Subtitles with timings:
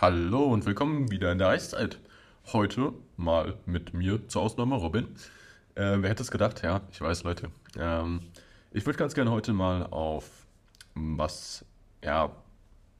[0.00, 1.98] Hallo und willkommen wieder in der Eiszeit.
[2.54, 5.04] Heute mal mit mir zur Ausnahme Robin.
[5.74, 6.62] Äh, wer hätte es gedacht?
[6.62, 7.50] Ja, ich weiß, Leute.
[7.78, 8.22] Ähm,
[8.70, 10.46] ich würde ganz gerne heute mal auf
[10.94, 11.66] was,
[12.02, 12.34] ja,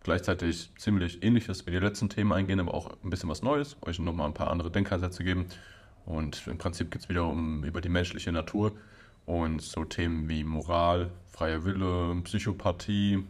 [0.02, 3.98] gleichzeitig ziemlich ähnliches wie die letzten Themen eingehen, aber auch ein bisschen was Neues, euch
[3.98, 5.46] nochmal ein paar andere Denkansätze geben.
[6.04, 8.72] Und im Prinzip geht es wieder um über die menschliche Natur
[9.24, 13.24] und so Themen wie Moral, freier Wille, Psychopathie,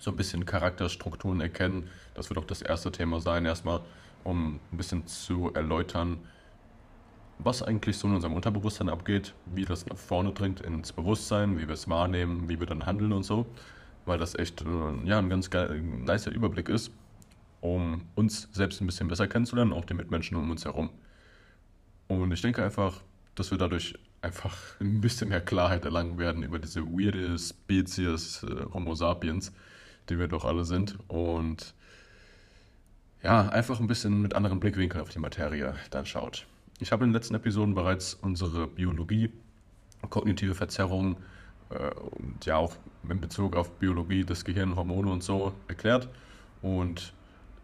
[0.00, 1.88] so ein bisschen Charakterstrukturen erkennen.
[2.14, 3.80] Das wird auch das erste Thema sein, erstmal,
[4.24, 6.18] um ein bisschen zu erläutern,
[7.38, 11.68] was eigentlich so in unserem Unterbewusstsein abgeht, wie das nach vorne dringt ins Bewusstsein, wie
[11.68, 13.46] wir es wahrnehmen, wie wir dann handeln und so.
[14.06, 16.90] Weil das echt äh, ja, ein ganz geil, nicer Überblick ist,
[17.60, 20.90] um uns selbst ein bisschen besser kennenzulernen, auch die Mitmenschen um uns herum.
[22.08, 23.02] Und ich denke einfach,
[23.34, 28.64] dass wir dadurch einfach ein bisschen mehr Klarheit erlangen werden über diese weirde Spezies äh,
[28.72, 29.52] Homo sapiens,
[30.10, 30.98] die wir doch alle sind.
[31.08, 31.74] Und
[33.22, 36.46] ja, einfach ein bisschen mit anderen Blickwinkeln auf die Materie dann schaut.
[36.80, 39.30] Ich habe in den letzten Episoden bereits unsere Biologie,
[40.08, 41.16] kognitive Verzerrungen
[41.70, 42.74] äh, und ja auch
[43.08, 46.08] in Bezug auf Biologie, das Gehirn, Hormone und so erklärt.
[46.62, 47.12] Und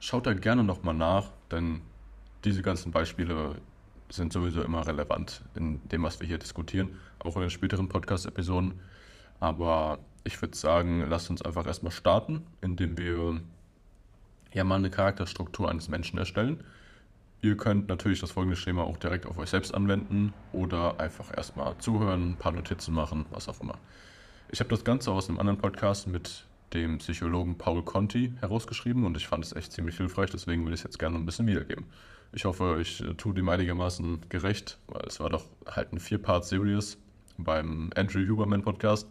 [0.01, 1.81] schaut da gerne nochmal nach, denn
[2.45, 3.57] diese ganzen Beispiele
[4.11, 8.75] sind sowieso immer relevant in dem, was wir hier diskutieren, auch in den späteren Podcast-Episoden.
[9.41, 13.41] Aber ich würde sagen, lasst uns einfach erstmal starten, indem wir
[14.53, 16.65] ja mal eine Charakterstruktur eines Menschen erstellen.
[17.43, 21.79] Ihr könnt natürlich das folgende Schema auch direkt auf euch selbst anwenden oder einfach erstmal
[21.79, 23.79] zuhören, ein paar Notizen machen, was auch immer.
[24.51, 29.17] Ich habe das Ganze aus einem anderen Podcast mit dem Psychologen Paul Conti herausgeschrieben und
[29.17, 31.85] ich fand es echt ziemlich hilfreich, deswegen will ich es jetzt gerne ein bisschen wiedergeben.
[32.33, 36.99] Ich hoffe, ich tue dem einigermaßen gerecht, weil es war doch halt ein Vier-Part-Series
[37.39, 39.09] beim Andrew Huberman Podcast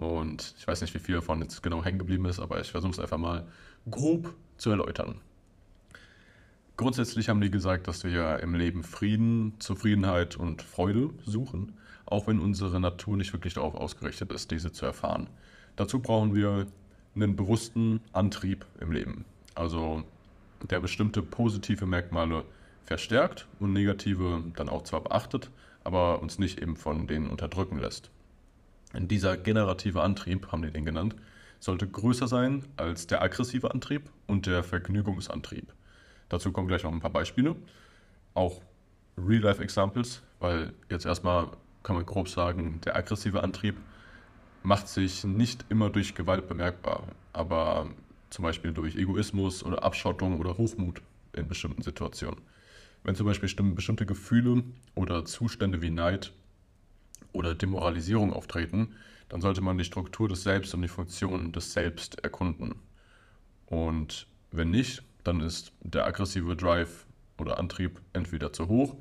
[0.00, 2.92] und ich weiß nicht, wie viel davon jetzt genau hängen geblieben ist, aber ich versuche
[2.92, 3.46] es einfach mal
[3.90, 5.20] grob zu erläutern.
[6.78, 11.74] Grundsätzlich haben die gesagt, dass wir im Leben Frieden, Zufriedenheit und Freude suchen,
[12.06, 15.28] auch wenn unsere Natur nicht wirklich darauf ausgerichtet ist, diese zu erfahren.
[15.76, 16.66] Dazu brauchen wir
[17.14, 20.02] einen bewussten Antrieb im Leben, also
[20.70, 22.44] der bestimmte positive Merkmale
[22.84, 25.50] verstärkt und negative dann auch zwar beachtet,
[25.84, 28.10] aber uns nicht eben von denen unterdrücken lässt.
[28.94, 31.14] Dieser generative Antrieb, haben die den genannt,
[31.60, 35.72] sollte größer sein als der aggressive Antrieb und der Vergnügungsantrieb.
[36.28, 37.56] Dazu kommen gleich noch ein paar Beispiele,
[38.34, 38.60] auch
[39.16, 41.48] Real-Life-Examples, weil jetzt erstmal
[41.82, 43.76] kann man grob sagen, der aggressive Antrieb
[44.62, 47.88] macht sich nicht immer durch Gewalt bemerkbar, aber
[48.30, 51.02] zum Beispiel durch Egoismus oder Abschottung oder Hochmut
[51.32, 52.40] in bestimmten Situationen.
[53.02, 54.62] Wenn zum Beispiel bestimmte Gefühle
[54.94, 56.32] oder Zustände wie Neid
[57.32, 58.94] oder Demoralisierung auftreten,
[59.28, 62.74] dann sollte man die Struktur des Selbst und die Funktion des Selbst erkunden.
[63.66, 67.06] Und wenn nicht, dann ist der aggressive Drive
[67.38, 68.96] oder Antrieb entweder zu hoch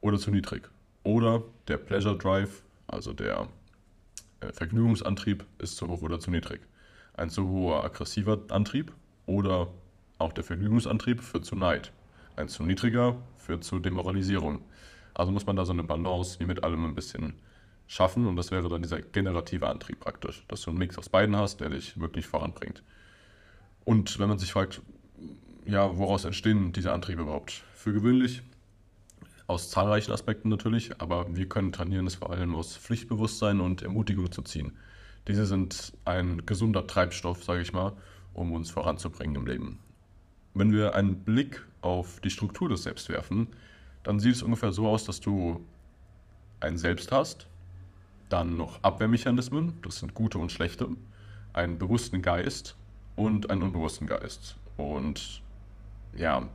[0.00, 0.70] oder zu niedrig.
[1.02, 3.48] Oder der Pleasure Drive, also der
[4.40, 6.60] äh, Vergnügungsantrieb, ist zu hoch oder zu niedrig.
[7.14, 8.92] Ein zu hoher aggressiver Antrieb
[9.26, 9.68] oder
[10.18, 11.92] auch der Vergnügungsantrieb führt zu Neid.
[12.36, 14.62] Ein zu niedriger führt zu Demoralisierung.
[15.14, 17.34] Also muss man da so eine Balance wie mit allem ein bisschen
[17.86, 21.36] schaffen und das wäre dann dieser generative Antrieb praktisch, dass du einen Mix aus beiden
[21.36, 22.82] hast, der dich wirklich voranbringt.
[23.84, 24.80] Und wenn man sich fragt,
[25.66, 27.62] ja, woraus entstehen diese Antriebe überhaupt?
[27.74, 28.42] Für gewöhnlich
[29.46, 34.30] aus zahlreichen Aspekten natürlich, aber wir können trainieren, es vor allem aus Pflichtbewusstsein und Ermutigung
[34.32, 34.72] zu ziehen.
[35.28, 37.92] Diese sind ein gesunder Treibstoff, sage ich mal,
[38.34, 39.78] um uns voranzubringen im Leben.
[40.54, 43.48] Wenn wir einen Blick auf die Struktur des Selbst werfen,
[44.02, 45.64] dann sieht es ungefähr so aus, dass du
[46.60, 47.46] ein Selbst hast,
[48.32, 50.88] dann noch Abwehrmechanismen, das sind gute und schlechte,
[51.52, 52.76] einen bewussten Geist
[53.14, 54.56] und einen unbewussten Geist.
[54.76, 55.42] Und
[56.14, 56.48] ja,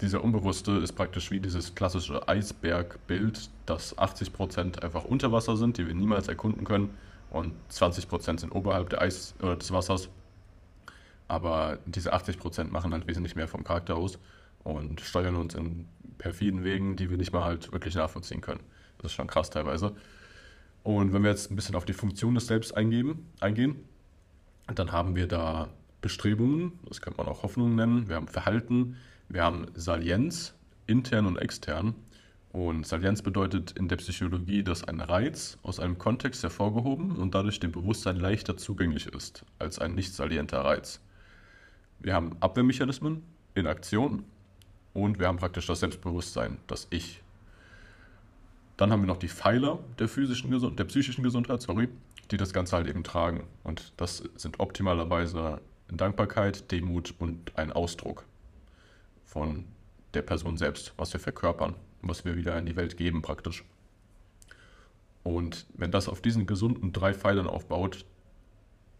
[0.00, 5.86] dieser Unbewusste ist praktisch wie dieses klassische Eisbergbild, dass 80% einfach unter Wasser sind, die
[5.86, 6.90] wir niemals erkunden können,
[7.30, 10.10] und 20% sind oberhalb der Eis, äh, des Wassers.
[11.28, 14.18] Aber diese 80% machen halt wesentlich mehr vom Charakter aus
[14.64, 15.88] und steuern uns in
[16.18, 18.60] perfiden Wegen, die wir nicht mal halt wirklich nachvollziehen können.
[18.98, 19.96] Das ist schon krass teilweise.
[20.82, 23.76] Und wenn wir jetzt ein bisschen auf die Funktion des Selbst eingeben, eingehen,
[24.74, 25.68] dann haben wir da
[26.00, 28.96] Bestrebungen, das kann man auch Hoffnungen nennen, wir haben Verhalten,
[29.28, 30.54] wir haben Salienz,
[30.86, 31.94] intern und extern.
[32.50, 37.60] Und Salienz bedeutet in der Psychologie, dass ein Reiz aus einem Kontext hervorgehoben und dadurch
[37.60, 41.00] dem Bewusstsein leichter zugänglich ist als ein nicht salienter Reiz.
[41.98, 43.22] Wir haben Abwehrmechanismen
[43.54, 44.24] in Aktion
[44.92, 47.21] und wir haben praktisch das Selbstbewusstsein, das Ich.
[48.82, 51.88] Dann haben wir noch die Pfeiler der, physischen Gesund der psychischen Gesundheit, sorry,
[52.32, 53.44] die das Ganze halt eben tragen.
[53.62, 58.24] Und das sind optimalerweise Dankbarkeit, Demut und ein Ausdruck.
[59.22, 59.66] von
[60.14, 63.64] der Person selbst, was wir verkörpern, was wir wieder in die Welt geben praktisch.
[65.22, 68.04] Und wenn das auf diesen gesunden drei Pfeilern aufbaut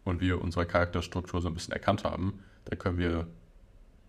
[0.05, 3.27] und wir unsere Charakterstruktur so ein bisschen erkannt haben, dann können wir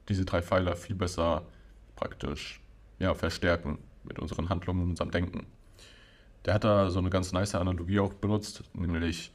[0.07, 1.47] diese drei Pfeiler viel besser
[1.95, 2.61] praktisch
[2.99, 5.47] ja, verstärken mit unseren Handlungen und unserem Denken.
[6.45, 9.31] Der hat da so eine ganz nice Analogie auch benutzt, nämlich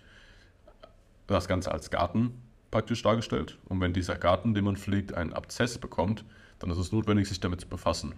[1.26, 3.58] das Ganze als Garten praktisch dargestellt.
[3.66, 6.24] Und wenn dieser Garten, den man pflegt, einen Abzess bekommt,
[6.58, 8.14] dann ist es notwendig, sich damit zu befassen.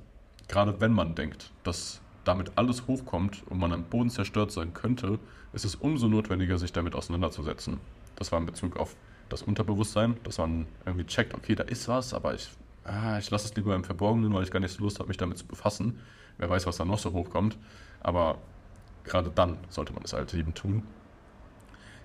[0.48, 5.18] Gerade wenn man denkt, dass damit alles hochkommt und man am Boden zerstört sein könnte,
[5.52, 7.78] ist es umso notwendiger, sich damit auseinanderzusetzen.
[8.16, 8.96] Das war in Bezug auf
[9.28, 12.50] das Unterbewusstsein, dass man irgendwie checkt, okay, da ist was, aber ich,
[12.84, 15.16] ah, ich lasse es lieber im Verborgenen, weil ich gar nicht so Lust habe, mich
[15.16, 16.00] damit zu befassen.
[16.38, 17.56] Wer weiß, was da noch so hochkommt.
[18.00, 18.38] Aber
[19.04, 20.82] gerade dann sollte man es halt eben tun.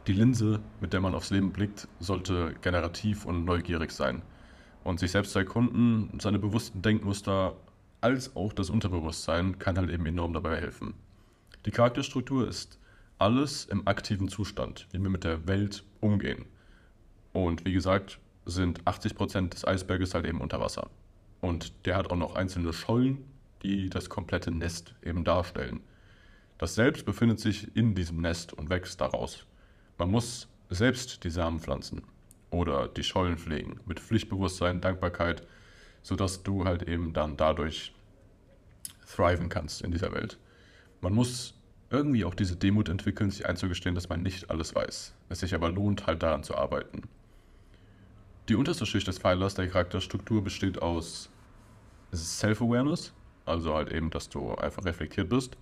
[0.08, 4.22] Die Linse, mit der man aufs Leben blickt, sollte generativ und neugierig sein.
[4.84, 7.56] Und sich selbst zu erkunden, seine bewussten Denkmuster
[8.02, 10.94] als auch das Unterbewusstsein kann halt eben enorm dabei helfen.
[11.66, 12.78] Die Charakterstruktur ist
[13.18, 16.46] alles im aktiven Zustand, wie wir mit der Welt umgehen.
[17.34, 20.90] Und wie gesagt, sind 80% des Eisberges halt eben unter Wasser.
[21.42, 23.26] Und der hat auch noch einzelne Schollen,
[23.64, 25.82] die das komplette Nest eben darstellen.
[26.58, 29.46] Das Selbst befindet sich in diesem Nest und wächst daraus.
[29.98, 32.04] Man muss selbst die Samen pflanzen
[32.50, 35.46] oder die Schollen pflegen mit Pflichtbewusstsein, Dankbarkeit,
[36.02, 37.94] sodass du halt eben dann dadurch
[39.06, 40.38] thriven kannst in dieser Welt.
[41.02, 41.54] Man muss
[41.90, 45.14] irgendwie auch diese Demut entwickeln, sich einzugestehen, dass man nicht alles weiß.
[45.30, 47.04] Es sich aber lohnt, halt daran zu arbeiten.
[48.50, 51.30] Die unterste Schicht des Pfeilers der Charakterstruktur besteht aus
[52.14, 53.14] Self-Awareness,
[53.46, 55.58] also halt eben, dass du einfach reflektiert bist,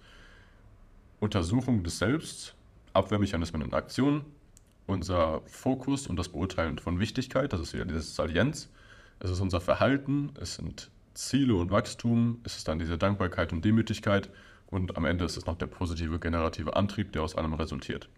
[1.24, 2.54] Untersuchung des Selbst,
[2.92, 4.26] Abwehrmechanismen in Aktion,
[4.88, 8.70] unser Fokus und das Beurteilen von Wichtigkeit, das ist wieder dieses Salienz,
[9.22, 13.64] es ist unser Verhalten, es sind Ziele und Wachstum, es ist dann diese Dankbarkeit und
[13.64, 14.30] Demütigkeit
[14.68, 18.10] und am Ende ist es noch der positive generative Antrieb, der aus allem resultiert.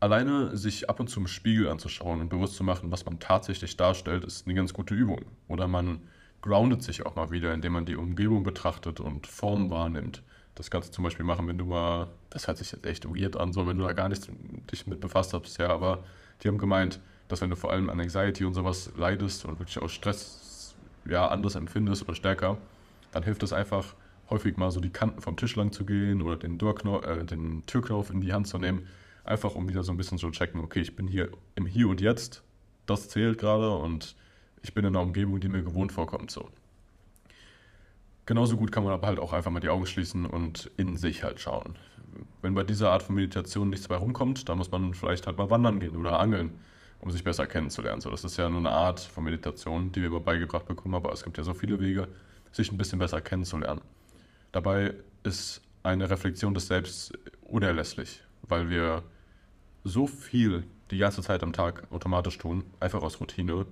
[0.00, 3.76] Alleine sich ab und zu im Spiegel anzuschauen und bewusst zu machen, was man tatsächlich
[3.76, 5.24] darstellt, ist eine ganz gute Übung.
[5.46, 6.00] Oder man
[6.42, 10.22] groundet sich auch mal wieder, indem man die Umgebung betrachtet und Form wahrnimmt.
[10.56, 13.36] Das kannst du zum Beispiel machen, wenn du mal, das hört sich jetzt echt weird
[13.36, 14.28] an, so wenn du da gar nicht
[14.72, 16.02] dich mit befasst hast bisher, aber
[16.42, 16.98] die haben gemeint,
[17.28, 20.74] dass wenn du vor allem an Anxiety und sowas leidest und wirklich auch Stress
[21.08, 22.58] ja, anders empfindest oder stärker,
[23.12, 23.94] dann hilft es einfach,
[24.30, 28.10] häufig mal so die Kanten vom Tisch lang zu gehen oder den, äh, den Türknauf
[28.10, 28.86] in die Hand zu nehmen,
[29.24, 32.00] einfach um wieder so ein bisschen zu checken, okay, ich bin hier im Hier und
[32.00, 32.42] Jetzt,
[32.86, 34.16] das zählt gerade und
[34.62, 36.30] ich bin in einer Umgebung, die mir gewohnt vorkommt.
[36.30, 36.48] So.
[38.26, 41.22] Genauso gut kann man aber halt auch einfach mal die Augen schließen und in sich
[41.22, 41.76] halt schauen.
[42.42, 45.50] Wenn bei dieser Art von Meditation nichts mehr rumkommt, dann muss man vielleicht halt mal
[45.50, 46.52] wandern gehen oder angeln
[47.00, 48.00] um sich besser kennenzulernen.
[48.00, 51.22] So, das ist ja nur eine Art von Meditation, die wir beigebracht bekommen, aber es
[51.22, 52.08] gibt ja so viele Wege,
[52.52, 53.82] sich ein bisschen besser kennenzulernen.
[54.52, 57.12] Dabei ist eine Reflexion des Selbst
[57.42, 59.02] unerlässlich, weil wir
[59.84, 63.66] so viel die ganze Zeit am Tag automatisch tun, einfach aus Routine.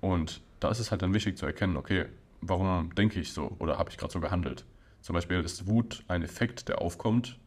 [0.00, 2.06] Und da ist es halt dann wichtig zu erkennen, okay,
[2.40, 4.64] warum denke ich so oder habe ich gerade so gehandelt?
[5.00, 7.38] Zum Beispiel ist Wut ein Effekt, der aufkommt.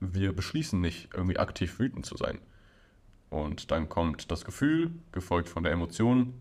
[0.00, 2.38] Wir beschließen nicht, irgendwie aktiv wütend zu sein.
[3.30, 6.34] Und dann kommt das Gefühl, gefolgt von der Emotion.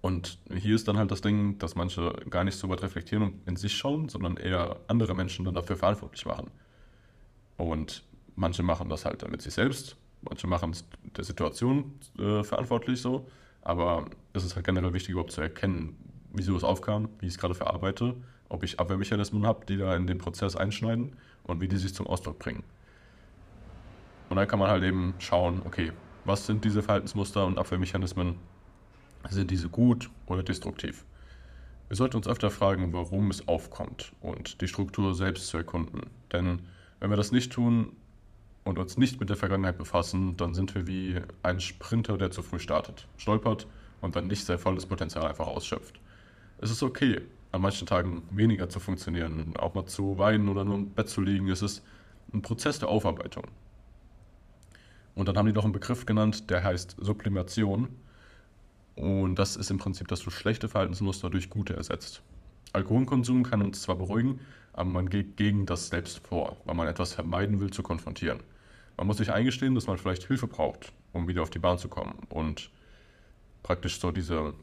[0.00, 3.48] Und hier ist dann halt das Ding, dass manche gar nicht so weit reflektieren und
[3.48, 6.50] in sich schauen, sondern eher andere Menschen dann dafür verantwortlich machen.
[7.56, 8.02] Und
[8.34, 10.84] manche machen das halt dann mit sich selbst, manche machen es
[11.16, 13.28] der Situation äh, verantwortlich so.
[13.62, 15.96] Aber es ist halt generell wichtig, überhaupt zu erkennen,
[16.32, 18.14] wieso es aufkam, wie ich es gerade verarbeite,
[18.48, 22.06] ob ich Abwehrmechanismen habe, die da in den Prozess einschneiden und wie die sich zum
[22.06, 22.64] Ausdruck bringen.
[24.28, 25.92] Und dann kann man halt eben schauen, okay,
[26.24, 28.36] was sind diese Verhaltensmuster und Abwehrmechanismen?
[29.28, 31.04] Sind diese gut oder destruktiv?
[31.88, 36.02] Wir sollten uns öfter fragen, warum es aufkommt und die Struktur selbst zu erkunden.
[36.32, 36.60] Denn
[37.00, 37.94] wenn wir das nicht tun
[38.64, 42.42] und uns nicht mit der Vergangenheit befassen, dann sind wir wie ein Sprinter, der zu
[42.42, 43.66] früh startet, stolpert
[44.00, 46.00] und dann nicht sein volles Potenzial einfach ausschöpft.
[46.62, 50.76] Es ist okay, an manchen Tagen weniger zu funktionieren, auch mal zu weinen oder nur
[50.76, 51.48] im Bett zu liegen.
[51.48, 51.82] Es ist
[52.32, 53.42] ein Prozess der Aufarbeitung.
[55.16, 57.88] Und dann haben die noch einen Begriff genannt, der heißt Sublimation.
[58.94, 62.22] Und das ist im Prinzip, dass du schlechte Verhaltensmuster durch gute ersetzt.
[62.72, 64.38] Alkoholkonsum kann uns zwar beruhigen,
[64.72, 68.38] aber man geht gegen das selbst vor, weil man etwas vermeiden will zu konfrontieren.
[68.96, 71.88] Man muss sich eingestehen, dass man vielleicht Hilfe braucht, um wieder auf die Bahn zu
[71.88, 72.70] kommen und
[73.64, 74.54] praktisch so diese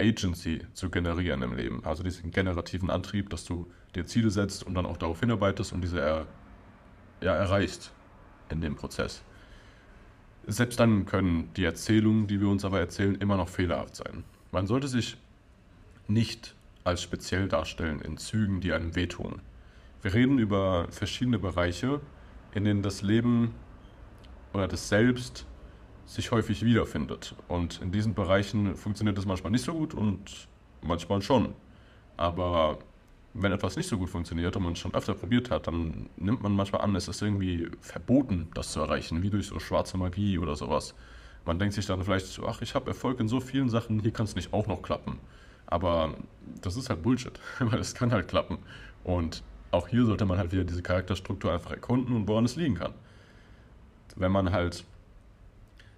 [0.00, 1.84] Agency zu generieren im Leben.
[1.84, 5.82] Also diesen generativen Antrieb, dass du dir Ziele setzt und dann auch darauf hinarbeitest und
[5.82, 6.26] diese er,
[7.20, 7.92] ja, erreichst
[8.48, 9.22] in dem Prozess.
[10.46, 14.24] Selbst dann können die Erzählungen, die wir uns aber erzählen, immer noch fehlerhaft sein.
[14.52, 15.16] Man sollte sich
[16.08, 19.42] nicht als speziell darstellen in Zügen, die einem wehtun.
[20.02, 22.00] Wir reden über verschiedene Bereiche,
[22.54, 23.54] in denen das Leben
[24.52, 25.46] oder das Selbst
[26.10, 27.36] sich häufig wiederfindet.
[27.46, 30.48] Und in diesen Bereichen funktioniert das manchmal nicht so gut und
[30.82, 31.54] manchmal schon.
[32.16, 32.78] Aber
[33.32, 36.42] wenn etwas nicht so gut funktioniert und man es schon öfter probiert hat, dann nimmt
[36.42, 40.38] man manchmal an, es ist irgendwie verboten, das zu erreichen, wie durch so schwarze Magie
[40.38, 40.94] oder sowas.
[41.46, 44.12] Man denkt sich dann vielleicht so, ach, ich habe Erfolg in so vielen Sachen, hier
[44.12, 45.20] kann es nicht auch noch klappen.
[45.66, 46.14] Aber
[46.60, 48.58] das ist halt Bullshit, weil es kann halt klappen.
[49.04, 52.74] Und auch hier sollte man halt wieder diese Charakterstruktur einfach erkunden und woran es liegen
[52.74, 52.94] kann.
[54.16, 54.84] Wenn man halt,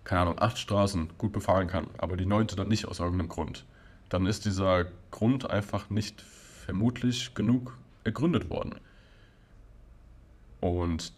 [0.04, 3.64] keine Ahnung, acht Straßen gut befahren kann, aber die neunte dann nicht aus irgendeinem Grund,
[4.08, 8.74] dann ist dieser Grund einfach nicht vermutlich genug ergründet worden.
[10.60, 11.12] Und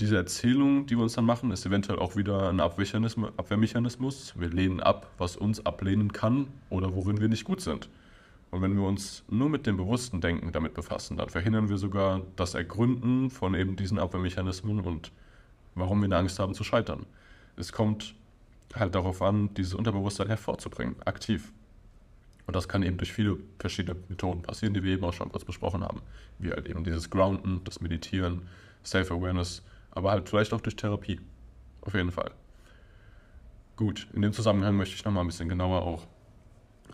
[0.00, 4.34] diese Erzählung, die wir uns dann machen, ist eventuell auch wieder ein Abwehrmechanismus.
[4.38, 7.88] Wir lehnen ab, was uns ablehnen kann oder worin wir nicht gut sind.
[8.50, 12.22] Und wenn wir uns nur mit dem bewussten Denken damit befassen, dann verhindern wir sogar
[12.36, 15.12] das Ergründen von eben diesen Abwehrmechanismen und
[15.74, 17.04] warum wir eine Angst haben zu scheitern.
[17.56, 18.14] Es kommt
[18.74, 21.52] halt darauf an, dieses Unterbewusstsein hervorzubringen, aktiv.
[22.46, 25.44] Und das kann eben durch viele verschiedene Methoden passieren, die wir eben auch schon kurz
[25.44, 26.00] besprochen haben.
[26.38, 28.48] Wie halt eben dieses Grounden, das Meditieren,
[28.84, 31.20] Self-Awareness, aber halt vielleicht auch durch Therapie.
[31.82, 32.30] Auf jeden Fall.
[33.76, 36.06] Gut, in dem Zusammenhang möchte ich nochmal ein bisschen genauer auch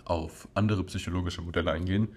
[0.05, 2.09] auf andere psychologische Modelle eingehen,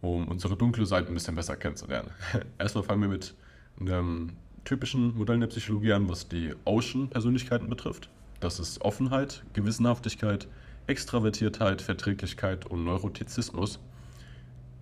[0.00, 2.10] um unsere dunkle Seite ein bisschen besser kennenzulernen.
[2.58, 3.34] Erstmal fangen wir mit
[3.80, 4.32] einem
[4.64, 8.08] typischen Modell der Psychologie an, was die Ocean-Persönlichkeiten betrifft.
[8.40, 10.46] Das ist Offenheit, Gewissenhaftigkeit,
[10.86, 13.80] Extravertiertheit, Verträglichkeit und Neurotizismus.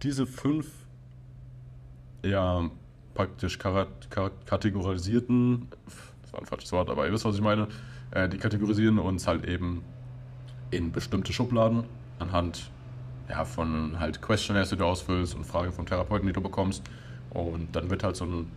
[0.03, 0.71] Diese fünf
[2.23, 2.71] ja,
[3.15, 5.69] praktisch kategorisierten,
[6.23, 7.69] das war ein falsches Wort, aber ihr wisst, was ich meine,
[8.11, 9.83] äh, die kategorisieren uns halt eben
[10.71, 11.85] in bestimmte Schubladen
[12.19, 12.71] anhand
[13.29, 16.83] ja, von halt Questionnaires, die du ausfüllst und Fragen vom Therapeuten, die du bekommst.
[17.31, 18.51] Und dann wird halt so ein,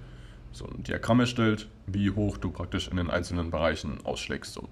[0.52, 4.54] so ein Diagramm erstellt, wie hoch du praktisch in den einzelnen Bereichen ausschlägst.
[4.54, 4.70] So.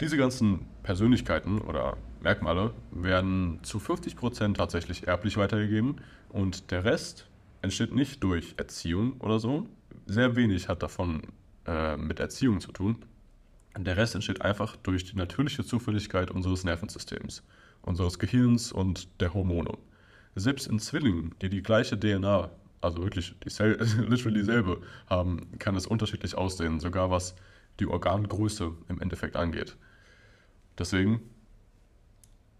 [0.00, 7.28] Diese ganzen Persönlichkeiten oder Merkmale werden zu 50% tatsächlich erblich weitergegeben und der Rest
[7.62, 9.66] entsteht nicht durch Erziehung oder so.
[10.04, 11.22] Sehr wenig hat davon
[11.66, 13.04] äh, mit Erziehung zu tun.
[13.78, 17.42] Der Rest entsteht einfach durch die natürliche Zufälligkeit unseres Nervensystems
[17.86, 19.78] unseres Gehirns und der Hormone.
[20.34, 22.50] Selbst in Zwillingen, die die gleiche DNA,
[22.80, 23.48] also wirklich die
[24.02, 27.34] literally dieselbe haben, kann es unterschiedlich aussehen, sogar was
[27.80, 29.76] die Organgröße im Endeffekt angeht.
[30.78, 31.20] Deswegen,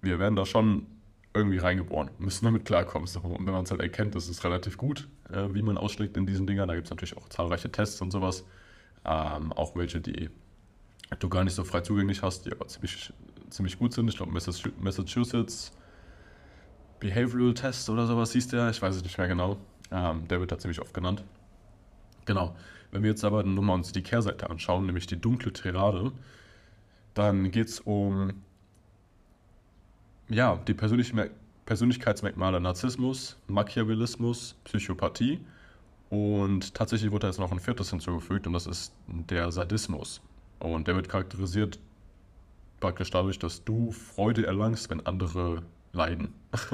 [0.03, 0.87] wir werden da schon
[1.35, 3.09] irgendwie reingeboren, müssen damit klarkommen.
[3.23, 6.27] Und wenn man es halt erkennt, das ist relativ gut, äh, wie man ausschlägt in
[6.27, 6.69] diesen Dingern.
[6.69, 8.45] Da gibt es natürlich auch zahlreiche Tests und sowas.
[9.05, 10.31] Ähm, auch welche, die
[11.19, 13.13] du gar nicht so frei zugänglich hast, die aber ziemlich
[13.51, 14.09] ziemlich gut sind.
[14.09, 15.73] Ich glaube, Massachusetts
[16.99, 18.71] Behavioral Test oder sowas hieß der.
[18.71, 19.59] Ich weiß es nicht mehr genau.
[19.91, 21.25] Ähm, der wird da ziemlich oft genannt.
[22.25, 22.57] Genau.
[22.91, 26.13] Wenn wir jetzt aber nochmal uns die Kehrseite anschauen, nämlich die dunkle Tirade,
[27.17, 28.35] dann geht es um
[30.29, 35.41] ja, die Persönlichkeitsmerkmale Narzissmus, Machiavellismus, Psychopathie
[36.11, 40.21] und tatsächlich wurde da jetzt noch ein viertes hinzugefügt und das ist der Sadismus.
[40.59, 41.79] Und der wird charakterisiert
[42.81, 46.35] praktisch dadurch, dass du Freude erlangst, wenn andere leiden.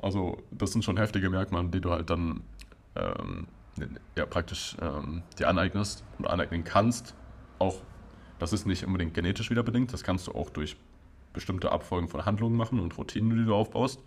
[0.00, 2.42] also das sind schon heftige Merkmale, die du halt dann
[2.94, 3.48] ähm,
[4.14, 7.14] ja, praktisch ähm, dir aneignest und aneignen kannst.
[7.58, 7.80] Auch
[8.38, 10.76] das ist nicht unbedingt genetisch wieder bedingt, das kannst du auch durch
[11.32, 14.00] bestimmte Abfolgen von Handlungen machen und Routinen, die du aufbaust.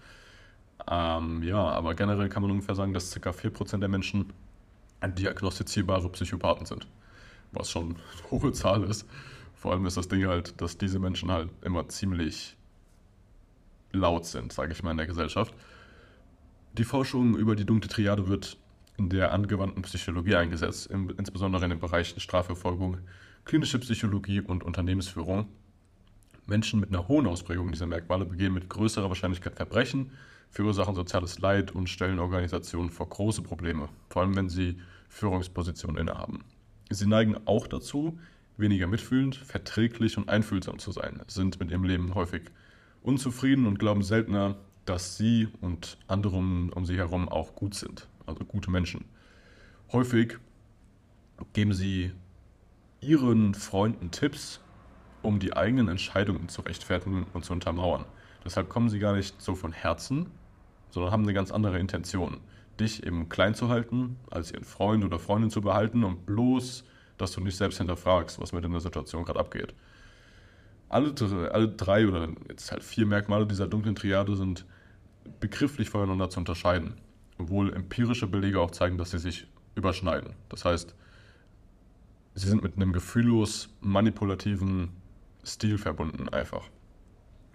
[0.90, 3.30] Ähm, ja, aber generell kann man ungefähr sagen, dass ca.
[3.30, 4.34] 4% der Menschen
[5.04, 6.88] diagnostizierbare Psychopathen sind.
[7.52, 7.96] Was schon
[8.30, 9.08] eine hohe Zahl ist.
[9.56, 12.56] Vor allem ist das Ding halt, dass diese Menschen halt immer ziemlich
[13.92, 15.54] laut sind, sage ich mal, in der Gesellschaft.
[16.78, 18.58] Die Forschung über die dunkle Triade wird
[18.98, 22.98] in der angewandten Psychologie eingesetzt, insbesondere in den Bereichen Strafverfolgung,
[23.50, 25.48] klinische Psychologie und Unternehmensführung.
[26.46, 30.12] Menschen mit einer hohen Ausprägung dieser Merkmale begehen mit größerer Wahrscheinlichkeit Verbrechen,
[30.52, 34.78] verursachen soziales Leid und stellen Organisationen vor große Probleme, vor allem wenn sie
[35.08, 36.44] Führungspositionen innehaben.
[36.92, 38.20] Sie neigen auch dazu,
[38.58, 42.44] weniger mitfühlend, verträglich und einfühlsam zu sein, sind mit ihrem Leben häufig
[43.02, 48.46] unzufrieden und glauben seltener, dass sie und andere um, sie herum auch gut sind, also
[48.46, 49.06] gute Menschen.
[49.92, 50.38] Häufig
[51.54, 52.12] geben sie
[53.02, 54.60] ihren Freunden Tipps,
[55.22, 58.06] um die eigenen Entscheidungen zu rechtfertigen und zu untermauern.
[58.46, 60.32] Deshalb kommen sie gar nicht so von Herzen,
[60.92, 62.38] sondern haben eine ganz andere Intention.
[62.80, 66.86] Dich eben klein zu halten, als ihren Freund oder Freundin zu behalten und bloß
[67.20, 69.76] dass du nicht selbst hinterfragst, was mit in der Situation gerade abgeht.
[70.88, 71.14] Alle,
[71.52, 74.66] alle drei oder jetzt halt vier Merkmale dieser dunklen Triade sind
[75.40, 76.96] begrifflich voneinander zu unterscheiden,
[77.38, 80.34] obwohl empirische Belege auch zeigen, dass sie sich überschneiden.
[80.48, 80.96] Das heißt,
[82.40, 84.92] sie sind mit einem gefühllos manipulativen
[85.46, 86.70] Stil verbunden einfach.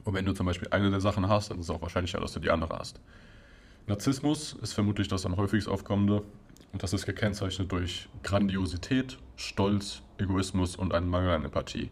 [0.05, 2.33] Und wenn du zum Beispiel eine der Sachen hast, dann ist es auch wahrscheinlicher, dass
[2.33, 3.01] du die andere hast.
[3.87, 6.23] Narzissmus ist vermutlich das am häufigst aufkommende
[6.73, 11.91] und das ist gekennzeichnet durch Grandiosität, Stolz, Egoismus und einen Mangel an Empathie.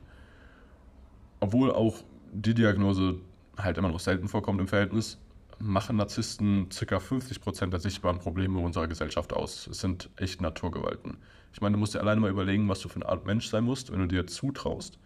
[1.41, 1.97] Obwohl auch
[2.33, 3.17] die Diagnose
[3.57, 5.19] halt immer noch selten vorkommt im Verhältnis,
[5.59, 6.97] machen Narzissten ca.
[6.97, 9.67] 50% der sichtbaren Probleme unserer Gesellschaft aus.
[9.67, 11.17] Es sind echt Naturgewalten.
[11.53, 13.65] Ich meine, du musst dir alleine mal überlegen, was du für eine Art Mensch sein
[13.65, 14.99] musst, wenn du dir zutraust,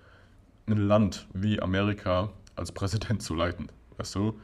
[0.66, 3.68] ein Land wie Amerika als Präsident zu leiten.
[3.96, 4.38] Weißt du?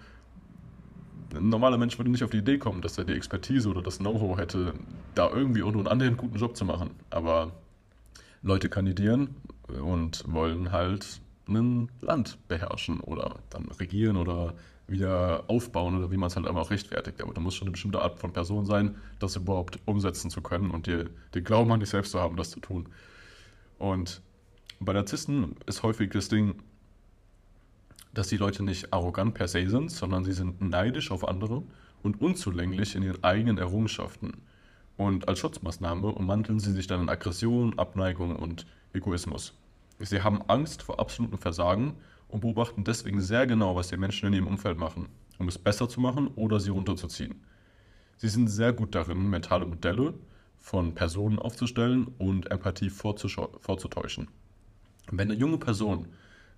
[1.34, 3.98] Ein normaler Mensch würde nicht auf die Idee kommen, dass er die Expertise oder das
[3.98, 4.74] Know-how hätte,
[5.14, 6.90] da irgendwie und einen guten Job zu machen.
[7.10, 7.52] Aber
[8.42, 9.36] Leute kandidieren
[9.80, 14.54] und wollen halt ein Land beherrschen oder dann regieren oder
[14.92, 17.20] wieder aufbauen oder wie man es halt einfach rechtfertigt.
[17.20, 20.70] Aber da muss schon eine bestimmte Art von Person sein, das überhaupt umsetzen zu können
[20.70, 22.88] und dir den Glauben an dich selbst zu haben, das zu tun.
[23.78, 24.22] Und
[24.78, 26.54] bei Narzissten ist häufig das Ding,
[28.14, 31.62] dass die Leute nicht arrogant per se sind, sondern sie sind neidisch auf andere
[32.02, 34.34] und unzulänglich in ihren eigenen Errungenschaften.
[34.96, 39.54] Und als Schutzmaßnahme ummanteln sie sich dann in Aggression, Abneigung und Egoismus.
[39.98, 41.94] Sie haben Angst vor absolutem Versagen
[42.32, 45.08] und beobachten deswegen sehr genau, was die Menschen in ihrem Umfeld machen,
[45.38, 47.34] um es besser zu machen oder sie runterzuziehen.
[48.16, 50.14] Sie sind sehr gut darin, mentale Modelle
[50.58, 54.28] von Personen aufzustellen und Empathie vorzutäuschen.
[55.10, 56.06] Wenn eine junge Person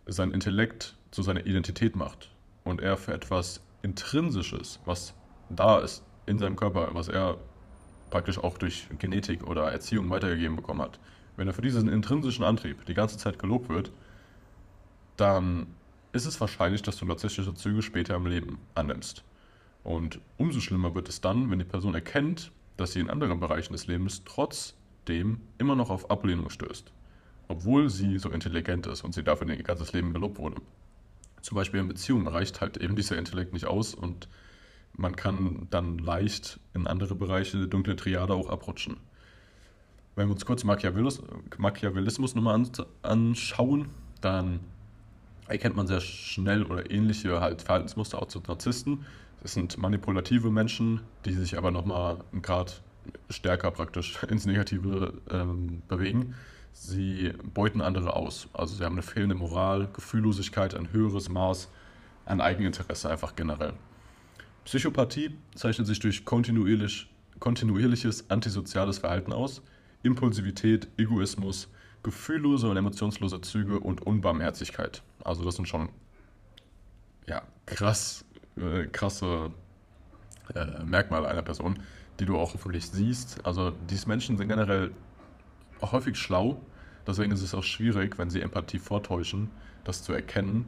[0.07, 2.31] sein Intellekt zu seiner Identität macht
[2.63, 5.15] und er für etwas Intrinsisches, was
[5.51, 7.39] da ist in seinem Körper, was er
[8.11, 11.01] praktisch auch durch Genetik oder Erziehung weitergegeben bekommen hat,
[11.37, 13.91] wenn er für diesen intrinsischen Antrieb die ganze Zeit gelobt wird,
[15.17, 15.67] dann
[16.13, 19.25] ist es wahrscheinlich, dass du narzisstische Züge später im Leben annimmst.
[19.83, 23.73] Und umso schlimmer wird es dann, wenn die Person erkennt, dass sie in anderen Bereichen
[23.73, 26.93] des Lebens trotzdem immer noch auf Ablehnung stößt
[27.49, 30.57] obwohl sie so intelligent ist und sie dafür ihr ganzes Leben gelobt wurde.
[31.43, 34.29] Zum Beispiel in Beziehungen reicht halt eben dieser Intellekt nicht aus und
[34.97, 38.97] man kann dann leicht in andere Bereiche der dunklen Triade auch abrutschen.
[40.17, 42.65] Wenn wir uns kurz Machiavellismus, nochmal
[43.03, 43.89] anschauen,
[44.21, 44.61] dann
[45.49, 49.05] erkennt man sehr schnell oder ähnliche halt Verhaltensmuster auch zu Narzissten.
[49.43, 52.81] Das sind manipulative Menschen, die sich aber nochmal einen Grad
[53.29, 56.35] stärker praktisch ins Negative ähm, bewegen.
[56.73, 58.49] Sie beuten andere aus.
[58.53, 61.69] Also sie haben eine fehlende Moral, Gefühllosigkeit, ein höheres Maß
[62.25, 63.75] an Eigeninteresse einfach generell.
[64.65, 69.63] Psychopathie zeichnet sich durch kontinuierlich, kontinuierliches antisoziales Verhalten aus,
[70.03, 71.69] Impulsivität, Egoismus,
[72.05, 75.03] gefühllose und emotionslose Züge und Unbarmherzigkeit.
[75.25, 75.89] Also das sind schon
[77.27, 78.25] ja, krass,
[78.57, 79.51] äh, krasse
[80.55, 81.81] äh, Merkmale einer Person,
[82.21, 83.45] die du auch hoffentlich siehst.
[83.45, 84.93] Also diese Menschen sind generell
[85.83, 86.61] häufig schlau.
[87.07, 89.51] Deswegen ist es auch schwierig, wenn sie Empathie vortäuschen,
[89.85, 90.67] das zu erkennen.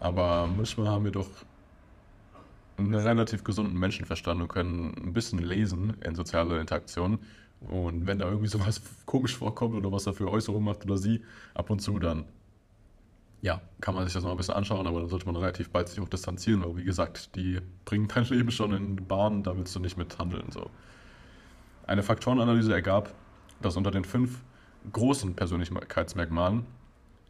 [0.00, 1.28] Aber manchmal haben wir doch
[2.76, 7.18] einen relativ gesunden Menschenverstand und können ein bisschen lesen in soziale Interaktionen.
[7.60, 11.22] Und wenn da irgendwie sowas komisch vorkommt oder was er für Äußerungen macht oder sie,
[11.54, 12.24] ab und zu, dann
[13.42, 15.88] ja, kann man sich das noch ein bisschen anschauen, aber dann sollte man relativ bald
[15.88, 19.74] sich auch distanzieren, weil wie gesagt, die bringen dein Leben schon in Bahn, da willst
[19.76, 20.50] du nicht mit handeln.
[20.50, 20.70] So.
[21.86, 23.14] Eine Faktorenanalyse ergab,
[23.62, 24.42] dass unter den fünf
[24.92, 26.64] großen Persönlichkeitsmerkmalen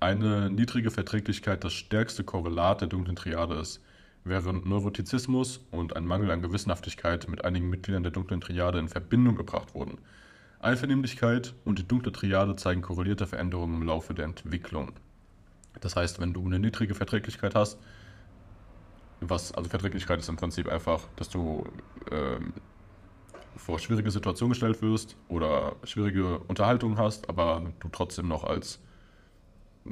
[0.01, 3.81] eine niedrige Verträglichkeit das stärkste Korrelat der dunklen Triade ist,
[4.27, 9.37] während Neurotizismus und ein Mangel an Gewissenhaftigkeit mit einigen Mitgliedern der dunklen Triade in Verbindung
[9.37, 9.99] gebracht wurden.
[10.59, 14.93] Einvernehmlichkeit und die dunkle Triade zeigen korrelierte Veränderungen im Laufe der Entwicklung.
[15.81, 17.79] Das heißt, wenn du eine niedrige Verträglichkeit hast,
[19.21, 21.65] was, also Verträglichkeit ist im Prinzip einfach, dass du
[22.11, 22.53] ähm,
[23.57, 28.81] vor schwierige Situationen gestellt wirst oder schwierige Unterhaltungen hast, aber du trotzdem noch als
[29.87, 29.91] äh,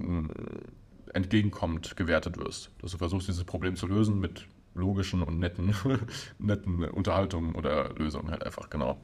[1.15, 2.71] entgegenkommend gewertet wirst.
[2.81, 5.75] Dass du versuchst, dieses Problem zu lösen mit logischen und netten,
[6.39, 9.01] netten Unterhaltungen oder Lösungen halt einfach, genau.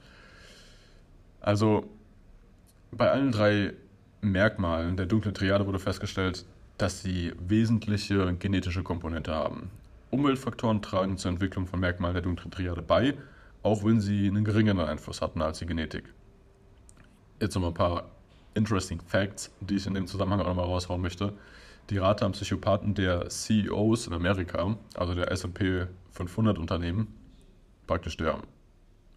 [1.40, 1.88] Also
[2.90, 3.72] bei allen drei
[4.20, 6.44] Merkmalen der dunklen Triade wurde festgestellt,
[6.76, 9.70] dass sie wesentliche genetische Komponente haben.
[10.10, 13.14] Umweltfaktoren tragen zur Entwicklung von Merkmalen der dunklen Triade bei,
[13.62, 16.04] auch wenn sie einen geringeren Einfluss hatten als die Genetik.
[17.40, 18.10] Jetzt noch ein paar
[18.54, 21.32] interesting Facts, die ich in dem Zusammenhang auch nochmal raushauen möchte.
[21.88, 27.08] Die Rate an Psychopathen der CEOs in Amerika, also der S&P 500 Unternehmen,
[27.86, 28.38] praktisch der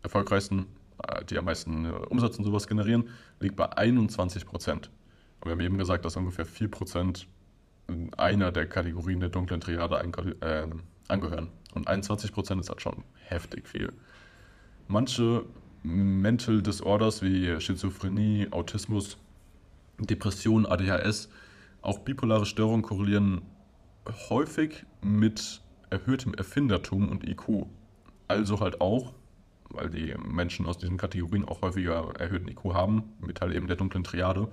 [0.01, 0.65] erfolgreichsten,
[1.07, 4.89] äh, die am meisten äh, Umsatz und sowas generieren, liegt bei 21 Prozent.
[5.39, 7.27] Und wir haben eben gesagt, dass ungefähr 4 Prozent
[7.87, 11.49] in einer der Kategorien der dunklen Triade angehören.
[11.73, 13.91] Und 21% ist halt schon heftig viel.
[14.87, 15.43] Manche
[15.83, 19.17] Mental Disorders wie Schizophrenie, Autismus,
[19.99, 21.29] Depression, ADHS,
[21.83, 23.41] auch bipolare Störungen korrelieren
[24.29, 27.67] häufig mit erhöhtem Erfindertum und IQ.
[28.27, 29.13] Also halt auch,
[29.69, 33.75] weil die Menschen aus diesen Kategorien auch häufiger erhöhten IQ haben, mit halt eben der
[33.75, 34.47] dunklen Triade.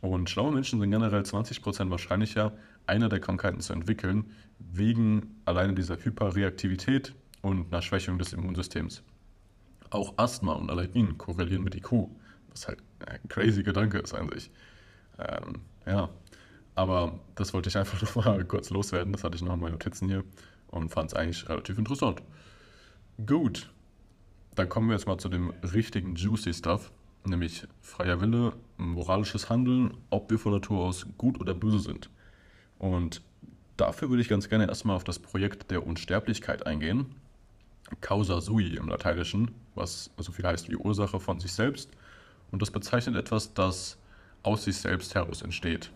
[0.00, 2.52] Und schlaue Menschen sind generell 20% wahrscheinlicher,
[2.86, 9.02] eine der Krankheiten zu entwickeln, wegen alleine dieser Hyperreaktivität und einer Schwächung des Immunsystems.
[9.90, 12.08] Auch Asthma und Allergien korrelieren mit IQ,
[12.48, 14.50] was halt ein crazy Gedanke ist an sich.
[15.18, 16.08] Ähm, ja,
[16.74, 19.12] aber das wollte ich einfach noch mal kurz loswerden.
[19.12, 20.24] Das hatte ich noch in meinen Notizen hier
[20.68, 22.22] und fand es eigentlich relativ interessant.
[23.26, 23.70] Gut,
[24.54, 26.90] dann kommen wir jetzt mal zu dem richtigen juicy Stuff,
[27.24, 32.10] nämlich freier Wille, moralisches Handeln, ob wir von Natur aus gut oder böse sind.
[32.78, 33.22] Und
[33.76, 37.14] dafür würde ich ganz gerne erstmal auf das Projekt der Unsterblichkeit eingehen.
[38.00, 41.90] Causa sui im Lateinischen, was so viel heißt wie Ursache von sich selbst.
[42.50, 43.98] Und das bezeichnet etwas, das
[44.42, 45.90] aus sich selbst heraus entsteht.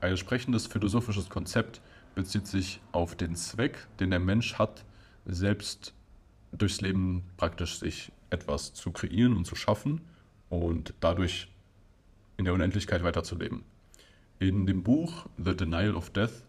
[0.00, 1.80] Ein sprechendes philosophisches Konzept
[2.14, 4.84] bezieht sich auf den Zweck, den der Mensch hat,
[5.26, 5.92] selbst
[6.52, 10.00] durchs Leben praktisch sich etwas zu kreieren und zu schaffen
[10.50, 11.48] und dadurch
[12.36, 13.64] in der Unendlichkeit weiterzuleben.
[14.38, 16.44] In dem Buch The Denial of Death,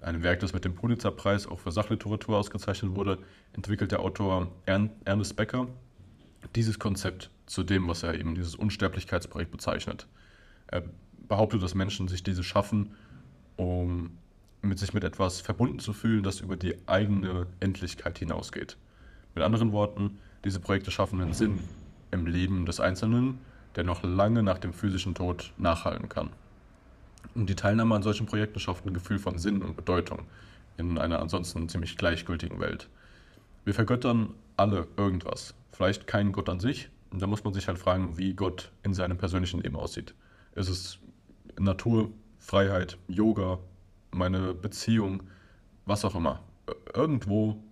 [0.00, 3.18] einem Werk, das mit dem Pulitzerpreis auch für Sachliteratur ausgezeichnet wurde,
[3.54, 5.66] entwickelt der Autor Ernest Becker
[6.54, 10.06] dieses Konzept zu dem, was er eben dieses Unsterblichkeitsprojekt bezeichnet.
[10.68, 10.84] Er
[11.34, 12.92] behauptet, dass Menschen sich diese schaffen,
[13.56, 14.12] um
[14.62, 18.76] mit sich mit etwas verbunden zu fühlen, das über die eigene Endlichkeit hinausgeht.
[19.34, 21.58] Mit anderen Worten, diese Projekte schaffen einen Sinn
[22.12, 23.38] im Leben des Einzelnen,
[23.74, 26.30] der noch lange nach dem physischen Tod nachhallen kann.
[27.34, 30.20] Und die Teilnahme an solchen Projekten schafft ein Gefühl von Sinn und Bedeutung
[30.76, 32.88] in einer ansonsten ziemlich gleichgültigen Welt.
[33.64, 35.52] Wir vergöttern alle irgendwas.
[35.72, 36.90] Vielleicht keinen Gott an sich.
[37.10, 40.14] Und da muss man sich halt fragen, wie Gott in seinem persönlichen Leben aussieht.
[40.54, 40.98] Ist es
[41.58, 43.58] Natur, Freiheit, Yoga,
[44.10, 45.22] meine Beziehung,
[45.86, 46.42] was auch immer.
[46.94, 47.62] Irgendwo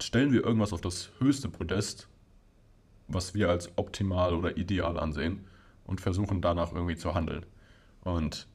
[0.00, 2.08] stellen wir irgendwas auf das höchste Podest,
[3.08, 5.44] was wir als optimal oder ideal ansehen
[5.84, 7.46] und versuchen danach irgendwie zu handeln.
[8.04, 8.48] Und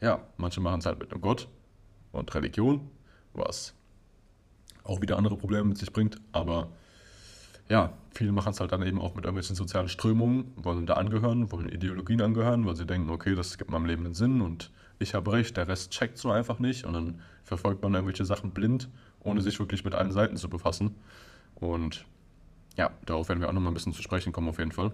[0.00, 1.48] ja, manche machen es halt mit einem Gott
[2.12, 2.90] und Religion,
[3.32, 3.74] was
[4.84, 6.70] auch wieder andere Probleme mit sich bringt, aber
[7.68, 11.50] ja, viele machen es halt dann eben auch mit irgendwelchen sozialen Strömungen, wollen da angehören,
[11.50, 15.14] wollen Ideologien angehören, weil sie denken, okay, das gibt meinem Leben einen Sinn und ich
[15.14, 18.88] habe recht, der Rest checkt so einfach nicht und dann verfolgt man irgendwelche Sachen blind,
[19.20, 20.94] ohne sich wirklich mit allen Seiten zu befassen.
[21.54, 22.06] Und
[22.76, 24.92] ja, darauf werden wir auch nochmal ein bisschen zu sprechen kommen auf jeden Fall.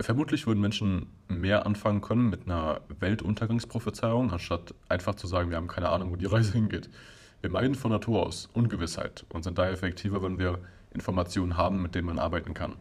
[0.00, 5.68] Vermutlich würden Menschen mehr anfangen können mit einer Weltuntergangsprophezeiung, anstatt einfach zu sagen, wir haben
[5.68, 6.90] keine Ahnung, wo die Reise hingeht.
[7.40, 10.58] Wir meiden von Natur aus Ungewissheit und sind daher effektiver, wenn wir
[10.94, 12.76] Informationen haben, mit denen man arbeiten kann.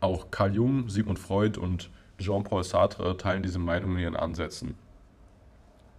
[0.00, 4.74] Auch Carl Jung, Sigmund Freud und Jean-Paul Sartre teilen diese Meinung in ihren Ansätzen.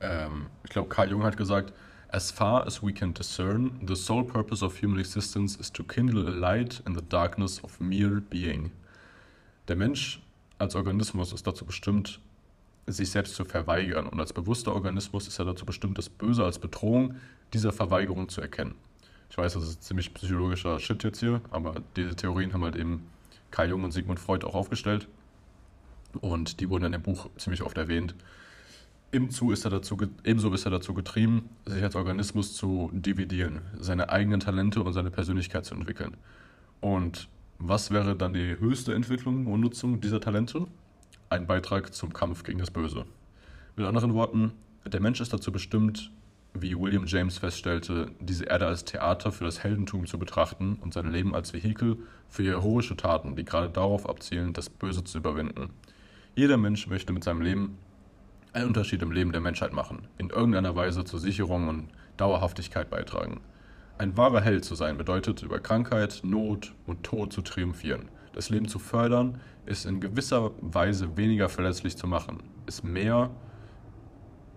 [0.01, 1.73] Ähm, ich glaube, Carl Jung hat gesagt,
[2.11, 6.27] As far as we can discern, the sole purpose of human existence is to kindle
[6.27, 8.71] a light in the darkness of mere being.
[9.67, 10.19] Der Mensch
[10.57, 12.19] als Organismus ist dazu bestimmt,
[12.87, 14.07] sich selbst zu verweigern.
[14.07, 17.15] Und als bewusster Organismus ist er dazu bestimmt, das Böse als Bedrohung
[17.53, 18.73] dieser Verweigerung zu erkennen.
[19.29, 23.05] Ich weiß, das ist ziemlich psychologischer Shit jetzt hier, aber diese Theorien haben halt eben
[23.51, 25.07] Karl Jung und Sigmund Freud auch aufgestellt.
[26.19, 28.15] Und die wurden in dem Buch ziemlich oft erwähnt.
[29.11, 34.09] Ebenso ist, er dazu, ebenso ist er dazu getrieben, sich als Organismus zu dividieren, seine
[34.09, 36.17] eigenen Talente und seine Persönlichkeit zu entwickeln.
[36.79, 40.67] Und was wäre dann die höchste Entwicklung und Nutzung dieser Talente?
[41.29, 43.05] Ein Beitrag zum Kampf gegen das Böse.
[43.75, 44.53] Mit anderen Worten,
[44.85, 46.11] der Mensch ist dazu bestimmt,
[46.53, 51.11] wie William James feststellte, diese Erde als Theater für das Heldentum zu betrachten und sein
[51.11, 55.69] Leben als Vehikel für heroische Taten, die gerade darauf abzielen, das Böse zu überwinden.
[56.35, 57.77] Jeder Mensch möchte mit seinem Leben
[58.53, 63.41] einen Unterschied im Leben der Menschheit machen, in irgendeiner Weise zur Sicherung und Dauerhaftigkeit beitragen.
[63.97, 68.09] Ein wahrer Held zu sein bedeutet, über Krankheit, Not und Tod zu triumphieren.
[68.33, 73.29] Das Leben zu fördern, ist in gewisser Weise weniger verletzlich zu machen, ist mehr,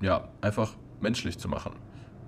[0.00, 1.72] ja, einfach menschlich zu machen.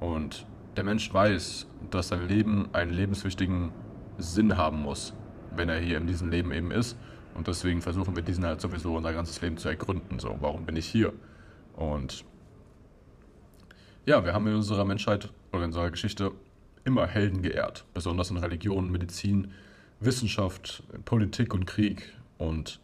[0.01, 3.71] Und der Mensch weiß, dass sein Leben einen lebenswichtigen
[4.19, 5.15] Sinn haben muss,
[5.55, 6.97] wenn er hier in diesem Leben eben ist.
[7.35, 10.19] Und deswegen versuchen wir diesen halt sowieso unser ganzes Leben zu ergründen.
[10.19, 11.13] So, warum bin ich hier?
[11.75, 12.25] Und
[14.07, 16.33] ja, wir haben in unserer Menschheit oder in unserer Geschichte
[16.85, 19.53] immer Helden geehrt, besonders in Religion, Medizin,
[20.01, 22.13] Wissenschaft, Politik und Krieg.
[22.37, 22.81] Und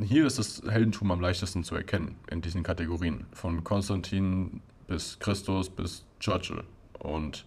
[0.00, 3.26] hier ist das Heldentum am leichtesten zu erkennen in diesen Kategorien.
[3.32, 6.64] Von Konstantin bis Christus bis Churchill
[6.98, 7.44] Und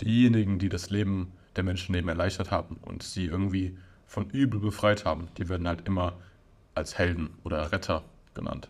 [0.00, 3.76] diejenigen, die das Leben der Menschen eben erleichtert haben und sie irgendwie
[4.06, 6.14] von Übel befreit haben, die werden halt immer
[6.74, 8.02] als Helden oder Retter
[8.34, 8.68] genannt.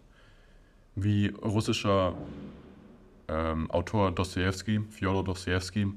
[0.97, 2.15] Wie russischer
[3.29, 5.93] ähm, Autor Dostoevsky, Fjodor Dostoevsky,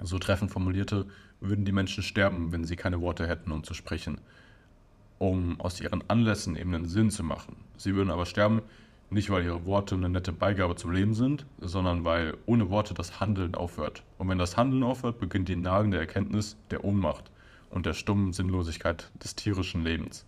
[0.00, 1.06] so treffend formulierte,
[1.40, 4.20] würden die Menschen sterben, wenn sie keine Worte hätten, um zu sprechen,
[5.18, 7.56] um aus ihren Anlässen eben einen Sinn zu machen.
[7.76, 8.62] Sie würden aber sterben,
[9.12, 13.20] nicht weil ihre Worte eine nette Beigabe zum Leben sind, sondern weil ohne Worte das
[13.20, 14.02] Handeln aufhört.
[14.18, 17.30] Und wenn das Handeln aufhört, beginnt die nagende Erkenntnis der Ohnmacht
[17.70, 20.26] und der stummen Sinnlosigkeit des tierischen Lebens.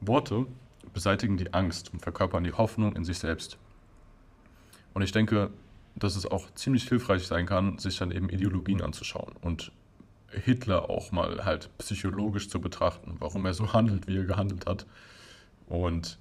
[0.00, 0.46] Worte
[0.92, 3.58] beseitigen die Angst und verkörpern die Hoffnung in sich selbst.
[4.94, 5.50] Und ich denke,
[5.94, 9.72] dass es auch ziemlich hilfreich sein kann, sich dann eben Ideologien anzuschauen und
[10.30, 14.86] Hitler auch mal halt psychologisch zu betrachten, warum er so handelt, wie er gehandelt hat.
[15.66, 16.18] Und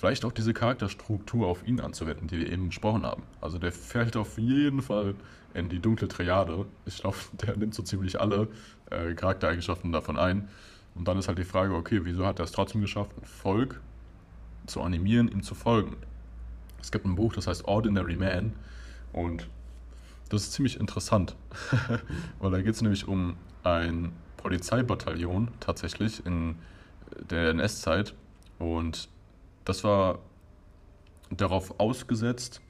[0.00, 3.22] vielleicht auch diese Charakterstruktur auf ihn anzuwenden, die wir eben besprochen haben.
[3.42, 5.14] Also der fällt auf jeden Fall
[5.52, 6.64] in die dunkle Triade.
[6.86, 8.48] Ich glaube, der nimmt so ziemlich alle
[8.88, 10.48] äh, Charaktereigenschaften davon ein.
[10.94, 13.82] Und dann ist halt die Frage, okay, wieso hat er es trotzdem geschafft, ein Volk
[14.66, 15.96] zu animieren, ihm zu folgen?
[16.80, 18.54] Es gibt ein Buch, das heißt Ordinary Man.
[19.12, 19.50] Und
[20.30, 21.36] das ist ziemlich interessant,
[22.38, 26.56] weil da geht es nämlich um ein Polizeibataillon tatsächlich in
[27.28, 28.14] der NS-Zeit.
[28.58, 29.10] Und
[29.64, 30.18] das war
[31.30, 32.60] darauf ausgesetzt,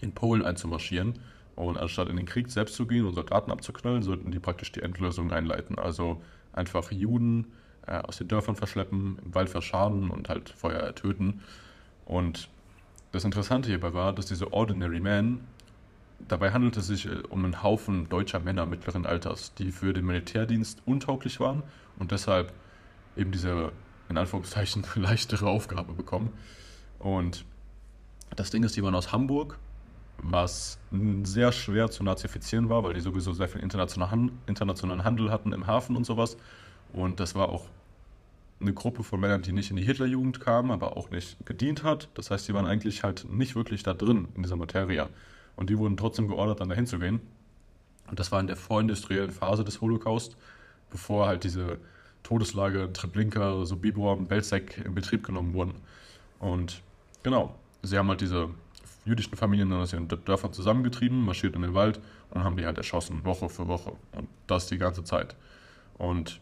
[0.00, 1.18] in Polen einzumarschieren.
[1.56, 4.80] Und anstatt in den Krieg selbst zu gehen und Soldaten abzuknallen, sollten die praktisch die
[4.80, 5.78] Endlösung einleiten.
[5.78, 7.52] Also einfach Juden
[7.86, 11.42] äh, aus den Dörfern verschleppen, im Wald verschaden und halt Feuer töten.
[12.06, 12.48] Und
[13.12, 15.40] das Interessante hierbei war, dass diese Ordinary Men,
[16.28, 20.06] dabei handelte es sich äh, um einen Haufen deutscher Männer mittleren Alters, die für den
[20.06, 21.62] Militärdienst untauglich waren
[21.98, 22.52] und deshalb
[23.16, 23.72] eben diese
[24.10, 26.32] in Anführungszeichen leichtere Aufgabe bekommen.
[26.98, 27.46] Und
[28.36, 29.58] das Ding ist, die waren aus Hamburg,
[30.18, 30.78] was
[31.22, 35.96] sehr schwer zu nazifizieren war, weil die sowieso sehr viel internationalen Handel hatten im Hafen
[35.96, 36.36] und sowas.
[36.92, 37.66] Und das war auch
[38.60, 42.08] eine Gruppe von Männern, die nicht in die Hitlerjugend kamen, aber auch nicht gedient hat.
[42.14, 45.08] Das heißt, die waren eigentlich halt nicht wirklich da drin in dieser Materie.
[45.56, 47.20] Und die wurden trotzdem geordert, dann dahin zu gehen.
[48.10, 50.36] Und das war in der vorindustriellen Phase des Holocaust,
[50.90, 51.78] bevor halt diese
[52.22, 55.74] Todeslage Treblinka, Sobibor Belzec in Betrieb genommen wurden.
[56.38, 56.82] Und
[57.22, 58.50] genau, sie haben halt diese
[59.04, 63.24] jüdischen Familien aus ihren Dörfern zusammengetrieben, marschiert in den Wald und haben die halt erschossen,
[63.24, 63.92] Woche für Woche.
[64.12, 65.36] Und das die ganze Zeit.
[65.98, 66.40] Und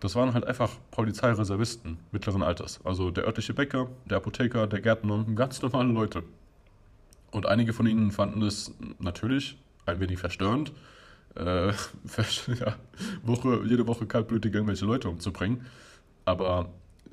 [0.00, 2.80] das waren halt einfach Polizeireservisten mittleren Alters.
[2.84, 6.24] Also der örtliche Bäcker, der Apotheker, der Gärtner, ganz normale Leute.
[7.30, 10.72] Und einige von ihnen fanden es natürlich ein wenig verstörend,
[11.36, 11.72] äh,
[13.22, 15.66] Woche, jede Woche kaltblütig irgendwelche Leute umzubringen.
[16.24, 16.70] Aber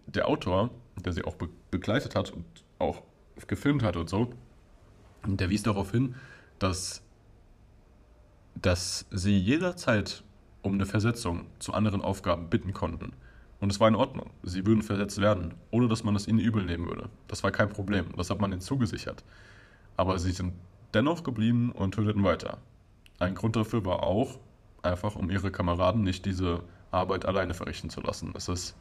[0.08, 2.46] der Autor, der sie auch be begleitet hat und
[2.80, 3.04] auch
[3.48, 4.34] gefilmt hat und so,
[5.26, 6.16] der wies darauf hin,
[6.58, 7.04] dass,
[8.56, 10.24] dass sie jederzeit
[10.62, 13.14] um eine Versetzung zu anderen Aufgaben bitten konnten.
[13.60, 14.30] Und es war in Ordnung.
[14.44, 17.10] Sie würden versetzt werden, ohne dass man es ihnen übel nehmen würde.
[17.28, 18.08] Das war kein Problem.
[18.16, 19.24] Das hat man ihnen zugesichert.
[19.98, 20.54] Aber sie sind
[20.94, 22.58] dennoch geblieben und töteten weiter.
[23.20, 24.40] Ein Grund dafür war auch,
[24.82, 28.32] einfach um ihre Kameraden nicht diese Arbeit alleine verrichten zu lassen.
[28.34, 28.76] Das ist,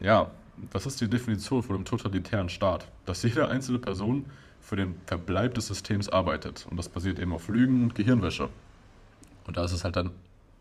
[0.00, 0.30] ja,
[0.70, 4.26] das ist die Definition von einem totalitären Staat, dass jede einzelne Person
[4.60, 6.66] für den Verbleib des Systems arbeitet.
[6.70, 8.48] Und das basiert eben auf Lügen und Gehirnwäsche.
[9.46, 10.12] Und da ist es halt dann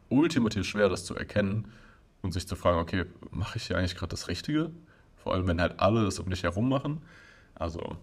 [0.10, 1.71] ultimativ schwer, das zu erkennen
[2.21, 4.71] und sich zu fragen, okay, mache ich hier eigentlich gerade das Richtige?
[5.17, 7.01] Vor allem, wenn halt alle das um dich herum machen.
[7.56, 7.97] Also,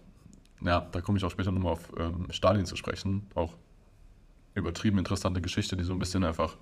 [0.61, 3.27] ja, da komme ich auch später nochmal auf ähm, Stalin zu sprechen.
[3.35, 3.53] Auch
[4.55, 6.57] übertrieben interessante Geschichte, die so ein bisschen einfach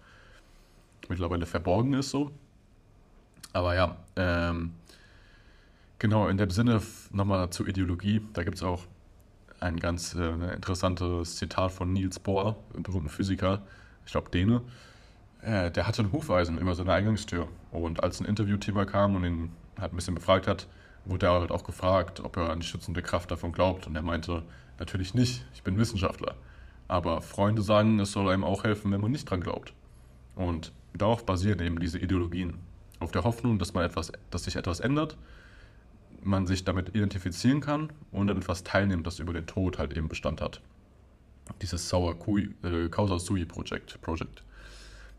[1.07, 2.31] mittlerweile verborgen ist so.
[3.53, 4.73] Aber ja, ähm,
[5.97, 8.83] genau, in dem Sinne nochmal zur Ideologie, da gibt es auch
[9.59, 13.61] ein ganz äh, interessantes Zitat von Niels Bohr, einem berühmten Physiker,
[14.05, 14.61] ich glaube Däne.
[15.41, 17.47] Äh, der hatte ein Hufeisen über seine Eingangstür.
[17.71, 20.67] Und als ein Interviewthema kam und ihn halt ein bisschen befragt hat,
[21.05, 23.87] wurde er halt auch gefragt, ob er an die schützende Kraft davon glaubt.
[23.87, 24.43] Und er meinte,
[24.79, 26.35] natürlich nicht, ich bin Wissenschaftler.
[26.89, 29.73] Aber Freunde sagen, es soll einem auch helfen, wenn man nicht dran glaubt.
[30.35, 32.55] Und darauf basieren eben diese Ideologien.
[32.99, 35.15] Auf der Hoffnung, dass, man etwas, dass sich etwas ändert,
[36.23, 40.09] man sich damit identifizieren kann und an etwas teilnimmt, das über den Tod halt eben
[40.09, 40.61] Bestand hat.
[41.61, 42.15] Dieses Sauer
[42.63, 44.43] äh, Causa Sui Project, Project.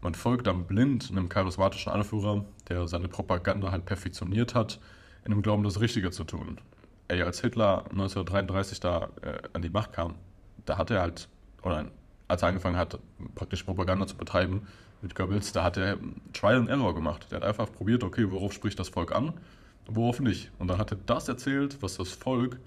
[0.02, 4.80] Man folgt dann blind einem charismatischen Anführer, der seine Propaganda halt perfektioniert hat,
[5.24, 6.58] in dem Glauben, das Richtige zu tun.
[7.06, 10.16] Ey, als Hitler 1933 da äh, an die Macht kam,
[10.64, 11.28] da hat er halt
[11.62, 11.86] oder
[12.28, 12.98] als er angefangen hat,
[13.34, 14.66] praktisch Propaganda zu betreiben
[15.02, 15.98] mit Goebbels, da hat er
[16.32, 17.26] Trial and Error gemacht.
[17.30, 19.32] Der hat einfach probiert, okay, worauf spricht das Volk an,
[19.86, 20.50] worauf nicht.
[20.58, 22.58] Und dann hat er das erzählt, was das Volk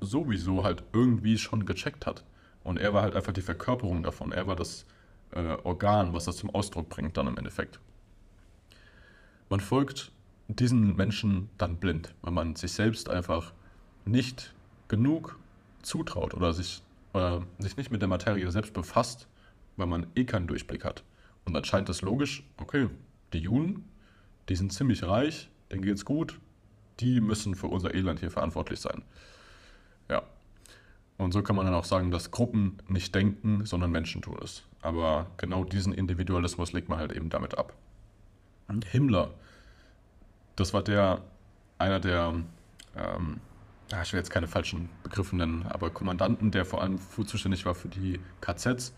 [0.00, 2.24] sowieso halt irgendwie schon gecheckt hat.
[2.64, 4.32] Und er war halt einfach die Verkörperung davon.
[4.32, 4.84] Er war das
[5.32, 7.80] äh, Organ, was das zum Ausdruck bringt dann im Endeffekt.
[9.48, 10.12] Man folgt
[10.48, 13.52] diesen Menschen dann blind, weil man sich selbst einfach
[14.04, 14.54] nicht
[14.88, 15.38] genug
[15.82, 16.82] zutraut oder sich,
[17.14, 19.28] äh, sich nicht mit der Materie selbst befasst,
[19.76, 21.04] weil man eh keinen Durchblick hat.
[21.44, 22.88] Und dann scheint es logisch, okay,
[23.32, 23.84] die Juden,
[24.48, 26.38] die sind ziemlich reich, denen geht's gut,
[27.00, 29.02] die müssen für unser Elend hier verantwortlich sein.
[30.08, 30.22] Ja.
[31.18, 34.64] Und so kann man dann auch sagen, dass Gruppen nicht denken, sondern Menschen tun es.
[34.80, 37.74] Aber genau diesen Individualismus legt man halt eben damit ab.
[38.68, 39.32] Und Himmler,
[40.56, 41.22] das war der,
[41.78, 42.34] einer der,
[42.96, 43.40] ähm,
[44.00, 47.88] ich will jetzt keine falschen Begriffe nennen, aber Kommandanten, der vor allem zuständig war für
[47.88, 48.94] die KZs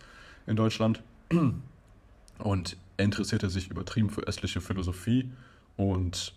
[0.46, 1.02] in Deutschland.
[2.38, 5.30] Und er interessierte sich übertrieben für östliche Philosophie
[5.76, 6.34] und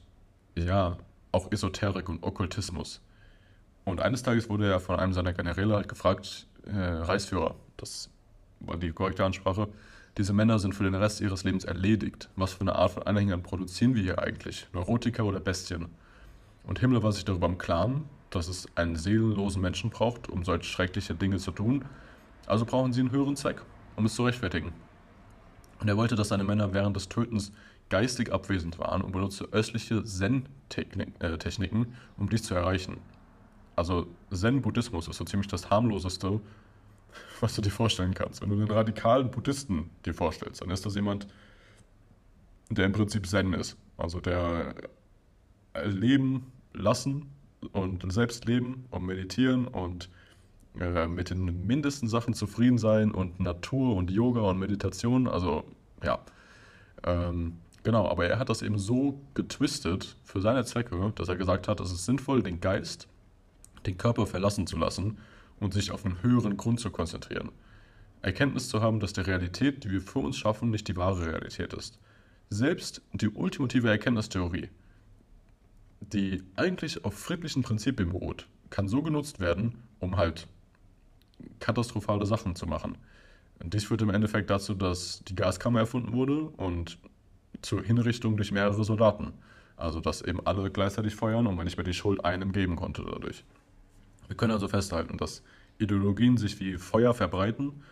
[0.56, 0.98] ja,
[1.32, 3.02] auch Esoterik und Okkultismus.
[3.86, 8.10] Und eines Tages wurde er von einem seiner Generäle halt gefragt, äh, Reichsführer, das
[8.60, 9.70] war die korrekte Ansprache,
[10.18, 12.30] diese Männer sind für den Rest ihres Lebens erledigt.
[12.36, 14.68] Was für eine Art von Anhängern produzieren wir hier eigentlich?
[14.74, 15.90] Neurotiker oder Bestien?
[16.64, 20.66] Und Himmler war sich darüber im Klaren, dass es einen seelenlosen Menschen braucht, um solch
[20.66, 21.86] schreckliche Dinge zu tun.
[22.46, 23.62] Also brauchen sie einen höheren Zweck,
[23.96, 24.74] um es zu rechtfertigen.
[25.80, 27.52] Und er wollte, dass seine Männer während des Tötens
[27.90, 31.86] geistig abwesend waren und benutzte östliche Zen-Techniken, äh,
[32.18, 32.98] um dies zu erreichen.
[33.76, 36.42] Also Zen-Buddhismus ist so ziemlich das harmloseste,
[37.40, 38.42] was du dir vorstellen kannst.
[38.42, 41.28] Wenn du einen radikalen Buddhisten dir vorstellst, dann ist das jemand,
[42.70, 43.78] der im Prinzip Zen ist.
[43.98, 44.76] Also der
[45.86, 47.30] Leben lassen
[47.72, 50.10] und selbst leben und meditieren und
[50.80, 55.28] äh, mit den mindesten Sachen zufrieden sein und Natur und Yoga und Meditation.
[55.28, 55.64] Also
[56.04, 56.20] ja,
[57.04, 58.08] ähm, genau.
[58.08, 61.92] Aber er hat das eben so getwistet für seine Zwecke, dass er gesagt hat, es
[61.92, 63.08] ist sinnvoll, den Geist,
[63.86, 65.18] den Körper verlassen zu lassen
[65.60, 67.52] und sich auf einen höheren Grund zu konzentrieren.
[68.22, 71.74] Erkenntnis zu haben, dass die Realität, die wir für uns schaffen, nicht die wahre Realität
[71.74, 72.00] ist.
[72.50, 74.70] Selbst die ultimative Erkenntnistheorie,
[76.00, 80.48] die eigentlich auf friedlichen Prinzipien beruht, kann so genutzt werden, um halt
[81.60, 82.98] katastrophale Sachen zu machen.
[83.60, 87.00] Und dies führt im Endeffekt dazu, dass die Gaskammer erfunden wurde und
[87.62, 89.34] zur Hinrichtung durch mehrere Soldaten.
[89.76, 93.04] Also, dass eben alle gleichzeitig feuern und man nicht mehr die Schuld einem geben konnte
[93.04, 93.44] dadurch.
[94.28, 95.44] Wir können also festhalten, dass
[95.78, 97.84] Ideologien sich wie Feuer verbreiten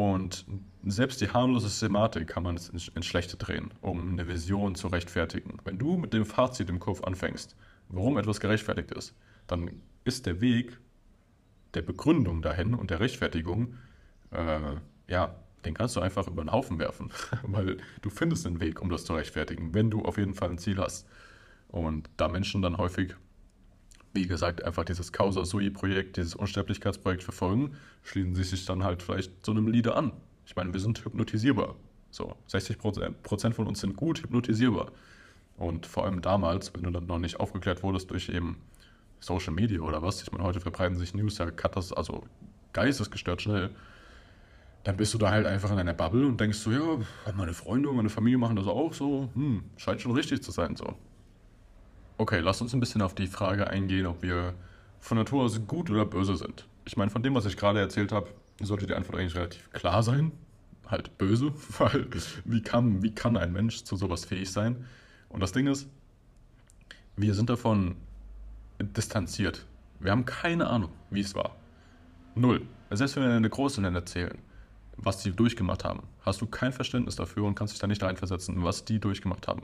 [0.00, 0.46] und
[0.82, 5.58] selbst die harmlose Thematik kann man ins Schlechte drehen, um eine Vision zu rechtfertigen.
[5.64, 7.54] Wenn du mit dem Fazit im Kopf anfängst,
[7.90, 9.14] warum etwas gerechtfertigt ist,
[9.46, 10.78] dann ist der Weg
[11.74, 13.74] der Begründung dahin und der Rechtfertigung,
[14.30, 15.34] äh, ja,
[15.66, 17.10] den kannst du einfach über den Haufen werfen,
[17.42, 20.56] weil du findest einen Weg, um das zu rechtfertigen, wenn du auf jeden Fall ein
[20.56, 21.06] Ziel hast.
[21.68, 23.16] Und da Menschen dann häufig,
[24.12, 29.44] wie gesagt, einfach dieses Causa Sui-Projekt, dieses Unsterblichkeitsprojekt verfolgen, schließen sie sich dann halt vielleicht
[29.44, 30.12] so einem Lieder an.
[30.46, 31.76] Ich meine, wir sind hypnotisierbar.
[32.10, 34.90] So, 60 Prozent von uns sind gut hypnotisierbar.
[35.56, 38.56] Und vor allem damals, wenn du dann noch nicht aufgeklärt wurdest durch eben
[39.20, 42.24] Social Media oder was, ich meine, heute verbreiten sich News ja katas also
[42.72, 43.70] geistesgestört schnell,
[44.84, 46.98] dann bist du da halt einfach in einer Bubble und denkst so, ja,
[47.36, 50.74] meine Freunde und meine Familie machen das auch so, hm, scheint schon richtig zu sein
[50.74, 50.96] so.
[52.20, 54.52] Okay, lass uns ein bisschen auf die Frage eingehen, ob wir
[54.98, 56.68] von Natur aus gut oder böse sind.
[56.84, 58.28] Ich meine, von dem, was ich gerade erzählt habe,
[58.60, 60.30] sollte die Antwort eigentlich relativ klar sein.
[60.86, 62.08] Halt böse, weil
[62.44, 64.84] wie kann, wie kann ein Mensch zu sowas fähig sein?
[65.30, 65.88] Und das Ding ist,
[67.16, 67.96] wir sind davon
[68.78, 69.64] distanziert.
[69.98, 71.56] Wir haben keine Ahnung, wie es war.
[72.34, 72.66] Null.
[72.90, 74.36] Selbst wenn wir eine Großeltern erzählen,
[74.98, 78.62] was die durchgemacht haben, hast du kein Verständnis dafür und kannst dich da nicht reinversetzen,
[78.62, 79.62] was die durchgemacht haben.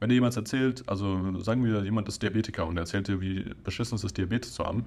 [0.00, 3.54] Wenn dir jemand erzählt, also sagen wir, jemand ist Diabetiker und er erzählt dir, wie
[3.62, 4.86] beschissen es ist, Diabetes zu haben,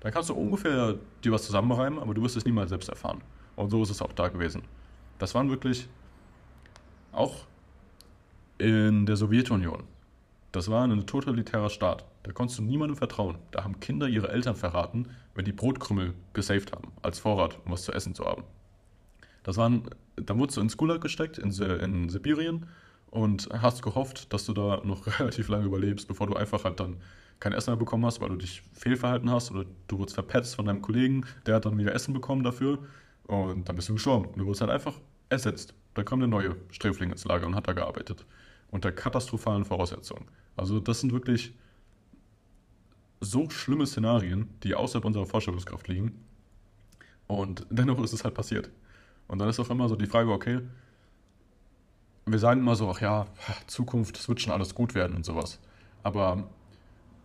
[0.00, 3.22] dann kannst du ungefähr dir was zusammenreimen, aber du wirst es niemals selbst erfahren.
[3.56, 4.62] Und so ist es auch da gewesen.
[5.18, 5.88] Das waren wirklich
[7.12, 7.46] auch
[8.58, 9.84] in der Sowjetunion.
[10.52, 12.04] Das war ein totalitärer Staat.
[12.22, 13.38] Da konntest du niemandem vertrauen.
[13.50, 17.82] Da haben Kinder ihre Eltern verraten, wenn die Brotkrümmel gesaved haben, als Vorrat, um was
[17.82, 18.44] zu essen zu haben.
[19.42, 22.66] Das waren, dann wurdest du ins Gulag gesteckt, in, in Sibirien,
[23.10, 26.96] und hast gehofft, dass du da noch relativ lange überlebst, bevor du einfach halt dann
[27.40, 30.66] kein Essen mehr bekommen hast, weil du dich fehlverhalten hast oder du wurdest verpetzt von
[30.66, 32.78] deinem Kollegen, der hat dann wieder Essen bekommen dafür
[33.26, 34.30] und dann bist du gestorben.
[34.36, 34.94] Du wurdest halt einfach
[35.28, 35.74] ersetzt.
[35.94, 38.24] Da kam der neue Sträfling ins Lager und hat da gearbeitet.
[38.70, 40.26] Unter katastrophalen Voraussetzungen.
[40.56, 41.54] Also das sind wirklich
[43.20, 46.24] so schlimme Szenarien, die außerhalb unserer Vorstellungskraft liegen.
[47.26, 48.70] Und dennoch ist es halt passiert.
[49.26, 50.60] Und dann ist auch immer so die Frage, okay,
[52.32, 53.26] wir sagen immer so, ach ja,
[53.66, 55.58] Zukunft, es wird schon alles gut werden und sowas.
[56.02, 56.48] Aber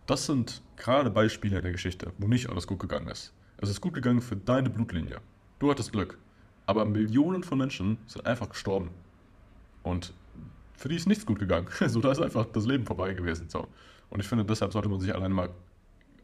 [0.06, 3.32] Das sind gerade Beispiele der Geschichte, wo nicht alles gut gegangen ist.
[3.56, 5.20] Es ist gut gegangen für deine Blutlinie.
[5.58, 6.18] Du hattest Glück.
[6.66, 8.90] Aber Millionen von Menschen sind einfach gestorben.
[9.82, 10.12] Und
[10.74, 11.68] für die ist nichts gut gegangen.
[11.88, 13.48] So, da ist einfach das Leben vorbei gewesen.
[13.48, 13.66] So.
[14.10, 15.50] Und ich finde, deshalb sollte man sich alleine mal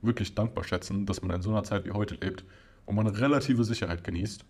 [0.02, 2.44] wirklich dankbar schätzen, dass man in so einer Zeit wie heute lebt,
[2.84, 4.44] wo man relative Sicherheit genießt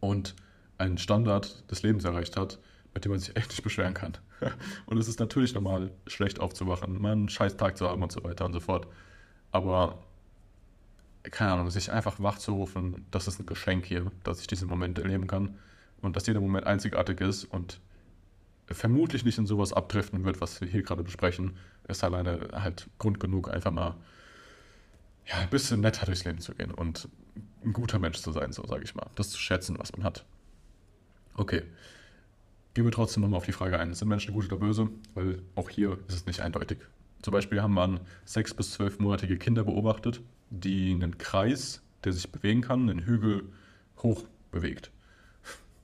[0.00, 0.36] und
[0.78, 2.60] einen Standard des Lebens erreicht hat,
[2.94, 4.16] mit dem man sich echt nicht beschweren kann.
[4.86, 8.22] Und es ist natürlich normal, schlecht aufzuwachen, mal einen scheiß Tag zu haben und so
[8.24, 8.86] weiter und so fort.
[9.50, 9.98] Aber,
[11.22, 14.68] keine Ahnung, sich einfach wach zu rufen, das ist ein Geschenk hier, dass ich diesen
[14.68, 15.58] Moment erleben kann
[16.00, 17.80] und dass jeder Moment einzigartig ist und
[18.66, 21.56] vermutlich nicht in sowas abdriften wird, was wir hier gerade besprechen,
[21.88, 23.96] ist alleine halt Grund genug, einfach mal
[25.26, 27.08] ja, ein bisschen netter durchs Leben zu gehen und
[27.64, 29.08] ein guter Mensch zu sein, so sage ich mal.
[29.14, 30.24] Das zu schätzen, was man hat.
[31.34, 31.62] Okay.
[32.78, 33.92] Gehen wir trotzdem nochmal auf die Frage ein.
[33.92, 34.88] Sind Menschen gut oder böse?
[35.14, 36.78] Weil auch hier ist es nicht eindeutig.
[37.22, 40.20] Zum Beispiel haben wir sechs- bis zwölfmonatige Kinder beobachtet,
[40.50, 43.42] die einen Kreis, der sich bewegen kann, einen Hügel
[44.00, 44.22] hoch
[44.52, 44.92] bewegt.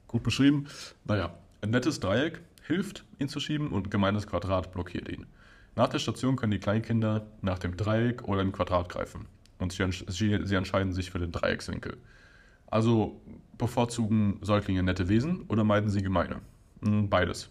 [0.06, 0.68] Gut beschrieben.
[1.04, 5.26] Naja, ein nettes Dreieck hilft, ihn zu schieben und ein gemeines Quadrat blockiert ihn.
[5.74, 9.26] Nach der Station können die Kleinkinder nach dem Dreieck oder dem Quadrat greifen
[9.58, 9.84] und sie,
[10.44, 11.96] sie entscheiden sich für den Dreieckswinkel.
[12.68, 13.20] Also
[13.58, 16.40] bevorzugen Säuglinge nette Wesen oder meiden sie gemeine?
[16.84, 17.50] Hm, beides.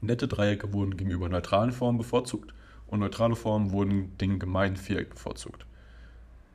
[0.00, 2.52] Nette Dreiecke wurden gegenüber neutralen Formen bevorzugt
[2.88, 5.64] und neutrale Formen wurden den gemeinen Viereck bevorzugt.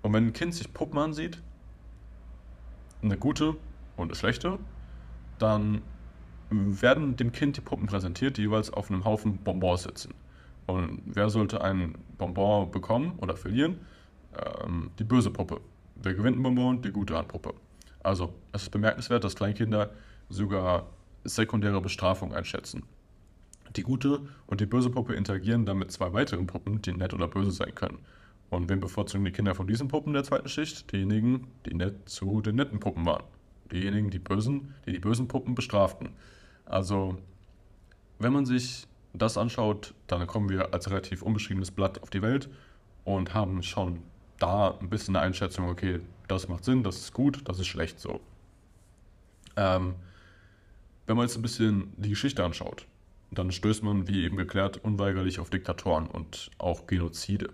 [0.01, 1.41] Und wenn ein Kind sich Puppen ansieht,
[3.01, 3.55] eine gute
[3.95, 4.59] und eine schlechte,
[5.39, 5.81] dann
[6.49, 10.13] werden dem Kind die Puppen präsentiert, die jeweils auf einem Haufen Bonbons sitzen.
[10.65, 13.79] Und wer sollte ein Bonbon bekommen oder verlieren?
[14.63, 15.61] Ähm, die böse Puppe.
[15.95, 16.81] Wer gewinnt ein Bonbon?
[16.81, 17.53] Die gute Handpuppe.
[18.01, 19.91] Also, es ist bemerkenswert, dass Kleinkinder
[20.29, 20.87] sogar
[21.23, 22.83] sekundäre Bestrafung einschätzen.
[23.75, 27.27] Die gute und die böse Puppe interagieren dann mit zwei weiteren Puppen, die nett oder
[27.27, 27.99] böse sein können.
[28.49, 30.91] Und wen bevorzugen die Kinder von diesen Puppen der zweiten Schicht?
[30.91, 33.23] Diejenigen, die nett zu den netten Puppen waren.
[33.71, 36.09] Diejenigen, die bösen, die die bösen Puppen bestraften.
[36.65, 37.17] Also,
[38.19, 42.49] wenn man sich das anschaut, dann kommen wir als relativ unbeschriebenes Blatt auf die Welt
[43.05, 43.99] und haben schon
[44.39, 47.99] da ein bisschen eine Einschätzung, okay, das macht Sinn, das ist gut, das ist schlecht
[47.99, 48.21] so.
[49.55, 49.95] Ähm,
[51.05, 52.87] wenn man jetzt ein bisschen die Geschichte anschaut,
[53.31, 57.49] dann stößt man, wie eben geklärt, unweigerlich auf Diktatoren und auch Genozide.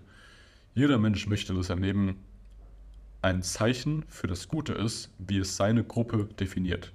[0.74, 2.16] Jeder Mensch möchte, dass sein Leben
[3.22, 6.92] ein Zeichen für das Gute ist, wie es seine Gruppe definiert.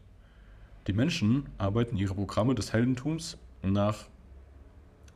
[0.87, 4.05] Die Menschen arbeiten ihre Programme des Heldentums nach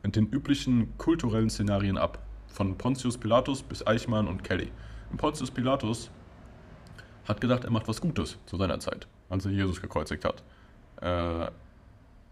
[0.04, 2.24] den üblichen kulturellen Szenarien ab.
[2.48, 4.72] Von Pontius Pilatus bis Eichmann und Kelly.
[5.10, 6.10] Und Pontius Pilatus
[7.24, 10.42] hat gedacht, er macht was Gutes zu seiner Zeit, als er Jesus gekreuzigt hat.
[11.00, 11.50] Äh,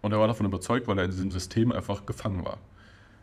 [0.01, 2.59] und er war davon überzeugt, weil er in diesem System einfach gefangen war.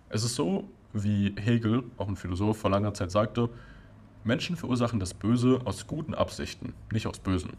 [0.10, 3.50] Es ist so, wie Hegel, auch ein Philosoph, vor langer Zeit sagte,
[4.24, 7.54] Menschen verursachen das Böse aus guten Absichten, nicht aus Bösen.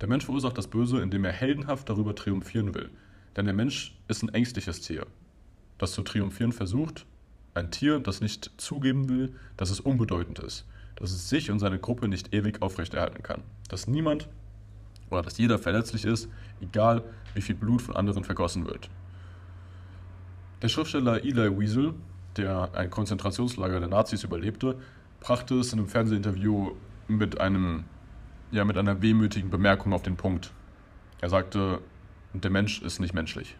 [0.00, 2.90] Der Mensch verursacht das Böse, indem er heldenhaft darüber triumphieren will.
[3.36, 5.06] Denn der Mensch ist ein ängstliches Tier
[5.78, 7.06] das zu triumphieren versucht,
[7.54, 10.66] ein Tier, das nicht zugeben will, dass es unbedeutend ist,
[10.96, 14.28] dass es sich und seine Gruppe nicht ewig aufrechterhalten kann, dass niemand
[15.10, 16.28] oder dass jeder verletzlich ist,
[16.60, 17.02] egal
[17.34, 18.88] wie viel Blut von anderen vergossen wird.
[20.62, 21.94] Der Schriftsteller Eli Wiesel,
[22.36, 24.76] der ein Konzentrationslager der Nazis überlebte,
[25.20, 26.72] brachte es in einem Fernsehinterview
[27.08, 27.84] mit, einem,
[28.50, 30.52] ja, mit einer wehmütigen Bemerkung auf den Punkt.
[31.20, 31.80] Er sagte,
[32.32, 33.56] der Mensch ist nicht menschlich.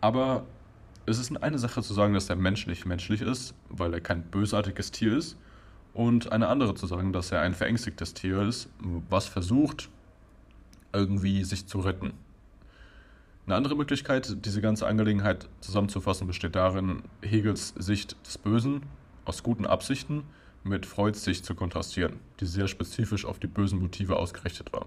[0.00, 0.44] Aber
[1.06, 4.22] es ist eine Sache zu sagen, dass der Mensch nicht menschlich ist, weil er kein
[4.22, 5.36] bösartiges Tier ist.
[5.94, 8.68] Und eine andere zu sagen, dass er ein verängstigtes Tier ist,
[9.08, 9.88] was versucht,
[10.96, 12.14] irgendwie sich zu retten.
[13.46, 18.82] Eine andere Möglichkeit, diese ganze Angelegenheit zusammenzufassen, besteht darin, Hegels Sicht des Bösen
[19.24, 20.24] aus guten Absichten
[20.64, 24.86] mit Freuds Sicht zu kontrastieren, die sehr spezifisch auf die bösen Motive ausgerichtet war.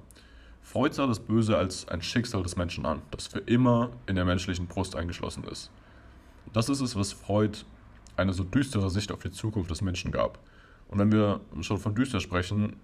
[0.61, 4.25] Freud sah das Böse als ein Schicksal des Menschen an, das für immer in der
[4.25, 5.71] menschlichen Brust eingeschlossen ist.
[6.51, 7.59] Das ist es, was Freud
[8.17, 10.37] eine so düstere Sicht auf die Zukunft des Menschen gab.
[10.89, 12.75] Und wenn wir schon von düster sprechen,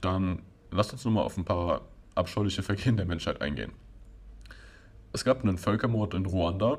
[0.00, 1.82] dann lasst uns nur mal auf ein paar
[2.20, 3.72] abscheuliche Vergehen der Menschheit eingehen.
[5.12, 6.78] Es gab einen Völkermord in Ruanda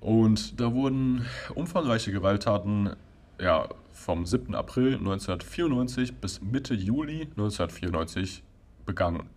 [0.00, 2.96] und da wurden umfangreiche Gewalttaten
[3.40, 4.54] ja, vom 7.
[4.54, 8.42] April 1994 bis Mitte Juli 1994
[8.86, 9.28] begangen.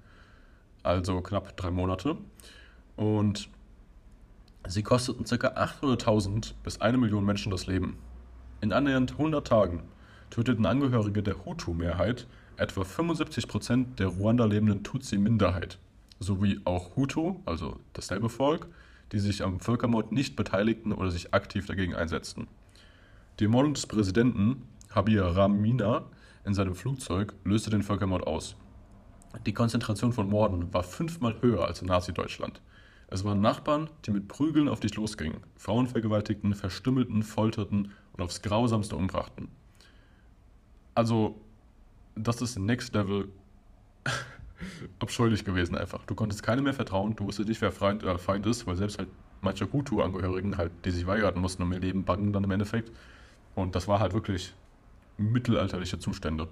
[0.83, 2.17] Also knapp drei Monate.
[2.95, 3.49] Und
[4.67, 5.47] Sie kosteten ca.
[5.47, 7.97] 800.000 bis 1 Million Menschen das Leben.
[8.61, 9.83] In annähernd 100 Tagen
[10.29, 12.27] töteten Angehörige der Hutu-Mehrheit
[12.61, 15.79] etwa 75% der Ruanda lebenden Tutsi-Minderheit,
[16.19, 18.67] sowie auch Hutu, also dasselbe Volk,
[19.11, 22.47] die sich am Völkermord nicht beteiligten oder sich aktiv dagegen einsetzten.
[23.39, 26.05] Die Ermordung des Präsidenten Habir Ramina
[26.45, 28.55] in seinem Flugzeug löste den Völkermord aus.
[29.45, 32.61] Die Konzentration von Morden war fünfmal höher als in Nazi-Deutschland.
[33.07, 38.41] Es waren Nachbarn, die mit Prügeln auf dich losgingen, Frauen vergewaltigten, verstümmelten, folterten und aufs
[38.41, 39.49] Grausamste umbrachten.
[40.95, 41.41] Also,
[42.15, 43.29] das ist Next Level
[44.99, 46.05] abscheulich gewesen einfach.
[46.05, 48.97] Du konntest keinem mehr vertrauen, du wusstest nicht, wer Feind, äh, Feind ist, weil selbst
[48.97, 49.09] halt
[49.41, 52.91] manche Hutu-Angehörigen halt, die sich weigern mussten um ihr Leben bangen dann im Endeffekt.
[53.55, 54.53] Und das war halt wirklich
[55.17, 56.47] mittelalterliche Zustände.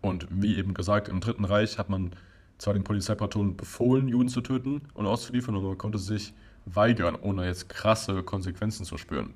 [0.00, 2.12] Und wie eben gesagt, im Dritten Reich hat man
[2.58, 6.32] zwar den Polizeipatronen befohlen, Juden zu töten und auszuliefern, aber man konnte sich
[6.64, 9.34] weigern, ohne jetzt krasse Konsequenzen zu spüren.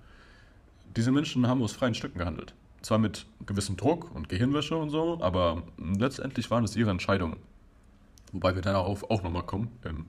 [0.96, 2.54] Diese Menschen haben aus freien Stücken gehandelt.
[2.82, 7.36] Zwar mit gewissem Druck und Gehirnwäsche und so, aber letztendlich waren es ihre Entscheidungen.
[8.32, 10.06] Wobei wir darauf auch nochmal kommen, im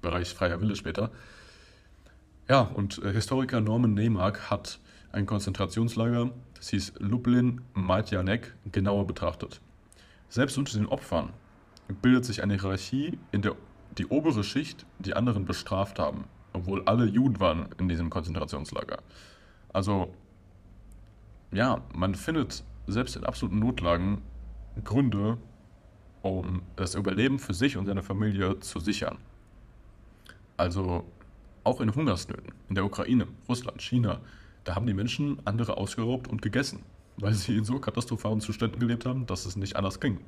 [0.00, 1.10] Bereich freier Wille später.
[2.48, 4.78] Ja, und äh, Historiker Norman Neymark hat
[5.12, 9.60] ein Konzentrationslager, das hieß Lublin Majdanek, genauer betrachtet.
[10.28, 11.30] Selbst unter den Opfern
[12.00, 13.54] bildet sich eine Hierarchie, in der
[13.98, 18.98] die obere Schicht die anderen bestraft haben, obwohl alle Juden waren in diesem Konzentrationslager.
[19.72, 20.14] Also,
[21.52, 24.22] ja, man findet selbst in absoluten Notlagen
[24.84, 25.38] Gründe,
[26.22, 29.18] um das Überleben für sich und seine Familie zu sichern.
[30.56, 31.04] Also
[31.64, 34.20] auch in Hungersnöten, in der Ukraine, Russland, China,
[34.64, 36.80] da haben die Menschen andere ausgeraubt und gegessen,
[37.16, 40.20] weil sie in so katastrophalen Zuständen gelebt haben, dass es nicht anders ging.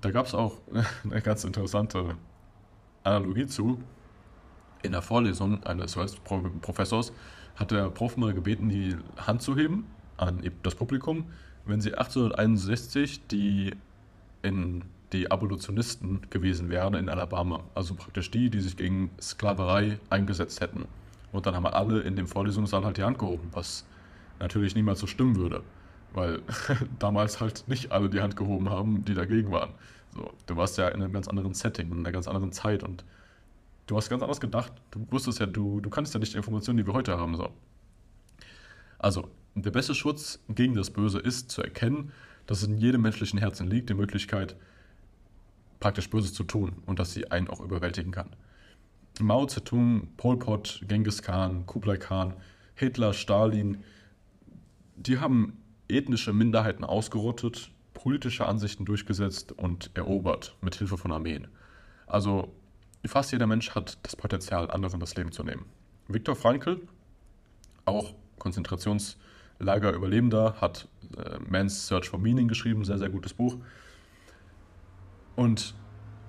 [0.00, 0.60] Da gab es auch
[1.04, 2.16] eine ganz interessante
[3.02, 3.82] Analogie zu.
[4.82, 5.96] In der Vorlesung eines
[6.60, 7.12] Professors
[7.56, 9.86] hat der Prof mal gebeten, die Hand zu heben
[10.16, 11.26] an das Publikum,
[11.64, 13.74] wenn sie 1861 die
[14.42, 17.60] in die Abolitionisten gewesen wären in Alabama.
[17.74, 20.86] Also praktisch die, die sich gegen Sklaverei eingesetzt hätten.
[21.32, 23.84] Und dann haben alle in dem Vorlesungssaal halt die Hand gehoben, was
[24.40, 25.62] natürlich niemals so stimmen würde.
[26.12, 26.40] Weil
[26.98, 29.70] damals halt nicht alle die Hand gehoben haben, die dagegen waren.
[30.14, 33.04] So, du warst ja in einem ganz anderen Setting, in einer ganz anderen Zeit und
[33.86, 34.72] du hast ganz anders gedacht.
[34.90, 37.36] Du wusstest ja, du, du kannst ja nicht die Informationen, die wir heute haben.
[37.36, 37.50] So.
[38.98, 42.12] Also, der beste Schutz gegen das Böse ist zu erkennen,
[42.46, 44.56] dass es in jedem menschlichen Herzen liegt, die Möglichkeit,
[45.80, 48.30] praktisch Böses zu tun und dass sie einen auch überwältigen kann.
[49.20, 52.34] Mao Zedong, Pol Pot, Genghis Khan, Kublai Khan,
[52.74, 53.78] Hitler, Stalin,
[54.96, 55.58] die haben
[55.88, 61.46] ethnische Minderheiten ausgerottet, politische Ansichten durchgesetzt und erobert mit Hilfe von Armeen.
[62.06, 62.52] Also
[63.08, 65.64] fast jeder Mensch hat das Potenzial, anderen das Leben zu nehmen.
[66.08, 66.80] Viktor Frankl,
[67.84, 73.56] auch Konzentrationslager-Überlebender, hat äh, Man's Search for Meaning geschrieben, sehr, sehr gutes Buch.
[75.36, 75.74] Und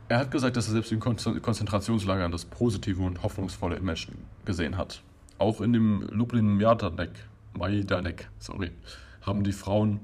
[0.07, 4.15] er hat gesagt, dass er selbst in Konzentrationslagern das Positive und Hoffnungsvolle im Menschen
[4.45, 5.01] gesehen hat.
[5.37, 7.11] Auch in dem Lublin Majdanek,
[7.53, 8.71] Majdanek sorry,
[9.21, 9.99] haben die Frauen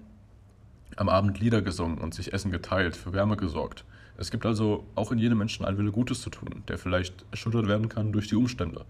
[0.98, 3.86] am Abend Lieder gesungen und sich Essen geteilt, für Wärme gesorgt.
[4.22, 7.68] Es gibt also auch in jedem Menschen einen Wille, Gutes zu tun, der vielleicht erschüttert
[7.68, 8.86] werden kann durch die Umstände,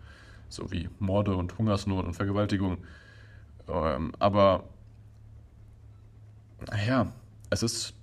[0.49, 2.79] so wie Morde und Hungersnot und Vergewaltigung.
[3.69, 4.65] Ähm, aber,
[6.69, 7.13] naja,
[7.49, 7.93] es ist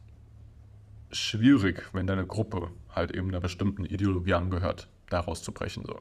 [1.12, 5.84] schwierig, wenn deine Gruppe halt eben einer bestimmten Ideologie angehört, daraus zu brechen.
[5.84, 6.00] So.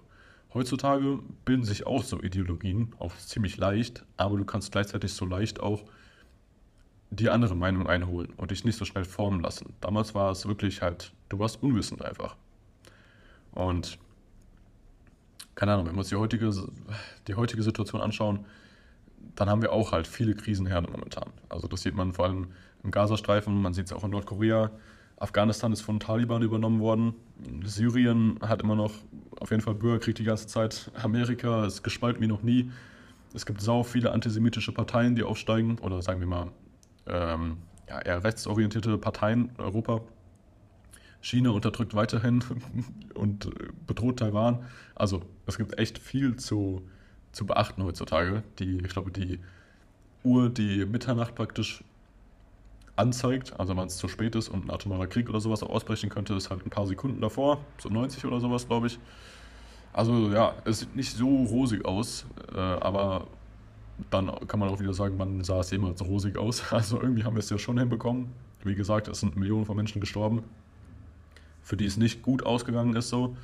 [0.53, 5.59] Heutzutage bilden sich auch so Ideologien, auch ziemlich leicht, aber du kannst gleichzeitig so leicht
[5.59, 5.84] auch
[7.10, 9.74] die andere Meinung einholen und dich nicht so schnell formen lassen.
[9.82, 12.36] Damals war es wirklich halt, du warst unwissend einfach.
[13.51, 13.97] Und
[15.55, 16.51] keine Ahnung, wenn wir uns die heutige,
[17.28, 18.45] die heutige Situation anschauen,
[19.36, 21.32] dann haben wir auch halt viele Krisenherde momentan.
[21.49, 22.47] Also das sieht man vor allem
[22.84, 24.72] im Gazastreifen, man sieht es auch in Nordkorea,
[25.20, 27.16] Afghanistan ist von Taliban übernommen worden.
[27.64, 28.93] Syrien hat immer noch
[29.39, 30.91] auf jeden Fall Bürgerkrieg die ganze Zeit.
[31.01, 32.72] Amerika ist gespalten wie noch nie.
[33.34, 35.80] Es gibt sau viele antisemitische Parteien, die aufsteigen.
[35.80, 36.51] Oder sagen wir mal,
[37.10, 40.01] ähm, ja, eher rechtsorientierte Parteien in Europa.
[41.22, 42.43] China unterdrückt weiterhin
[43.16, 43.49] und
[43.86, 44.66] bedroht Taiwan.
[44.95, 46.82] Also es gibt echt viel zu,
[47.32, 48.43] zu beachten heutzutage.
[48.60, 49.39] Die, ich glaube, die
[50.24, 51.84] Uhr, die Mitternacht praktisch
[52.95, 56.34] anzeigt, also wenn es zu spät ist und ein atomarer Krieg oder sowas ausbrechen könnte,
[56.34, 58.99] ist halt ein paar Sekunden davor, so 90 oder sowas, glaube ich.
[59.93, 63.28] Also ja, es sieht nicht so rosig aus, äh, aber
[64.10, 66.64] dann kann man auch wieder sagen, man sah es jemals rosig aus.
[66.72, 68.30] Also irgendwie haben wir es ja schon hinbekommen.
[68.64, 70.43] Wie gesagt, es sind Millionen von Menschen gestorben,
[71.62, 73.36] für die es nicht gut ausgegangen ist so.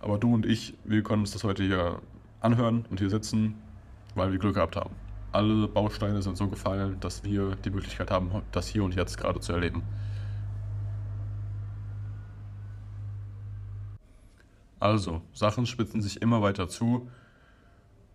[0.00, 2.00] Aber du und ich, wir können uns das heute hier
[2.40, 3.54] anhören und hier sitzen,
[4.14, 4.90] weil wir Glück gehabt haben
[5.32, 9.40] alle Bausteine sind so gefallen, dass wir die Möglichkeit haben, das hier und jetzt gerade
[9.40, 9.82] zu erleben.
[14.78, 17.08] Also, Sachen spitzen sich immer weiter zu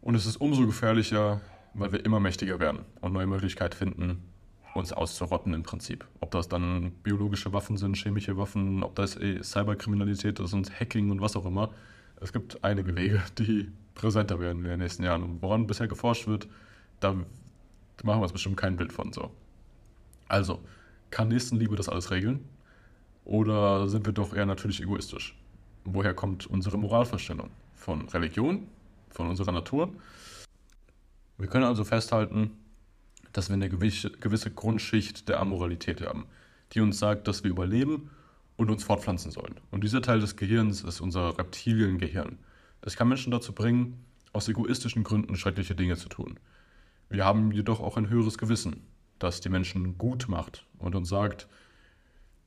[0.08, 1.42] und es ist umso gefährlicher,
[1.74, 4.24] weil wir immer mächtiger werden und neue Möglichkeiten finden,
[4.74, 6.08] uns auszurotten im Prinzip.
[6.22, 11.12] Ob das dann biologische Waffen sind, chemische Waffen, ob das eh Cyberkriminalität ist und Hacking
[11.12, 11.72] und was auch immer.
[12.22, 15.24] Es gibt einige Wege, die präsenter werden in den nächsten Jahren.
[15.24, 16.48] Und woran bisher geforscht wird,
[17.02, 17.26] da machen
[18.04, 19.32] wir uns bestimmt kein Bild von so.
[20.30, 20.62] Also,
[21.10, 22.48] kann Nächstenliebe das alles regeln?
[23.26, 25.38] Oder sind wir doch eher natürlich egoistisch?
[25.84, 27.50] Woher kommt unsere Moralvorstellung?
[27.76, 28.70] Von Religion?
[29.10, 29.94] Von unserer Natur?
[31.38, 32.52] Wir können also festhalten,
[33.32, 36.26] dass wir eine gewisse Grundschicht der Amoralität haben,
[36.74, 38.10] die uns sagt, dass wir überleben
[38.56, 39.60] und uns fortpflanzen sollen.
[39.72, 42.40] Und dieser Teil des Gehirns ist unser Reptiliengehirn.
[42.82, 44.04] Das kann Menschen dazu bringen,
[44.34, 46.40] aus egoistischen Gründen schreckliche Dinge zu tun.
[47.10, 48.88] Wir haben jedoch auch ein höheres Gewissen,
[49.20, 51.48] das die Menschen gut macht und uns sagt,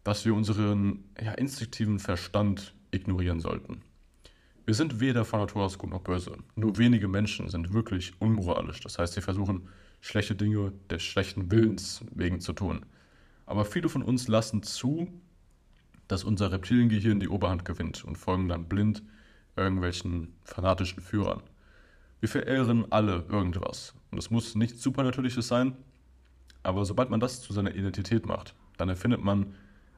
[0.05, 3.83] dass wir unseren ja, instinktiven Verstand ignorieren sollten.
[4.67, 6.37] Wir sind weder von Natur aus gut noch böse.
[6.55, 8.81] Nur wenige Menschen sind wirklich unmoralisch.
[8.81, 9.69] Das heißt, sie versuchen,
[10.01, 12.85] schlechte Dinge des schlechten Willens wegen zu tun.
[13.47, 15.09] Aber viele von uns lassen zu,
[16.09, 19.03] dass unser Reptiliengehirn die Oberhand gewinnt und folgen dann blind
[19.57, 21.43] irgendwelchen fanatischen Führern.
[22.21, 23.95] Wir verehren alle irgendwas.
[24.11, 25.77] Und es muss nichts Supernatürliches sein,
[26.63, 29.55] aber sobald man das zu seiner Identität macht, dann erfindet man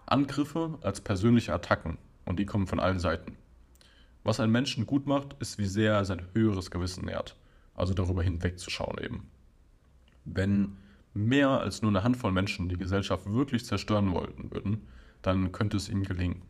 [0.06, 3.36] Angriffe als persönliche Attacken und die kommen von allen Seiten.
[4.24, 7.36] Was einen Menschen gut macht, ist, wie sehr er sein höheres Gewissen nährt,
[7.74, 9.30] also darüber hinwegzuschauen eben.
[10.24, 10.76] Wenn
[11.14, 14.86] mehr als nur eine Handvoll Menschen die Gesellschaft wirklich zerstören wollten würden,
[15.22, 16.42] dann könnte es ihnen gelingen.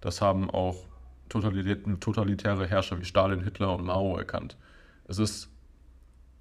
[0.00, 0.86] Das haben auch
[1.28, 4.56] totalitäre Herrscher wie Stalin, Hitler und Mao erkannt.
[5.08, 5.48] Es ist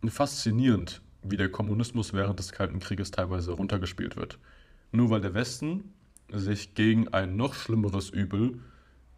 [0.08, 4.38] faszinierend, wie der Kommunismus während des Kalten Krieges teilweise runtergespielt wird.
[4.92, 5.94] Nur weil der Westen
[6.32, 8.60] sich gegen ein noch schlimmeres Übel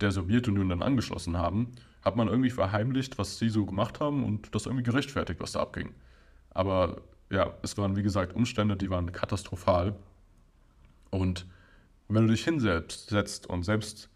[0.02, 1.72] der Sowjetunion dann angeschlossen haben,
[2.02, 5.62] hat man irgendwie verheimlicht, was sie so gemacht haben und das irgendwie gerechtfertigt, was da
[5.62, 5.94] abging.
[6.52, 9.96] Aber ja, es waren wie gesagt Umstände, die waren katastrophal.
[11.10, 11.46] Und
[12.08, 14.10] wenn du dich hinsetzt und selbst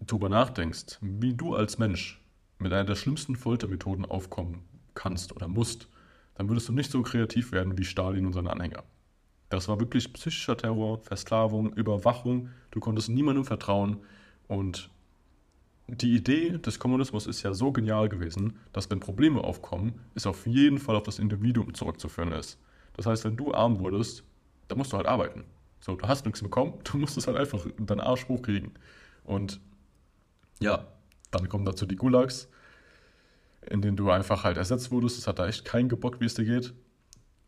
[0.00, 2.22] darüber nachdenkst, wie du als Mensch
[2.58, 4.62] mit einer der schlimmsten Foltermethoden aufkommen
[4.94, 5.88] kannst oder musst,
[6.34, 8.84] dann würdest du nicht so kreativ werden wie Stalin und seine Anhänger.
[9.48, 12.50] Das war wirklich psychischer Terror, Versklavung, Überwachung.
[12.70, 13.98] Du konntest niemandem vertrauen.
[14.46, 14.90] Und
[15.88, 20.46] die Idee des Kommunismus ist ja so genial gewesen, dass wenn Probleme aufkommen, es auf
[20.46, 22.58] jeden Fall auf das Individuum zurückzuführen ist.
[22.94, 24.22] Das heißt, wenn du arm wurdest,
[24.68, 25.44] dann musst du halt arbeiten.
[25.80, 28.72] So, du hast nichts bekommen, du musst es halt einfach deinen Arsch hochkriegen.
[29.24, 29.60] Und
[30.60, 30.86] ja,
[31.30, 32.48] dann kommen dazu die Gulags,
[33.66, 35.18] in denen du einfach halt ersetzt wurdest.
[35.18, 36.74] Es hat da echt keinen gebockt, wie es dir geht.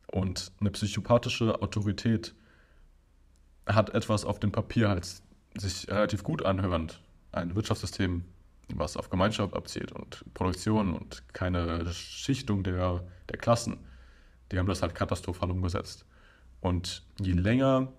[0.07, 2.34] Und eine psychopathische Autorität
[3.66, 5.07] hat etwas auf dem Papier halt
[5.57, 7.03] sich relativ gut anhörend.
[7.33, 8.24] Ein Wirtschaftssystem,
[8.74, 13.78] was auf Gemeinschaft abzielt und Produktion und keine Schichtung der, der Klassen.
[14.51, 16.05] Die haben das halt katastrophal umgesetzt.
[16.61, 17.93] Und je länger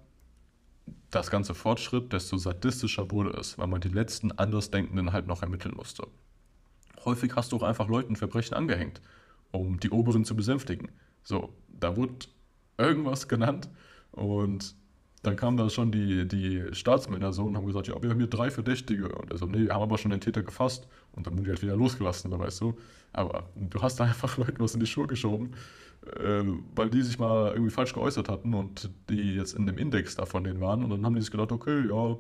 [1.10, 5.76] das Ganze fortschritt, desto sadistischer wurde es, weil man die letzten Andersdenkenden halt noch ermitteln
[5.76, 6.08] musste.
[7.04, 9.02] Häufig hast du auch einfach Leuten Verbrechen angehängt,
[9.52, 10.92] um die Oberen zu besänftigen.
[11.24, 12.28] So, da wurde
[12.78, 13.70] irgendwas genannt
[14.12, 14.76] und
[15.24, 18.28] dann kamen da schon die, die Staatsmänner so und haben gesagt, ja, wir haben hier
[18.28, 19.10] drei Verdächtige.
[19.10, 20.88] Und er so, nee, haben aber schon den Täter gefasst.
[21.12, 22.78] Und dann wurden die halt wieder losgelassen, weißt du.
[23.14, 25.52] Aber du hast da einfach Leuten was in die Schuhe geschoben,
[26.18, 26.44] äh,
[26.76, 30.26] weil die sich mal irgendwie falsch geäußert hatten und die jetzt in dem Index da
[30.26, 30.84] von denen waren.
[30.84, 32.18] Und dann haben die sich gedacht, okay, ja,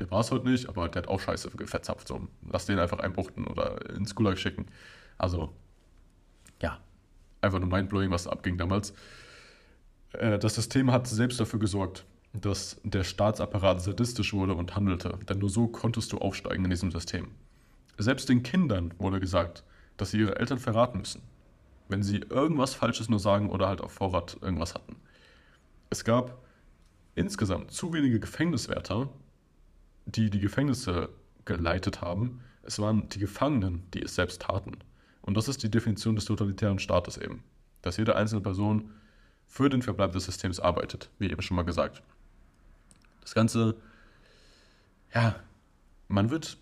[0.00, 2.08] der war es heute nicht, aber der hat auch Scheiße gefetzapft.
[2.08, 2.26] So.
[2.50, 4.66] Lass den einfach einbuchten oder ins Gulag schicken.
[5.18, 5.52] Also,
[6.60, 6.80] ja,
[7.42, 8.92] einfach nur mindblowing, was da abging damals.
[10.12, 15.38] Äh, das System hat selbst dafür gesorgt, dass der Staatsapparat sadistisch wurde und handelte, denn
[15.38, 17.28] nur so konntest du aufsteigen in diesem System.
[17.98, 19.64] Selbst den Kindern wurde gesagt,
[19.96, 21.22] dass sie ihre Eltern verraten müssen,
[21.88, 24.96] wenn sie irgendwas Falsches nur sagen oder halt auf Vorrat irgendwas hatten.
[25.90, 26.38] Es gab
[27.14, 29.08] insgesamt zu wenige Gefängniswärter,
[30.06, 31.10] die die Gefängnisse
[31.44, 32.40] geleitet haben.
[32.62, 34.78] Es waren die Gefangenen, die es selbst taten.
[35.20, 37.42] Und das ist die Definition des totalitären Staates eben.
[37.82, 38.92] Dass jede einzelne Person
[39.46, 42.02] für den Verbleib des Systems arbeitet, wie eben schon mal gesagt.
[43.20, 43.76] Das Ganze,
[45.14, 45.36] ja,
[46.08, 46.58] man wird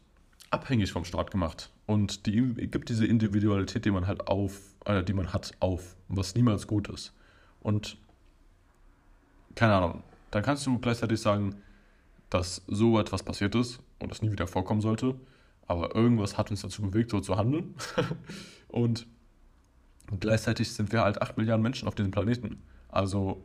[0.50, 5.12] abhängig vom Staat gemacht und die gibt diese Individualität, die man halt auf, äh, die
[5.12, 7.12] man hat, auf, was niemals gut ist.
[7.61, 7.96] Und
[9.54, 11.56] keine Ahnung, dann kannst du gleichzeitig sagen,
[12.30, 15.16] dass so etwas passiert ist und es nie wieder vorkommen sollte
[15.68, 17.74] aber irgendwas hat uns dazu bewegt, so zu handeln.
[18.68, 19.06] und
[20.18, 22.62] gleichzeitig sind wir halt 8 Milliarden Menschen auf diesem Planeten.
[22.88, 23.44] Also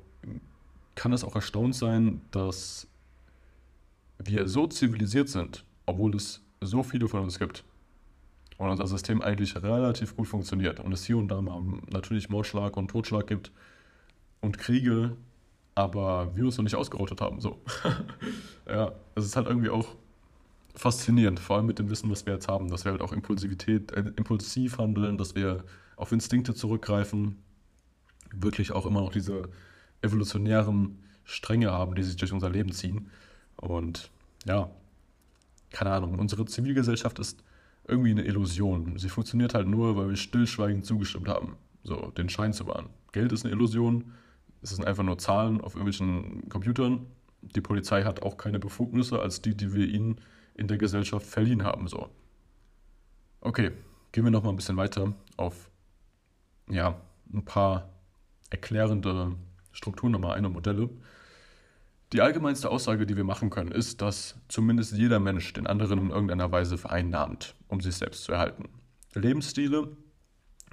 [0.96, 2.88] kann es auch erstaunt sein, dass
[4.20, 7.64] wir so zivilisiert sind, obwohl es so viele von uns gibt.
[8.58, 11.62] und unser System eigentlich relativ gut funktioniert und es hier und da mal
[11.92, 13.52] natürlich Mordschlag und Totschlag gibt
[14.42, 15.18] und Kriege,
[15.76, 17.42] aber wir uns noch nicht ausgerottet haben.
[17.42, 17.62] So.
[18.68, 19.96] ja, es ist halt irgendwie auch
[20.76, 23.92] faszinierend, vor allem mit dem Wissen, was wir jetzt haben, dass wir halt auch Impulsivität,
[23.92, 25.64] äh, impulsiv handeln, dass wir
[25.96, 27.38] auf Instinkte zurückgreifen,
[28.32, 29.50] wirklich auch immer noch diese
[30.02, 33.10] evolutionären Stränge haben, die sich durch unser Leben ziehen.
[33.64, 34.12] Und
[34.46, 34.70] ja,
[35.72, 37.44] keine Ahnung, unsere Zivilgesellschaft ist
[37.88, 38.98] irgendwie eine Illusion.
[38.98, 42.90] Sie funktioniert halt nur, weil wir stillschweigend zugestimmt haben, so den Schein zu wahren.
[43.12, 44.14] Geld ist eine Illusion,
[44.62, 47.06] es sind einfach nur Zahlen auf irgendwelchen Computern.
[47.42, 50.18] Die Polizei hat auch keine Befugnisse als die, die wir ihnen
[50.56, 51.88] in der Gesellschaft verliehen haben.
[51.88, 52.10] So.
[53.42, 53.72] Okay,
[54.12, 55.70] gehen wir noch mal ein bisschen weiter auf
[56.70, 57.02] ja,
[57.34, 57.90] ein paar
[58.50, 59.36] erklärende
[59.72, 60.90] Strukturen nochmal ein und Modelle.
[62.14, 66.10] Die allgemeinste Aussage, die wir machen können, ist, dass zumindest jeder Mensch den anderen in
[66.12, 68.70] irgendeiner Weise vereinnahmt, um sich selbst zu erhalten.
[69.16, 69.98] Lebensstile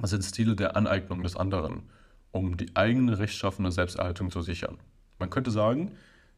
[0.02, 1.84] sind Stile der Aneignung des anderen,
[2.30, 4.76] um die eigene rechtschaffene Selbsterhaltung zu sichern.
[5.18, 5.92] Man könnte sagen,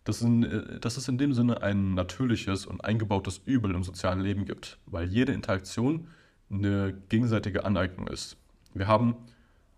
[0.04, 4.78] dass, äh, es in dem Sinne ein natürliches und eingebautes Übel im sozialen Leben gibt,
[4.86, 6.06] weil jede Interaktion
[6.48, 8.36] eine gegenseitige Aneignung ist.
[8.72, 9.16] Wir haben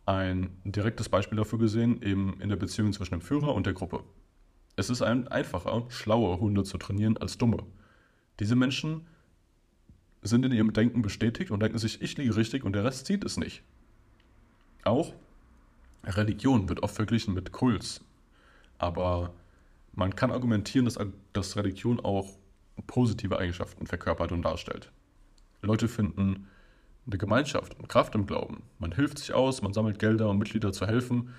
[0.05, 4.05] ein direktes Beispiel dafür gesehen, eben in der Beziehung zwischen dem Führer und der Gruppe.
[4.77, 7.64] Es ist ein einfacher, schlaue Hunde zu trainieren als dumme.
[8.41, 9.07] Diese Menschen
[10.22, 13.25] sind in ihrem Denken bestätigt und denken sich, ich liege richtig und der Rest sieht
[13.25, 13.62] es nicht.
[14.85, 15.12] Auch
[16.05, 18.03] Religion wird oft verglichen mit Kults.
[18.79, 19.33] Aber
[19.93, 20.99] man kann argumentieren, dass,
[21.33, 22.37] dass Religion auch
[22.87, 24.91] positive Eigenschaften verkörpert und darstellt.
[25.62, 26.49] Leute finden
[27.07, 28.62] eine Gemeinschaft und Kraft im Glauben.
[28.79, 31.31] Man hilft sich aus, man sammelt Gelder, um Mitglieder zu helfen.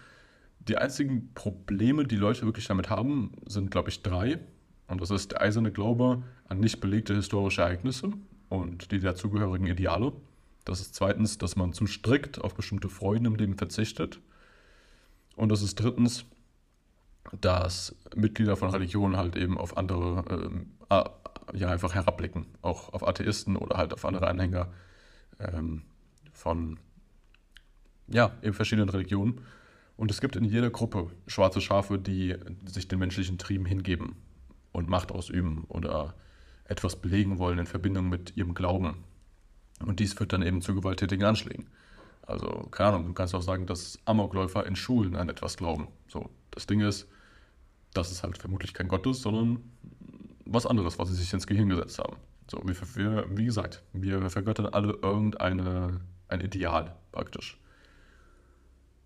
[0.68, 4.40] Die einzigen Probleme, die Leute wirklich damit haben, sind, glaube ich, drei.
[4.88, 8.12] Und das ist der eiserne Glaube an nicht belegte historische Ereignisse
[8.50, 10.14] und die dazugehörigen Ideale.
[10.64, 14.20] Das ist zweitens, dass man zu strikt auf bestimmte Freuden im Leben verzichtet.
[15.36, 16.26] Und das ist drittens,
[17.42, 21.04] dass Mitglieder von Religionen halt eben auf andere, äh,
[21.58, 22.48] ja, einfach herabblicken.
[22.62, 24.72] Auch auf Atheisten oder halt auf andere Anhänger
[25.40, 25.84] ähm,
[26.34, 26.80] von,
[28.08, 29.42] ja, eben verschiedenen Religionen.
[29.98, 32.36] Und es gibt in jeder Gruppe schwarze Schafe, die
[32.66, 34.16] sich den menschlichen Trieben hingeben
[34.72, 36.16] und Macht ausüben oder
[36.66, 39.04] etwas belegen wollen in Verbindung mit ihrem Glauben.
[39.86, 41.68] Und dies führt dann eben zu gewalttätigen Anschlägen.
[42.24, 45.88] Also, keine Ahnung, du kannst auch sagen, dass Amokläufer in Schulen an etwas glauben.
[46.08, 47.08] So, das Ding ist,
[47.94, 49.60] dass es halt vermutlich kein Gott ist, sondern
[50.46, 52.18] was anderes, was sie sich ins Gehirn gesetzt haben.
[52.50, 57.60] So, wir, wir, wie gesagt, wir vergöttern alle irgendeine ein Ideal praktisch.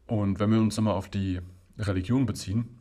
[0.10, 1.40] Und wenn wir uns nochmal auf die
[1.78, 2.80] Religion beziehen,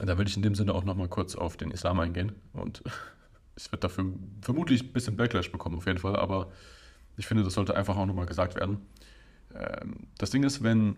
[0.00, 2.32] da will ich in dem Sinne auch nochmal kurz auf den Islam eingehen.
[2.52, 2.82] Und
[3.54, 4.12] es wird dafür
[4.42, 6.50] vermutlich ein bisschen Backlash bekommen, auf jeden Fall, aber
[7.16, 8.80] ich finde, das sollte einfach auch nochmal gesagt werden.
[9.54, 10.96] Ähm, das Ding ist, wenn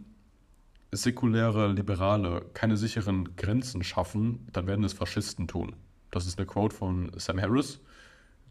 [0.93, 5.77] säkuläre Liberale keine sicheren Grenzen schaffen, dann werden es Faschisten tun.
[6.11, 7.81] Das ist eine Quote von Sam Harris,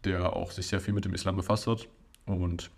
[0.04, 1.88] der auch sich sehr viel mit dem Islam befasst hat.
[2.24, 2.70] Und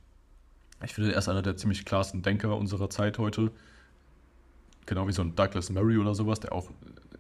[0.83, 3.53] ich finde, er ist einer der ziemlich klarsten Denker unserer Zeit heute.
[4.87, 6.71] Genau wie so ein Douglas Murray oder sowas, der auch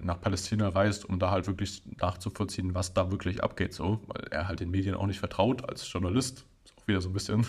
[0.02, 4.48] nach Palästina reist, um da halt wirklich nachzuvollziehen, was da wirklich abgeht, so, weil er
[4.48, 6.46] halt den Medien auch nicht vertraut als Journalist.
[6.64, 7.46] Ist auch wieder so ein bisschen,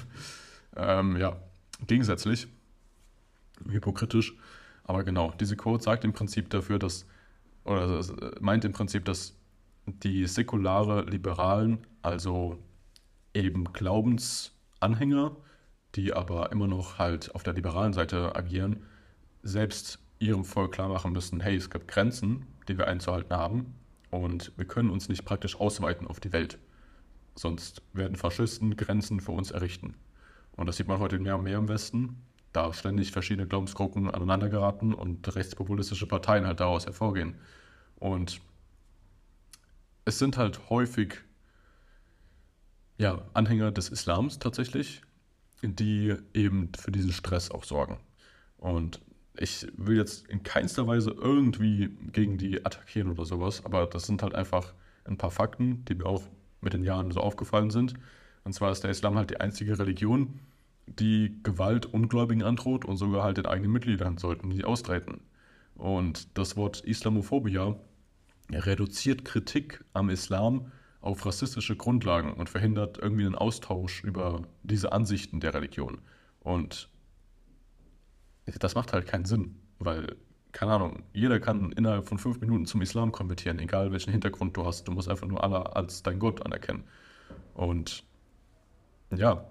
[0.75, 1.37] ähm, ja,
[1.87, 2.47] gegensätzlich,
[3.69, 4.35] hypokritisch.
[4.83, 7.05] Aber genau, diese Quote sagt im Prinzip dafür, dass,
[7.63, 8.03] oder
[8.39, 9.37] meint im Prinzip, dass
[9.85, 12.57] die säkulare Liberalen, also
[13.33, 15.35] eben Glaubensanhänger,
[15.95, 18.83] die aber immer noch halt auf der liberalen Seite agieren,
[19.43, 23.73] selbst ihrem Volk klar machen müssen, hey, es gibt Grenzen, die wir einzuhalten haben
[24.09, 26.59] und wir können uns nicht praktisch ausweiten auf die Welt.
[27.35, 29.95] Sonst werden Faschisten Grenzen für uns errichten.
[30.51, 32.21] Und das sieht man heute mehr und mehr im Westen,
[32.53, 37.35] da ständig verschiedene Glaubensgruppen aneinander geraten und rechtspopulistische Parteien halt daraus hervorgehen.
[37.95, 38.41] Und
[40.03, 41.19] es sind halt häufig
[42.97, 45.01] ja, Anhänger des Islams tatsächlich,
[45.63, 47.97] die eben für diesen Stress auch sorgen.
[48.57, 48.99] Und
[49.37, 54.23] ich will jetzt in keinster Weise irgendwie gegen die attackieren oder sowas, aber das sind
[54.23, 54.73] halt einfach
[55.05, 56.23] ein paar Fakten, die mir auch
[56.61, 57.93] mit den Jahren so aufgefallen sind.
[58.43, 60.39] Und zwar ist der Islam halt die einzige Religion,
[60.87, 65.21] die Gewalt Ungläubigen androht und sogar halt den eigenen Mitgliedern sollten die austreten.
[65.75, 67.75] Und das Wort Islamophobia
[68.51, 75.39] reduziert Kritik am Islam auf rassistische Grundlagen und verhindert irgendwie einen Austausch über diese Ansichten
[75.39, 75.99] der Religion.
[76.41, 76.89] Und
[78.59, 80.15] das macht halt keinen Sinn, weil,
[80.51, 84.65] keine Ahnung, jeder kann innerhalb von fünf Minuten zum Islam konvertieren, egal welchen Hintergrund du
[84.65, 84.87] hast.
[84.87, 86.83] Du musst einfach nur Allah als dein Gott anerkennen.
[87.53, 88.03] Und
[89.15, 89.45] ja,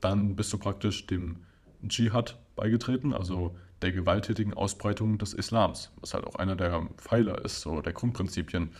[0.00, 1.44] dann bist du praktisch dem
[1.86, 7.60] Dschihad beigetreten, also der gewalttätigen Ausbreitung des Islams, was halt auch einer der Pfeiler ist,
[7.60, 8.70] so der Grundprinzipien.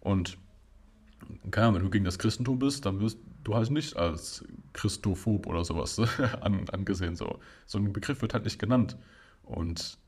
[0.00, 0.38] Und
[1.50, 4.44] keine Ahnung, wenn du gegen das Christentum bist, dann wirst du halt nicht als
[4.74, 5.98] Christophob oder sowas
[6.42, 7.16] an, angesehen.
[7.16, 7.40] So.
[7.64, 8.98] so ein Begriff wird halt nicht genannt.
[9.42, 9.98] Und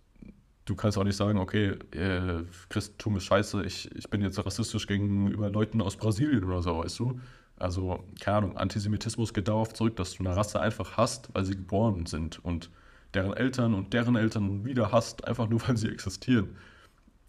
[0.67, 4.87] du kannst auch nicht sagen, okay, äh, Christentum ist scheiße, ich, ich bin jetzt rassistisch
[4.87, 7.21] gegenüber Leuten aus Brasilien oder so, weißt du?
[7.59, 11.57] Also, keine Ahnung, Antisemitismus geht darauf zurück, dass du eine Rasse einfach hast, weil sie
[11.57, 12.71] geboren sind und
[13.15, 16.57] deren Eltern und deren Eltern wieder hast, einfach nur weil sie existieren.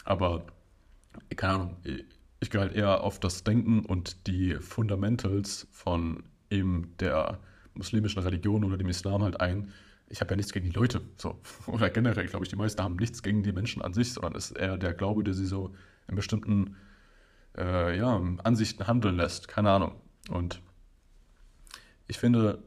[0.03, 0.45] Aber,
[1.35, 1.77] keine Ahnung,
[2.39, 7.39] ich gehe halt eher auf das Denken und die Fundamentals von eben der
[7.74, 9.72] muslimischen Religion oder dem Islam halt ein.
[10.10, 11.39] Ich habe ja nichts gegen die Leute, so.
[11.68, 14.52] Oder generell, glaube ich, die meisten haben nichts gegen die Menschen an sich, sondern es
[14.52, 15.76] ist eher der Glaube, der sie so
[16.08, 16.78] in bestimmten
[17.58, 19.50] äh, ja, Ansichten handeln lässt.
[19.50, 19.95] Keine Ahnung.
[20.30, 20.62] Und
[22.08, 22.64] ich finde,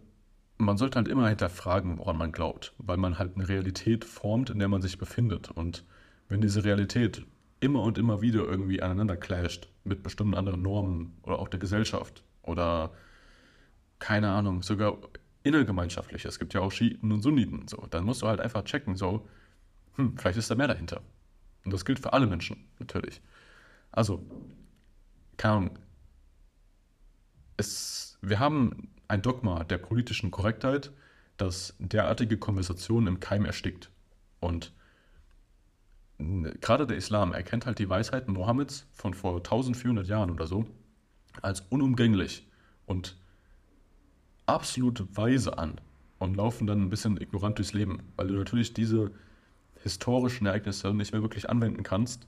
[0.58, 4.58] man sollte halt immer hinterfragen, woran man glaubt, weil man halt eine Realität formt, in
[4.58, 5.50] der man sich befindet.
[5.50, 5.84] Und
[6.28, 7.24] wenn diese Realität
[7.60, 12.22] immer und immer wieder irgendwie aneinander clasht mit bestimmten anderen Normen oder auch der Gesellschaft
[12.42, 12.92] oder
[14.00, 14.98] keine Ahnung, sogar
[15.44, 16.24] innergemeinschaftlich.
[16.24, 17.86] Es gibt ja auch Schiiten und Sunniten, so.
[17.90, 19.28] Dann musst du halt einfach checken, so,
[19.94, 21.02] hm, vielleicht ist da mehr dahinter.
[21.64, 23.20] Und das gilt für alle Menschen, natürlich.
[23.92, 24.24] Also,
[25.36, 25.78] keine Ahnung,
[27.56, 30.92] es, wir haben ein Dogma der politischen Korrektheit,
[31.36, 33.90] das derartige Konversationen im Keim erstickt.
[34.40, 34.72] Und
[36.18, 40.66] gerade der Islam erkennt halt die Weisheiten Mohammeds von vor 1400 Jahren oder so
[41.42, 42.46] als unumgänglich
[42.86, 43.16] und
[44.46, 45.80] absolut weise an
[46.18, 49.10] und laufen dann ein bisschen ignorant durchs Leben, weil du natürlich diese
[49.82, 52.26] historischen Ereignisse nicht mehr wirklich anwenden kannst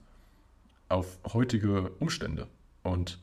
[0.89, 2.47] auf heutige Umstände.
[2.83, 3.19] Und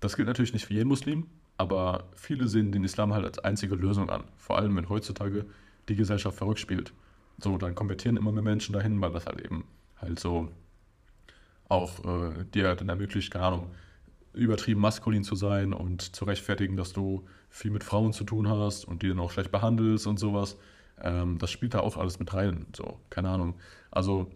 [0.00, 3.74] das gilt natürlich nicht für jeden Muslim, aber viele sehen den Islam halt als einzige
[3.74, 4.24] Lösung an.
[4.36, 5.46] Vor allem, wenn heutzutage
[5.88, 6.92] die Gesellschaft verrückt spielt.
[7.38, 9.64] So, dann konvertieren immer mehr Menschen dahin, weil das halt eben
[9.96, 10.50] halt so
[11.68, 13.70] auch äh, dir dann ermöglicht, keine Ahnung,
[14.34, 18.84] übertrieben maskulin zu sein und zu rechtfertigen, dass du viel mit Frauen zu tun hast
[18.84, 20.56] und die dann auch schlecht behandelst und sowas.
[21.00, 22.66] Ähm, das spielt da auch alles mit rein.
[22.76, 23.54] So, keine Ahnung.
[23.90, 24.30] Also,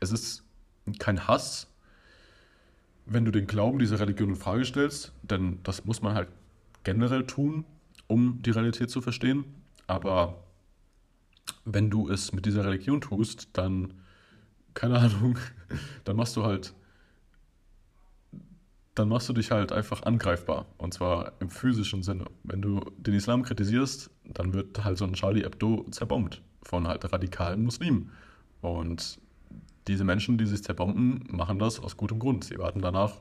[0.00, 0.44] es ist
[0.98, 1.68] kein Hass,
[3.06, 6.28] wenn du den Glauben dieser Religion in Frage stellst, denn das muss man halt
[6.84, 7.64] generell tun,
[8.06, 9.44] um die Realität zu verstehen.
[9.86, 10.42] Aber
[11.64, 13.94] wenn du es mit dieser Religion tust, dann,
[14.74, 15.38] keine Ahnung,
[16.04, 16.74] dann machst du halt,
[18.94, 20.66] dann machst du dich halt einfach angreifbar.
[20.78, 22.26] Und zwar im physischen Sinne.
[22.44, 27.10] Wenn du den Islam kritisierst, dann wird halt so ein Charlie Hebdo zerbombt von halt
[27.12, 28.10] radikalen Muslimen.
[28.60, 29.18] Und
[29.88, 32.44] diese Menschen, die sich zerbomben, machen das aus gutem Grund.
[32.44, 33.20] Sie warten danach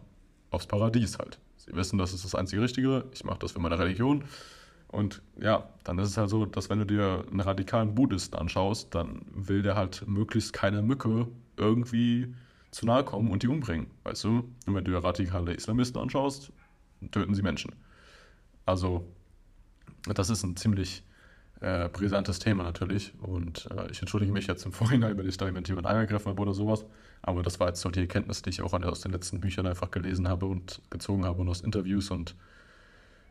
[0.51, 1.39] aufs Paradies halt.
[1.55, 3.05] Sie wissen, das ist das einzige Richtige.
[3.13, 4.25] Ich mache das für meine Religion.
[4.89, 8.93] Und ja, dann ist es halt so, dass wenn du dir einen radikalen Buddhisten anschaust,
[8.93, 12.33] dann will der halt möglichst keine Mücke irgendwie
[12.71, 14.29] zu nahe kommen und die umbringen, weißt du?
[14.65, 16.51] Und wenn du dir radikale Islamisten anschaust,
[17.11, 17.75] töten sie Menschen.
[18.65, 19.05] Also,
[20.05, 21.03] das ist ein ziemlich
[21.61, 23.13] äh, brisantes Thema natürlich.
[23.21, 26.53] Und äh, ich entschuldige mich jetzt im Vorhinein, wenn ich da jemand eingegriffen habe oder
[26.53, 26.85] sowas.
[27.21, 29.91] Aber das war jetzt so die Erkenntnis, die ich auch aus den letzten Büchern einfach
[29.91, 32.09] gelesen habe und gezogen habe und aus Interviews.
[32.09, 32.35] Und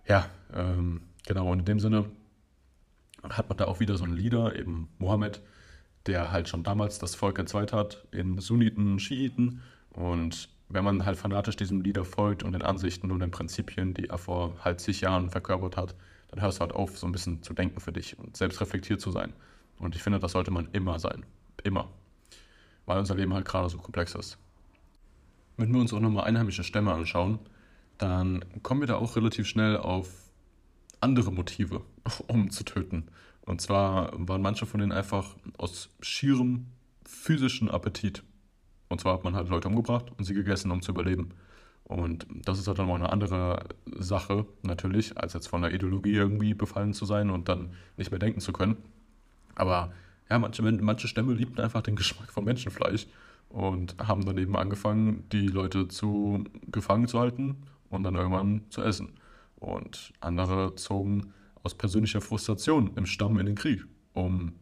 [0.06, 2.06] ja, ähm, genau, und in dem Sinne
[3.28, 5.42] hat man da auch wieder so einen Leader, eben Mohammed,
[6.06, 9.62] der halt schon damals das Volk entzweit hat in Sunniten, Schiiten.
[9.90, 14.08] Und wenn man halt fanatisch diesem Leader folgt und den Ansichten und den Prinzipien, die
[14.08, 15.94] er vor halt zig Jahren verkörpert hat,
[16.28, 19.00] dann hörst du halt auf, so ein bisschen zu denken für dich und selbst reflektiert
[19.00, 19.32] zu sein.
[19.78, 21.24] Und ich finde, das sollte man immer sein.
[21.64, 21.88] Immer.
[22.86, 24.38] Weil unser Leben halt gerade so komplex ist.
[25.56, 27.38] Wenn wir uns auch nochmal einheimische Stämme anschauen,
[27.98, 30.08] dann kommen wir da auch relativ schnell auf
[31.00, 31.82] andere Motive,
[32.28, 33.08] um zu töten.
[33.50, 36.66] Und zwar waren manche von denen einfach aus schierem
[37.04, 38.22] physischen Appetit.
[38.88, 41.30] Und zwar hat man halt Leute umgebracht und sie gegessen, um zu überleben.
[41.82, 43.64] Und das ist halt dann mal eine andere
[43.98, 48.20] Sache, natürlich, als jetzt von der Ideologie irgendwie befallen zu sein und dann nicht mehr
[48.20, 48.76] denken zu können.
[49.56, 49.92] Aber
[50.30, 53.08] ja, manche, manche Stämme liebten einfach den Geschmack von Menschenfleisch
[53.48, 57.56] und haben dann eben angefangen, die Leute zu gefangen zu halten
[57.88, 59.14] und dann irgendwann zu essen.
[59.56, 61.32] Und andere zogen
[61.62, 64.54] aus persönlicher Frustration im Stamm in den Krieg, um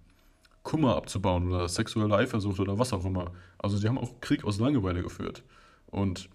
[0.63, 3.33] Kummer abzubauen oder sexuelle Eifersucht oder was auch immer.
[3.59, 5.43] Also sie haben auch Krieg aus Langeweile geführt.
[5.87, 6.29] Und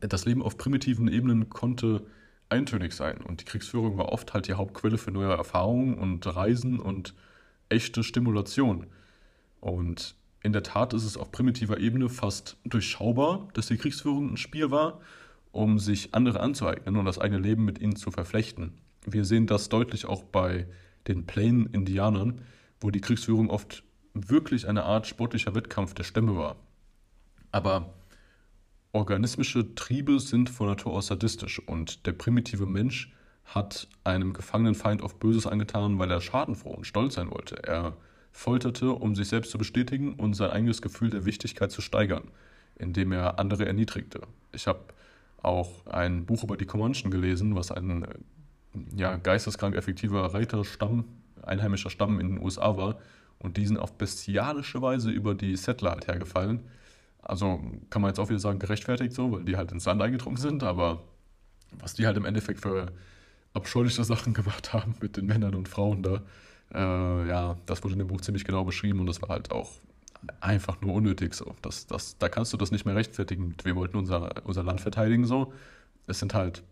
[0.00, 2.06] das Leben auf primitiven Ebenen konnte
[2.48, 6.78] eintönig sein und die Kriegsführung war oft halt die Hauptquelle für neue Erfahrungen und Reisen
[6.78, 7.14] und
[7.68, 8.86] echte Stimulation.
[9.60, 14.36] Und in der Tat ist es auf primitiver Ebene fast durchschaubar, dass die Kriegsführung ein
[14.36, 15.00] Spiel war,
[15.52, 18.78] um sich andere anzueignen und das eigene Leben mit ihnen zu verflechten.
[19.06, 20.66] Wir sehen das deutlich auch bei
[21.08, 22.42] den Plain-Indianern,
[22.80, 23.82] wo die Kriegsführung oft
[24.14, 26.56] wirklich eine Art sportlicher Wettkampf der Stämme war.
[27.52, 27.94] Aber
[28.92, 33.12] organismische Triebe sind von Natur aus sadistisch und der primitive Mensch
[33.44, 37.62] hat einem gefangenen Feind oft Böses angetan, weil er schadenfroh und stolz sein wollte.
[37.64, 37.96] Er
[38.32, 42.30] folterte, um sich selbst zu bestätigen und sein eigenes Gefühl der Wichtigkeit zu steigern,
[42.76, 44.20] indem er andere erniedrigte.
[44.52, 44.80] Ich habe
[45.42, 48.06] auch ein Buch über die Comanchen gelesen, was ein
[48.96, 51.04] ja, geisteskrank effektiver Reiterstamm,
[51.42, 52.98] einheimischer Stamm in den USA war.
[53.38, 56.60] Und die sind auf bestialische Weise über die Settler halt hergefallen.
[57.22, 57.60] Also
[57.90, 60.62] kann man jetzt auch wieder sagen, gerechtfertigt so, weil die halt ins Land eingedrungen sind,
[60.62, 61.02] aber
[61.78, 62.92] was die halt im Endeffekt für
[63.54, 66.22] abscheuliche Sachen gemacht haben mit den Männern und Frauen da,
[66.72, 69.70] äh, ja, das wurde in dem Buch ziemlich genau beschrieben und das war halt auch
[70.40, 71.54] einfach nur unnötig so.
[71.62, 73.54] Das, das, da kannst du das nicht mehr rechtfertigen.
[73.62, 75.52] Wir wollten unser, unser Land verteidigen so.
[76.06, 76.62] Es sind halt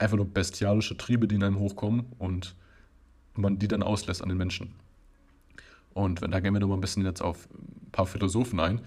[0.00, 2.56] einfach nur bestialische Triebe, die in einem hochkommen und
[3.34, 4.74] man die dann auslässt an den Menschen.
[5.92, 8.80] Und da gehen wir nochmal ein bisschen jetzt auf ein paar Philosophen ein.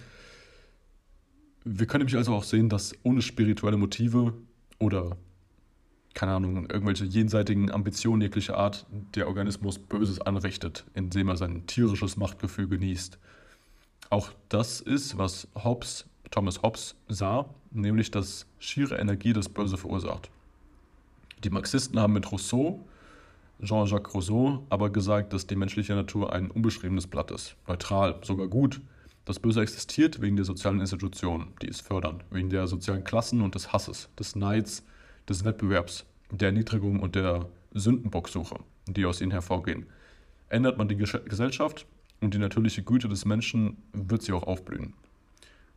[1.64, 4.34] Wir können nämlich also auch sehen, dass ohne spirituelle Motive
[4.80, 5.16] oder,
[6.14, 8.86] keine Ahnung, irgendwelche jenseitigen Ambitionen jeglicher Art
[9.16, 13.18] der Organismus Böses anrichtet, indem er sein tierisches Machtgefühl genießt.
[14.10, 20.30] Auch das ist, was Hobbes, Thomas Hobbes sah, nämlich dass schiere Energie das Böse verursacht.
[21.44, 22.86] Die Marxisten haben mit Rousseau,
[23.62, 28.82] Jean-Jacques Rousseau, aber gesagt, dass die menschliche Natur ein unbeschriebenes Blatt ist, neutral, sogar gut.
[29.26, 33.56] Das Böse existiert wegen der sozialen Institutionen, die es fördern, wegen der sozialen Klassen und
[33.56, 34.86] des Hasses, des Neids,
[35.30, 39.86] des Wettbewerbs, der Erniedrigung und der Sündenbocksuche, die aus ihnen hervorgehen.
[40.50, 41.86] Ändert man die Gesellschaft
[42.22, 44.94] und die natürliche Güte des Menschen, wird sie auch aufblühen.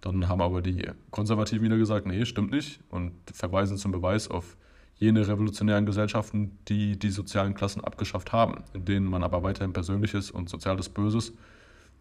[0.00, 4.56] Dann haben aber die Konservativen wieder gesagt, nee, stimmt nicht und verweisen zum Beweis auf
[4.98, 10.30] jene revolutionären Gesellschaften, die die sozialen Klassen abgeschafft haben, in denen man aber weiterhin persönliches
[10.30, 11.32] und soziales Böses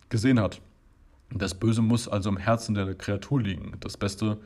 [0.09, 0.61] gesehen hat.
[1.31, 3.73] Das Böse muss also im Herzen der Kreatur liegen.
[3.81, 4.37] Das Beste,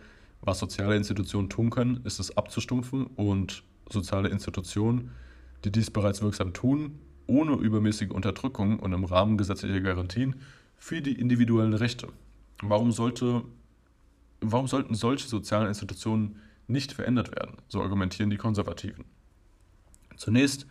[0.42, 5.12] was soziale Institutionen tun können, ist es abzustumpfen und soziale Institutionen,
[5.64, 6.98] die dies bereits wirksam tun,
[7.28, 10.38] ohne übermäßige Unterdrückung und im Rahmen gesetzlicher Garantien
[10.78, 12.08] für die individuellen Rechte.
[12.62, 13.44] Warum, sollte,
[14.42, 16.38] warum sollten solche sozialen Institutionen
[16.70, 19.06] nicht verändert werden, so argumentieren die Konservativen.
[20.16, 20.68] Zunächst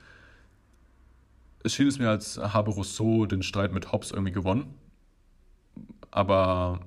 [1.64, 4.74] es schien es mir, als habe Rousseau den Streit mit Hobbes irgendwie gewonnen.
[6.10, 6.80] Aber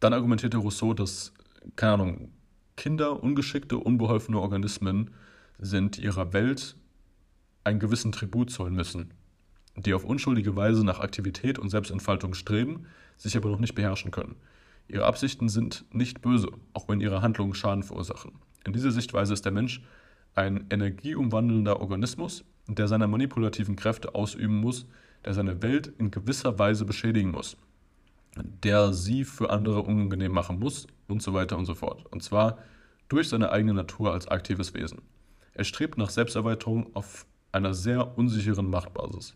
[0.00, 1.34] dann argumentierte Rousseau, dass,
[1.76, 2.32] keine Ahnung,
[2.76, 5.10] Kinder, ungeschickte, unbeholfene Organismen
[5.58, 6.76] sind ihrer Welt
[7.64, 9.12] einen gewissen Tribut zollen müssen,
[9.76, 12.86] die auf unschuldige Weise nach Aktivität und Selbstentfaltung streben,
[13.16, 14.36] sich aber noch nicht beherrschen können.
[14.88, 18.32] Ihre Absichten sind nicht böse, auch wenn ihre Handlungen Schaden verursachen.
[18.64, 19.82] In dieser Sichtweise ist der Mensch
[20.34, 24.86] ein energieumwandelnder Organismus, der seine manipulativen Kräfte ausüben muss,
[25.24, 27.58] der seine Welt in gewisser Weise beschädigen muss,
[28.34, 32.06] der sie für andere unangenehm machen muss und so weiter und so fort.
[32.10, 32.58] Und zwar
[33.08, 35.02] durch seine eigene Natur als aktives Wesen.
[35.52, 39.34] Er strebt nach Selbsterweiterung auf einer sehr unsicheren Machtbasis.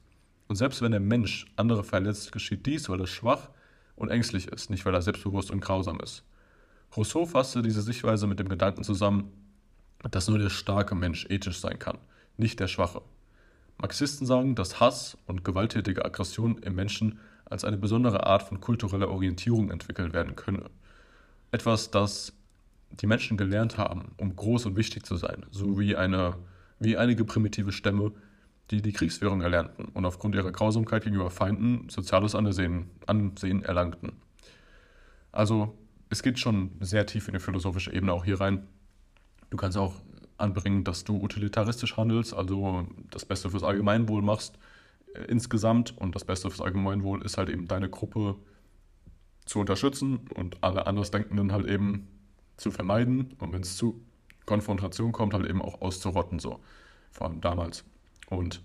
[0.48, 3.61] Und selbst wenn der Mensch andere verletzt, geschieht dies, weil er schwach ist
[4.02, 6.24] und ängstlich ist, nicht weil er selbstbewusst und grausam ist.
[6.96, 9.32] Rousseau fasste diese Sichtweise mit dem Gedanken zusammen,
[10.10, 11.98] dass nur der starke Mensch ethisch sein kann,
[12.36, 13.00] nicht der schwache.
[13.78, 19.08] Marxisten sagen, dass Hass und gewalttätige Aggression im Menschen als eine besondere Art von kultureller
[19.08, 20.70] Orientierung entwickelt werden könne.
[21.50, 22.32] Etwas, das
[22.90, 26.36] die Menschen gelernt haben, um groß und wichtig zu sein, so wie, eine,
[26.78, 28.12] wie einige primitive Stämme
[28.72, 34.12] die die Kriegsführung erlernten und aufgrund ihrer Grausamkeit gegenüber Feinden soziales Ansehen, Ansehen erlangten.
[35.30, 35.76] Also
[36.08, 38.66] es geht schon sehr tief in die philosophische Ebene auch hier rein.
[39.50, 39.94] Du kannst auch
[40.38, 44.58] anbringen, dass du utilitaristisch handelst, also das Beste fürs Allgemeinwohl machst
[45.14, 48.36] äh, insgesamt und das Beste fürs Allgemeinwohl ist halt eben deine Gruppe
[49.44, 52.08] zu unterstützen und alle Andersdenkenden halt eben
[52.56, 54.00] zu vermeiden und wenn es zu
[54.46, 56.60] Konfrontation kommt, halt eben auch auszurotten, so.
[57.12, 57.84] Vor allem damals.
[58.32, 58.62] Und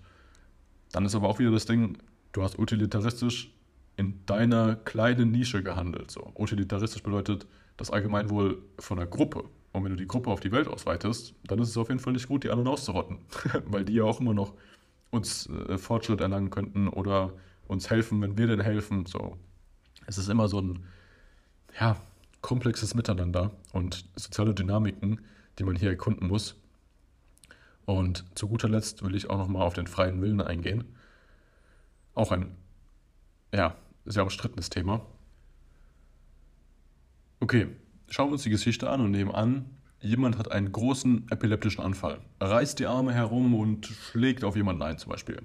[0.92, 1.98] dann ist aber auch wieder das Ding,
[2.32, 3.52] du hast utilitaristisch
[3.96, 6.10] in deiner kleinen Nische gehandelt.
[6.10, 6.32] So.
[6.36, 7.46] Utilitaristisch bedeutet
[7.76, 9.44] das Allgemeinwohl von der Gruppe.
[9.72, 12.14] Und wenn du die Gruppe auf die Welt ausweitest, dann ist es auf jeden Fall
[12.14, 13.18] nicht gut, die anderen auszurotten.
[13.66, 14.54] Weil die ja auch immer noch
[15.10, 17.34] uns äh, Fortschritt erlangen könnten oder
[17.66, 19.04] uns helfen, wenn wir denn helfen.
[19.04, 19.36] So.
[20.06, 20.84] Es ist immer so ein
[21.78, 21.96] ja,
[22.40, 25.20] komplexes Miteinander und soziale Dynamiken,
[25.58, 26.56] die man hier erkunden muss.
[27.88, 30.84] Und zu guter Letzt will ich auch nochmal auf den freien Willen eingehen.
[32.14, 32.54] Auch ein,
[33.50, 35.00] ja, sehr umstrittenes Thema.
[37.40, 37.68] Okay,
[38.10, 39.70] schauen wir uns die Geschichte an und nehmen an,
[40.00, 44.98] Jemand hat einen großen epileptischen Anfall, reißt die Arme herum und schlägt auf jemanden ein
[44.98, 45.42] zum Beispiel.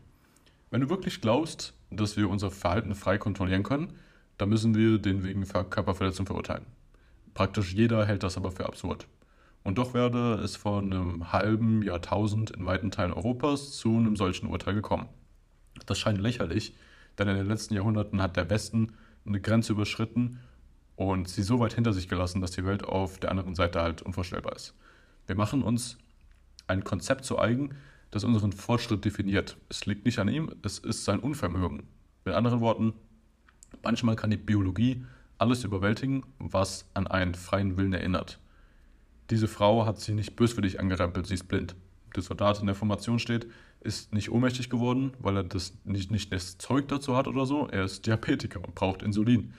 [0.69, 3.93] Wenn du wirklich glaubst, dass wir unser Verhalten frei kontrollieren können,
[4.37, 6.65] dann müssen wir den wegen Körperverletzung verurteilen.
[7.33, 9.07] Praktisch jeder hält das aber für absurd.
[9.63, 14.47] Und doch werde es vor einem halben Jahrtausend in weiten Teilen Europas zu einem solchen
[14.47, 15.07] Urteil gekommen.
[15.85, 16.75] Das scheint lächerlich,
[17.17, 18.93] denn in den letzten Jahrhunderten hat der Westen
[19.25, 20.39] eine Grenze überschritten
[20.95, 24.01] und sie so weit hinter sich gelassen, dass die Welt auf der anderen Seite halt
[24.01, 24.75] unvorstellbar ist.
[25.27, 25.97] Wir machen uns
[26.67, 27.75] ein Konzept zu eigen,
[28.11, 29.57] das unseren Fortschritt definiert.
[29.69, 31.83] Es liegt nicht an ihm, es ist sein Unvermögen.
[32.25, 32.93] Mit anderen Worten,
[33.81, 35.05] manchmal kann die Biologie
[35.37, 38.39] alles überwältigen, was an einen freien Willen erinnert.
[39.29, 41.75] Diese Frau hat sie nicht böswillig angerempelt, sie ist blind.
[42.15, 43.47] Der Soldat in der Formation steht,
[43.81, 47.67] ist nicht ohnmächtig geworden, weil er das nicht, nicht das Zeug dazu hat oder so.
[47.67, 49.53] Er ist Diabetiker und braucht Insulin.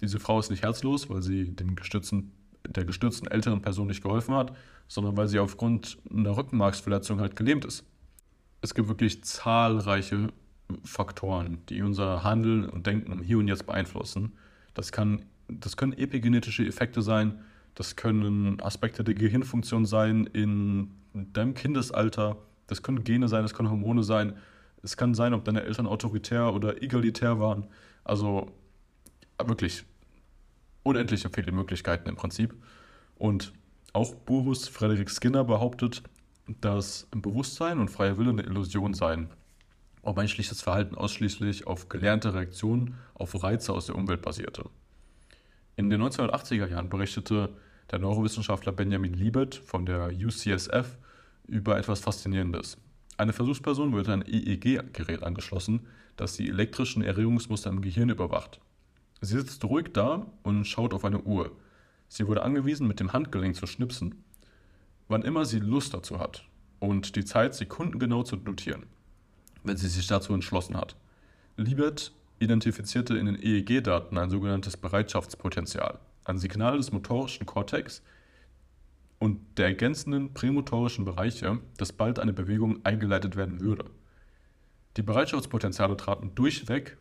[0.00, 2.32] Diese Frau ist nicht herzlos, weil sie dem gestützten,
[2.66, 4.56] der gestützten älteren Person nicht geholfen hat,
[4.86, 7.84] sondern weil sie aufgrund einer Rückenmarksverletzung halt gelähmt ist.
[8.60, 10.28] Es gibt wirklich zahlreiche
[10.84, 14.32] Faktoren, die unser Handeln und Denken Hier und Jetzt beeinflussen.
[14.74, 17.40] Das, kann, das können epigenetische Effekte sein,
[17.78, 23.70] das können Aspekte der Gehirnfunktion sein in deinem Kindesalter, das können Gene sein, das können
[23.70, 24.36] Hormone sein,
[24.82, 27.68] es kann sein, ob deine Eltern autoritär oder egalitär waren.
[28.02, 28.50] Also
[29.40, 29.84] wirklich
[30.82, 32.52] unendliche viele Möglichkeiten im Prinzip.
[33.14, 33.52] Und
[33.92, 36.02] auch Boris Frederick Skinner behauptet,
[36.60, 39.28] dass Bewusstsein und freier Wille eine Illusion seien,
[40.02, 44.64] ob menschliches Verhalten ausschließlich auf gelernte Reaktionen auf Reize aus der Umwelt basierte.
[45.76, 47.50] In den 1980er Jahren berichtete
[47.90, 50.98] der Neurowissenschaftler Benjamin Liebert von der UCSF
[51.46, 52.76] über etwas Faszinierendes.
[53.16, 55.86] Eine Versuchsperson wird ein EEG-Gerät angeschlossen,
[56.16, 58.60] das die elektrischen Erregungsmuster im Gehirn überwacht.
[59.20, 61.50] Sie sitzt ruhig da und schaut auf eine Uhr.
[62.08, 64.22] Sie wurde angewiesen, mit dem Handgelenk zu schnipsen,
[65.08, 66.44] wann immer sie Lust dazu hat
[66.78, 68.86] und die Zeit sekundengenau zu notieren,
[69.64, 70.96] wenn sie sich dazu entschlossen hat.
[71.56, 75.98] Liebert identifizierte in den EEG-Daten ein sogenanntes Bereitschaftspotenzial,
[76.28, 78.02] ein Signal des motorischen Kortex
[79.18, 83.86] und der ergänzenden prämotorischen Bereiche, dass bald eine Bewegung eingeleitet werden würde.
[84.96, 86.98] Die Bereitschaftspotenziale traten durchweg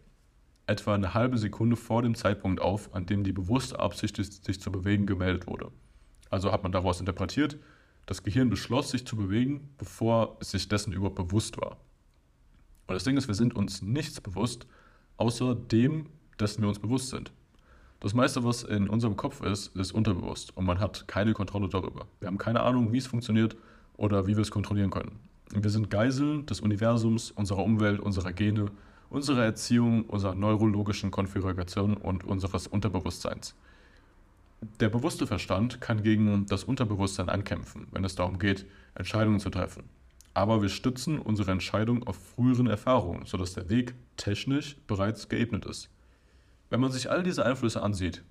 [0.65, 4.71] etwa eine halbe Sekunde vor dem Zeitpunkt auf, an dem die bewusste Absicht, sich zu
[4.71, 5.71] bewegen, gemeldet wurde.
[6.29, 7.57] Also hat man daraus interpretiert,
[8.05, 11.77] das Gehirn beschloss, sich zu bewegen, bevor es sich dessen überhaupt bewusst war.
[12.87, 14.65] Und das Ding ist, wir sind uns nichts bewusst,
[15.17, 16.07] außer dem,
[16.39, 17.31] dessen wir uns bewusst sind.
[17.99, 22.05] Das meiste, was in unserem Kopf ist, ist unterbewusst und man hat keine Kontrolle darüber.
[22.19, 23.57] Wir haben keine Ahnung, wie es funktioniert
[23.95, 25.19] oder wie wir es kontrollieren können.
[25.51, 28.71] Wir sind Geiseln des Universums, unserer Umwelt, unserer Gene
[29.09, 33.55] unserer Erziehung, unserer neurologischen Konfiguration und unseres Unterbewusstseins.
[34.79, 39.83] Der bewusste Verstand kann gegen das Unterbewusstsein ankämpfen, wenn es darum geht, Entscheidungen zu treffen.
[40.33, 45.89] Aber wir stützen unsere Entscheidung auf früheren Erfahrungen, sodass der Weg technisch bereits geebnet ist.
[46.69, 48.23] Wenn man sich all diese Einflüsse ansieht,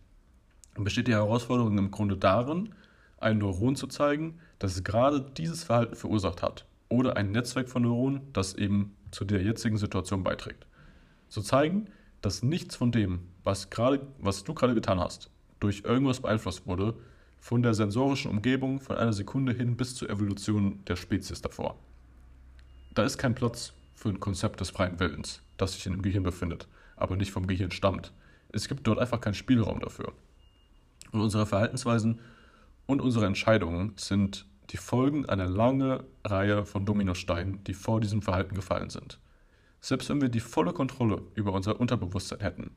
[0.74, 2.74] besteht die Herausforderung im Grunde darin,
[3.18, 8.32] ein Neuron zu zeigen, das gerade dieses Verhalten verursacht hat, oder ein Netzwerk von Neuronen,
[8.32, 10.66] das eben zu der jetzigen Situation beiträgt.
[11.28, 11.86] Zu zeigen,
[12.20, 15.30] dass nichts von dem, was, grade, was du gerade getan hast,
[15.60, 16.94] durch irgendwas beeinflusst wurde,
[17.38, 21.78] von der sensorischen Umgebung von einer Sekunde hin bis zur Evolution der Spezies davor.
[22.94, 26.22] Da ist kein Platz für ein Konzept des freien Willens, das sich in dem Gehirn
[26.22, 26.66] befindet,
[26.96, 28.12] aber nicht vom Gehirn stammt.
[28.52, 30.12] Es gibt dort einfach keinen Spielraum dafür.
[31.12, 32.20] Und unsere Verhaltensweisen
[32.86, 38.54] und unsere Entscheidungen sind die Folgen einer langen Reihe von Dominosteinen, die vor diesem Verhalten
[38.54, 39.20] gefallen sind.
[39.80, 42.72] Selbst wenn wir die volle Kontrolle über unser Unterbewusstsein hätten,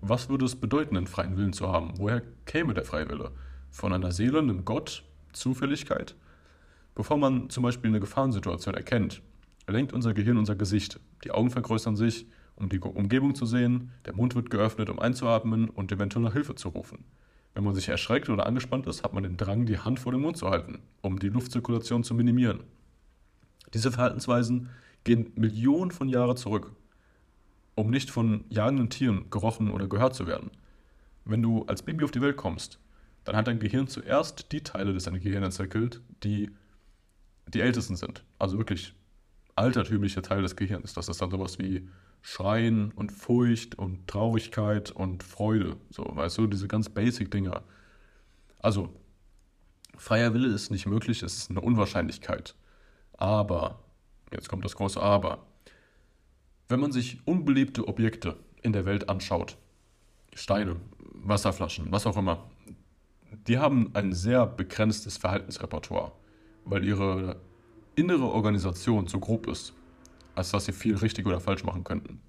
[0.00, 1.92] was würde es bedeuten, einen freien Willen zu haben?
[1.98, 3.32] Woher käme der freie Wille?
[3.70, 5.04] Von einer Seele, einem Gott?
[5.32, 6.14] Zufälligkeit?
[6.94, 9.22] Bevor man zum Beispiel eine Gefahrensituation erkennt,
[9.68, 10.98] lenkt unser Gehirn unser Gesicht.
[11.24, 12.26] Die Augen vergrößern sich,
[12.60, 16.54] um die Umgebung zu sehen, der Mund wird geöffnet, um einzuatmen und eventuell nach Hilfe
[16.54, 17.04] zu rufen.
[17.54, 20.20] Wenn man sich erschreckt oder angespannt ist, hat man den Drang, die Hand vor den
[20.20, 22.60] Mund zu halten, um die Luftzirkulation zu minimieren.
[23.74, 24.70] Diese Verhaltensweisen
[25.04, 26.72] gehen Millionen von Jahren zurück,
[27.74, 30.50] um nicht von jagenden Tieren gerochen oder gehört zu werden.
[31.24, 32.78] Wenn du als Baby auf die Welt kommst,
[33.24, 36.50] dann hat dein Gehirn zuerst die Teile des Gehirns entwickelt, die
[37.48, 38.24] die ältesten sind.
[38.38, 38.94] Also wirklich
[39.56, 40.94] altertümliche Teile des Gehirns.
[40.94, 41.88] Das ist dann sowas wie
[42.22, 45.76] Schreien und Furcht und Traurigkeit und Freude.
[45.90, 47.62] So, weißt du, diese ganz basic Dinger.
[48.58, 48.90] Also,
[49.96, 52.54] freier Wille ist nicht möglich, es ist eine Unwahrscheinlichkeit.
[53.14, 53.82] Aber,
[54.32, 55.46] jetzt kommt das große Aber,
[56.68, 59.56] wenn man sich unbeliebte Objekte in der Welt anschaut,
[60.34, 60.76] Steine,
[61.14, 62.48] Wasserflaschen, was auch immer,
[63.46, 66.12] die haben ein sehr begrenztes Verhaltensrepertoire,
[66.64, 67.40] weil ihre
[67.96, 69.74] innere Organisation so grob ist,
[70.34, 72.20] als dass sie viel richtig oder falsch machen könnten.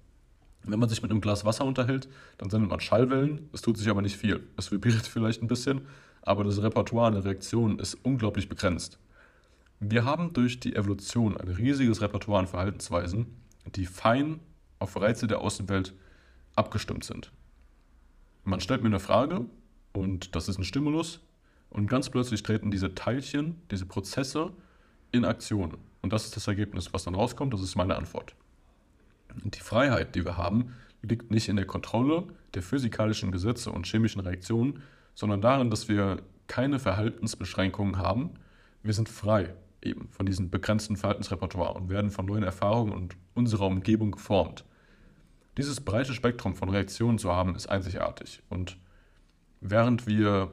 [0.64, 2.08] Wenn man sich mit einem Glas Wasser unterhält,
[2.38, 4.46] dann sendet man Schallwellen, es tut sich aber nicht viel.
[4.56, 5.82] Es vibriert vielleicht ein bisschen,
[6.22, 8.98] aber das Repertoire an der Reaktion ist unglaublich begrenzt.
[9.80, 13.26] Wir haben durch die Evolution ein riesiges Repertoire an Verhaltensweisen,
[13.74, 14.38] die fein
[14.78, 15.92] auf Reize der Außenwelt
[16.54, 17.32] abgestimmt sind.
[18.44, 19.46] Man stellt mir eine Frage
[19.92, 21.20] und das ist ein Stimulus
[21.70, 24.52] und ganz plötzlich treten diese Teilchen, diese Prozesse
[25.10, 25.76] in Aktion.
[26.02, 28.34] Und das ist das Ergebnis, was dann rauskommt, das ist meine Antwort.
[29.42, 32.24] Und die Freiheit, die wir haben, liegt nicht in der Kontrolle
[32.54, 34.82] der physikalischen Gesetze und chemischen Reaktionen,
[35.14, 38.30] sondern darin, dass wir keine Verhaltensbeschränkungen haben.
[38.82, 43.66] Wir sind frei eben von diesem begrenzten Verhaltensrepertoire und werden von neuen Erfahrungen und unserer
[43.66, 44.64] Umgebung geformt.
[45.56, 48.42] Dieses breite Spektrum von Reaktionen zu haben, ist einzigartig.
[48.48, 48.78] Und
[49.60, 50.52] während wir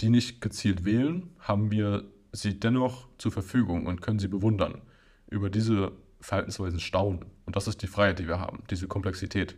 [0.00, 2.04] die nicht gezielt wählen, haben wir
[2.36, 4.82] sie dennoch zur Verfügung und können sie bewundern.
[5.28, 7.24] Über diese Verhaltensweisen staunen.
[7.44, 9.56] Und das ist die Freiheit, die wir haben, diese Komplexität.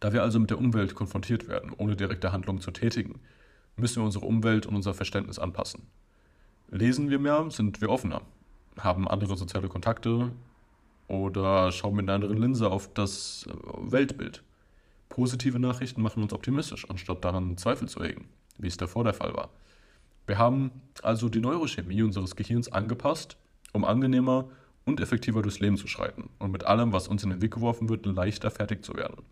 [0.00, 3.20] Da wir also mit der Umwelt konfrontiert werden, ohne direkte Handlungen zu tätigen,
[3.76, 5.86] müssen wir unsere Umwelt und unser Verständnis anpassen.
[6.68, 8.22] Lesen wir mehr, sind wir offener,
[8.78, 10.32] haben andere soziale Kontakte
[11.08, 13.46] oder schauen mit einer anderen Linse auf das
[13.78, 14.42] Weltbild.
[15.08, 18.28] Positive Nachrichten machen uns optimistisch, anstatt daran Zweifel zu hegen,
[18.58, 19.50] wie es davor der Fall war.
[20.26, 20.70] Wir haben
[21.02, 23.36] also die Neurochemie unseres Gehirns angepasst,
[23.72, 24.48] um angenehmer
[24.84, 27.88] und effektiver durchs Leben zu schreiten und mit allem, was uns in den Weg geworfen
[27.88, 29.24] wird, leichter fertig zu werden.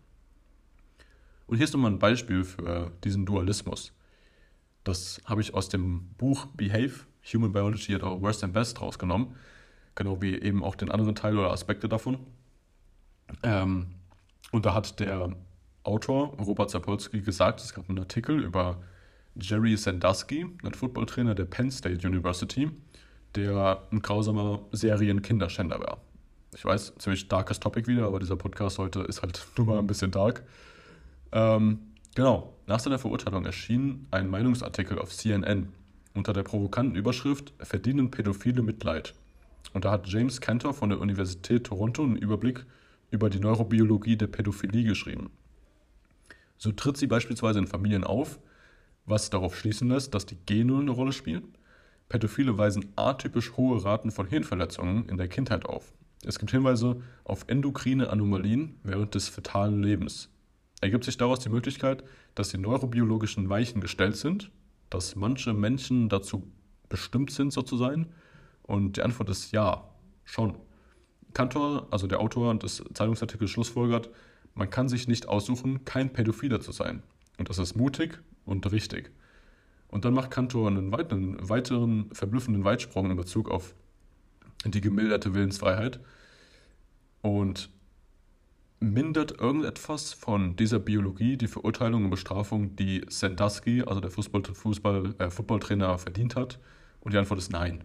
[1.47, 3.93] Und hier ist nochmal ein Beispiel für diesen Dualismus.
[4.83, 6.93] Das habe ich aus dem Buch Behave,
[7.33, 9.35] Human Biology at Our Worst and Best rausgenommen,
[9.95, 12.19] genau wie eben auch den anderen Teil oder Aspekte davon.
[13.43, 13.87] Ähm,
[14.51, 15.35] und da hat der
[15.83, 18.81] Autor Robert Sapolsky gesagt, es gab einen Artikel über
[19.39, 22.69] Jerry Sandusky, ein Footballtrainer der Penn State University,
[23.35, 26.01] der ein grausamer Serien-Kinderschänder war.
[26.53, 29.87] Ich weiß, ziemlich darkes Topic wieder, aber dieser Podcast heute ist halt nur mal ein
[29.87, 30.43] bisschen dark.
[31.33, 31.79] Ähm,
[32.15, 35.67] genau, nach seiner Verurteilung erschien ein Meinungsartikel auf CNN
[36.13, 39.13] unter der provokanten Überschrift Verdienen Pädophile Mitleid.
[39.73, 42.65] Und da hat James Cantor von der Universität Toronto einen Überblick
[43.11, 45.29] über die Neurobiologie der Pädophilie geschrieben.
[46.57, 48.39] So tritt sie beispielsweise in Familien auf,
[49.05, 51.53] was darauf schließen lässt, dass die Gene eine Rolle spielen
[52.09, 55.91] Pädophile weisen atypisch hohe Raten von Hirnverletzungen in der Kindheit auf.
[56.23, 60.29] Es gibt Hinweise auf endokrine Anomalien während des fetalen Lebens.
[60.81, 62.03] Ergibt sich daraus die Möglichkeit,
[62.35, 64.51] dass die neurobiologischen Weichen gestellt sind,
[64.89, 66.51] dass manche Menschen dazu
[66.89, 68.07] bestimmt sind, so zu sein?
[68.61, 69.89] Und die Antwort ist ja,
[70.23, 70.57] schon.
[71.33, 74.09] Kantor, also der Autor des Zeitungsartikels, schlussfolgert,
[74.53, 77.03] man kann sich nicht aussuchen, kein Pädophiler zu sein.
[77.37, 79.11] Und das ist mutig und richtig.
[79.87, 83.75] Und dann macht Kantor einen weiteren, weiteren verblüffenden Weitsprung in Bezug auf
[84.65, 85.99] die gemilderte Willensfreiheit
[87.21, 87.69] und
[88.79, 95.15] mindert irgendetwas von dieser Biologie die Verurteilung und Bestrafung, die Sandusky, also der Fußball, Fußball,
[95.17, 96.59] äh, Footballtrainer, verdient hat?
[96.99, 97.83] Und die Antwort ist nein.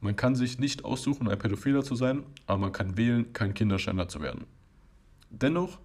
[0.00, 4.08] Man kann sich nicht aussuchen, ein Pädophiler zu sein, aber man kann wählen, kein Kinderschänder
[4.08, 4.44] zu werden.
[5.30, 5.78] Dennoch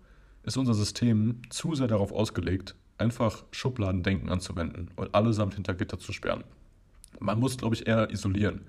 [0.44, 6.14] ist unser System zu sehr darauf ausgelegt, einfach Schubladendenken anzuwenden und allesamt hinter Gitter zu
[6.14, 6.44] sperren.
[7.20, 8.62] Man muss, glaube ich, eher isolieren.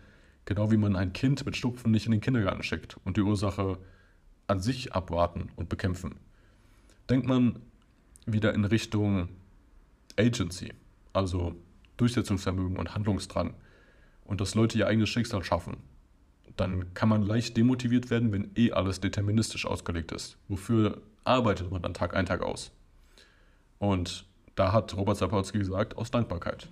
[0.45, 3.79] Genau wie man ein Kind mit Schnupfen nicht in den Kindergarten schickt und die Ursache
[4.49, 6.17] an sich abwarten und bekämpfen.
[7.09, 7.61] Denkt man
[8.27, 9.29] wieder in Richtung
[10.19, 10.73] Agency,
[11.13, 11.55] also
[11.97, 13.55] Durchsetzungsvermögen und Handlungsdrang
[14.25, 15.77] und dass Leute ihr eigenes Schicksal schaffen,
[16.57, 20.37] dann kann man leicht demotiviert werden, wenn eh alles deterministisch ausgelegt ist.
[20.49, 22.73] Wofür arbeitet man dann Tag ein, Tag aus?
[23.83, 26.69] Und da hat Robert Sapolsky gesagt, aus Dankbarkeit.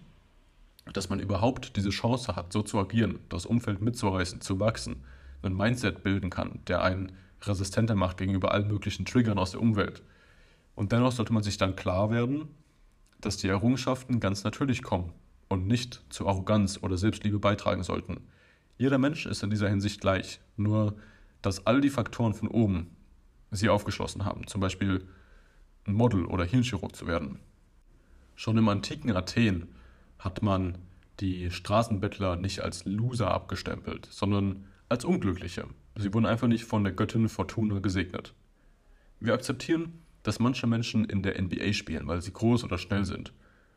[0.93, 5.03] Dass man überhaupt diese Chance hat, so zu agieren, das Umfeld mitzureißen, zu wachsen,
[5.43, 7.11] ein Mindset bilden kann, der einen
[7.43, 10.05] resistenter macht gegenüber allen möglichen Triggern aus der Umwelt.
[10.77, 12.47] Und dennoch sollte man sich dann klar werden,
[13.20, 15.12] dass die Errungenschaften ganz natürlich kommen
[15.49, 18.19] und nicht zu Arroganz oder Selbstliebe beitragen sollten.
[18.78, 20.95] Jeder Mensch ist in dieser Hinsicht gleich, nur
[21.43, 22.95] dass all die Faktoren von oben
[23.51, 24.47] sie aufgeschlossen haben.
[24.47, 25.09] Zum Beispiel
[25.94, 27.38] Model oder Hirnchirurg zu werden.
[28.34, 29.68] Schon im antiken Athen
[30.18, 30.78] hat man
[31.20, 35.66] die Straßenbettler nicht als Loser abgestempelt, sondern als Unglückliche.
[35.96, 38.34] Sie wurden einfach nicht von der Göttin Fortuna gesegnet.
[39.18, 43.32] Wir akzeptieren, dass manche Menschen in der NBA spielen, weil sie groß oder schnell sind.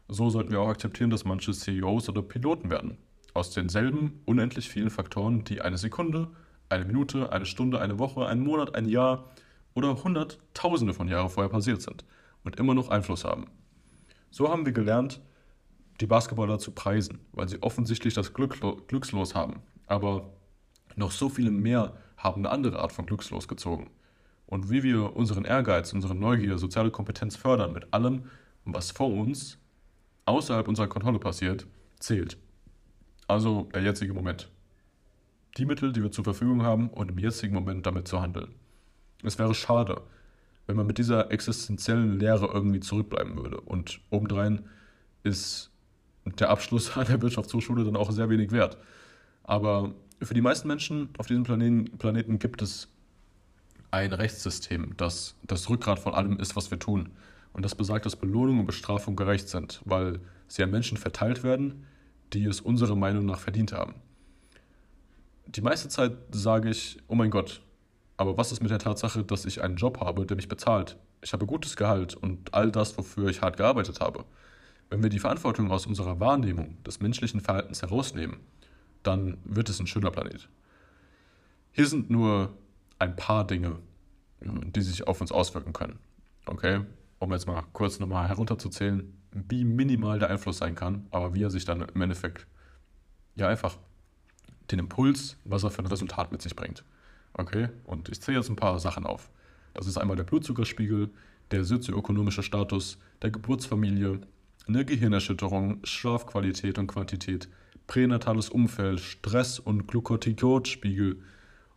[0.07, 2.97] So sollten wir auch akzeptieren, dass manche CEOs oder Piloten werden.
[3.33, 6.29] Aus denselben unendlich vielen Faktoren, die eine Sekunde,
[6.69, 9.29] eine Minute, eine Stunde, eine Woche, einen Monat, ein Jahr
[9.73, 12.05] oder Hunderttausende von Jahren vorher passiert sind
[12.43, 13.47] und immer noch Einfluss haben.
[14.29, 15.21] So haben wir gelernt,
[16.01, 19.61] die Basketballer zu preisen, weil sie offensichtlich das Glück, Glückslos haben.
[19.87, 20.33] Aber
[20.95, 23.89] noch so viele mehr haben eine andere Art von Glückslos gezogen.
[24.45, 28.25] Und wie wir unseren Ehrgeiz, unsere Neugier, soziale Kompetenz fördern mit allem,
[28.65, 29.57] was vor uns
[30.25, 31.67] außerhalb unserer Kontrolle passiert,
[31.99, 32.37] zählt.
[33.27, 34.49] Also der jetzige Moment.
[35.57, 38.55] Die Mittel, die wir zur Verfügung haben und im jetzigen Moment damit zu handeln.
[39.23, 40.01] Es wäre schade,
[40.67, 43.59] wenn man mit dieser existenziellen Lehre irgendwie zurückbleiben würde.
[43.61, 44.63] Und obendrein
[45.23, 45.71] ist
[46.25, 48.77] der Abschluss an der Wirtschaftshochschule dann auch sehr wenig wert.
[49.43, 52.87] Aber für die meisten Menschen auf diesem Planeten, Planeten gibt es
[53.91, 57.09] ein Rechtssystem, das das Rückgrat von allem ist, was wir tun.
[57.51, 61.85] Und das besagt, dass Belohnung und Bestrafung gerecht sind, weil sie an Menschen verteilt werden,
[62.33, 63.93] die es unserer Meinung nach verdient haben.
[65.45, 67.61] Die meiste Zeit sage ich, oh mein Gott,
[68.17, 70.97] aber was ist mit der Tatsache, dass ich einen Job habe, der mich bezahlt?
[71.21, 74.25] Ich habe gutes Gehalt und all das, wofür ich hart gearbeitet habe.
[74.89, 78.37] Wenn wir die Verantwortung aus unserer Wahrnehmung des menschlichen Verhaltens herausnehmen,
[79.01, 80.47] dann wird es ein schöner Planet.
[81.71, 82.53] Hier sind nur
[82.99, 83.79] ein paar Dinge,
[84.41, 85.99] die sich auf uns auswirken können.
[86.45, 86.81] Okay,
[87.19, 91.49] um jetzt mal kurz nochmal herunterzuzählen, wie minimal der Einfluss sein kann, aber wie er
[91.49, 92.45] sich dann im Endeffekt
[93.35, 93.77] ja einfach
[94.69, 96.83] den Impuls, was er für ein Resultat mit sich bringt.
[97.33, 99.31] Okay, und ich zähle jetzt ein paar Sachen auf.
[99.73, 101.09] Das ist einmal der Blutzuckerspiegel,
[101.51, 104.21] der sozioökonomische Status, der Geburtsfamilie,
[104.67, 107.49] eine Gehirnerschütterung, Schlafqualität und Quantität,
[107.87, 111.21] pränatales Umfeld, Stress und Glucotikodspiegel,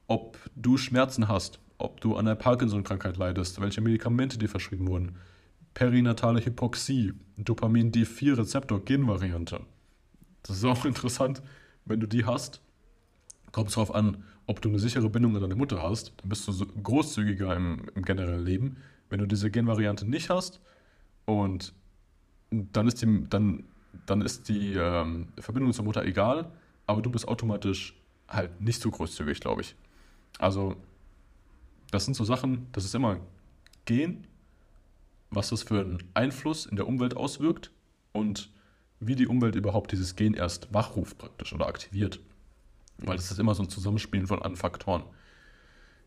[0.06, 5.16] ob du Schmerzen hast, ob du an der Parkinson-Krankheit leidest, welche Medikamente dir verschrieben wurden,
[5.74, 9.60] perinatale Hypoxie, Dopamin D4-Rezeptor-Genvariante.
[10.42, 11.42] Das ist auch interessant,
[11.84, 12.60] wenn du die hast,
[13.52, 16.46] kommt es darauf an, ob du eine sichere Bindung an deine Mutter hast, dann bist
[16.46, 18.76] du großzügiger im, im generellen Leben.
[19.08, 20.60] Wenn du diese Genvariante nicht hast
[21.24, 21.72] und
[22.50, 23.64] dann ist die, dann,
[24.06, 26.50] dann ist die ähm, Verbindung zur Mutter egal,
[26.86, 27.94] aber du bist automatisch
[28.28, 29.74] halt nicht so großzügig, glaube ich.
[30.38, 30.76] Also,
[31.90, 33.18] das sind so Sachen, das ist immer
[33.84, 34.26] Gen,
[35.30, 37.70] was das für einen Einfluss in der Umwelt auswirkt
[38.12, 38.50] und
[39.00, 42.20] wie die Umwelt überhaupt dieses Gen erst wachruft praktisch oder aktiviert.
[42.98, 45.02] Weil das ist immer so ein Zusammenspielen von anderen Faktoren.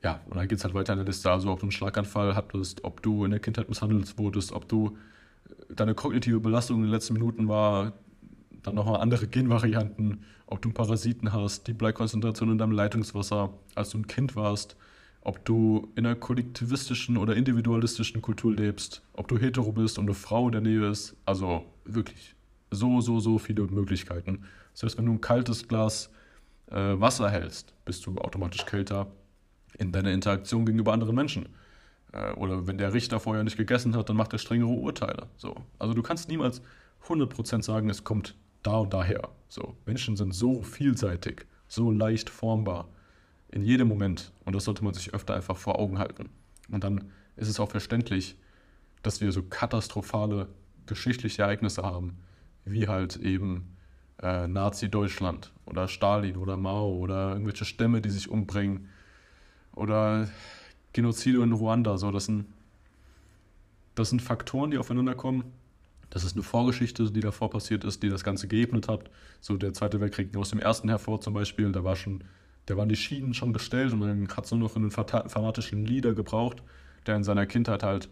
[0.03, 2.35] Ja, und dann geht es halt weiter in der Liste, also ob du einen Schlaganfall
[2.35, 4.97] hattest, ob du in der Kindheit misshandelt wurdest, ob du
[5.69, 7.93] deine kognitive Belastung in den letzten Minuten war,
[8.63, 13.99] dann nochmal andere Genvarianten, ob du Parasiten hast, die Bleikonzentration in deinem Leitungswasser, als du
[13.99, 14.77] ein Kind warst,
[15.21, 20.13] ob du in einer kollektivistischen oder individualistischen Kultur lebst, ob du hetero bist und eine
[20.13, 21.15] Frau in der Nähe ist.
[21.25, 22.35] Also wirklich
[22.71, 24.43] so, so, so viele Möglichkeiten.
[24.73, 26.09] Selbst wenn du ein kaltes Glas
[26.71, 29.07] äh, Wasser hältst, bist du automatisch kälter
[29.77, 31.49] in deiner Interaktion gegenüber anderen Menschen.
[32.11, 35.27] Äh, oder wenn der Richter vorher nicht gegessen hat, dann macht er strengere Urteile.
[35.37, 35.55] So.
[35.77, 36.61] Also du kannst niemals
[37.07, 39.29] 100% sagen, es kommt da und daher.
[39.47, 39.75] So.
[39.85, 42.89] Menschen sind so vielseitig, so leicht formbar
[43.51, 44.31] in jedem Moment.
[44.45, 46.29] Und das sollte man sich öfter einfach vor Augen halten.
[46.71, 48.35] Und dann ist es auch verständlich,
[49.01, 50.49] dass wir so katastrophale
[50.85, 52.17] geschichtliche Ereignisse haben,
[52.65, 53.77] wie halt eben
[54.21, 58.89] äh, Nazi-Deutschland oder Stalin oder Mao oder irgendwelche Stämme, die sich umbringen
[59.73, 60.27] oder
[60.93, 61.97] Genozide in Ruanda.
[61.97, 62.45] So, das sind,
[63.95, 65.43] das sind Faktoren, die aufeinander kommen.
[66.09, 69.09] Das ist eine Vorgeschichte, die davor passiert ist, die das Ganze geebnet hat.
[69.41, 72.23] So der Zweite Weltkrieg aus dem ersten hervor zum Beispiel, da war schon,
[72.65, 76.13] da waren die Schienen schon gestellt und dann hat es nur noch einen fanatischen Leader
[76.13, 76.63] gebraucht,
[77.05, 78.09] der in seiner Kindheit halt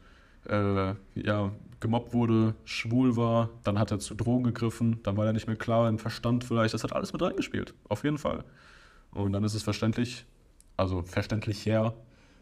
[0.49, 5.33] äh, ja, gemobbt wurde, schwul war, dann hat er zu Drogen gegriffen, dann war er
[5.33, 6.73] nicht mehr klar im Verstand vielleicht.
[6.73, 8.43] Das hat alles mit reingespielt, auf jeden Fall.
[9.11, 10.25] Und dann ist es verständlich,
[10.75, 11.93] also verständlich her,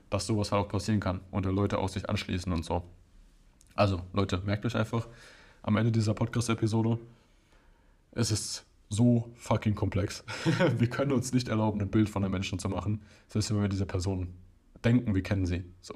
[0.10, 2.84] dass sowas halt auch passieren kann und Leute auch sich anschließen und so.
[3.76, 5.08] Also, Leute, merkt euch einfach
[5.64, 6.98] am Ende dieser Podcast-Episode,
[8.12, 10.24] es ist so fucking komplex.
[10.78, 13.68] wir können uns nicht erlauben, ein Bild von einem Menschen zu machen, selbst wenn wir
[13.68, 14.34] diese Person
[14.84, 15.66] denken, wir kennen sie.
[15.82, 15.96] So.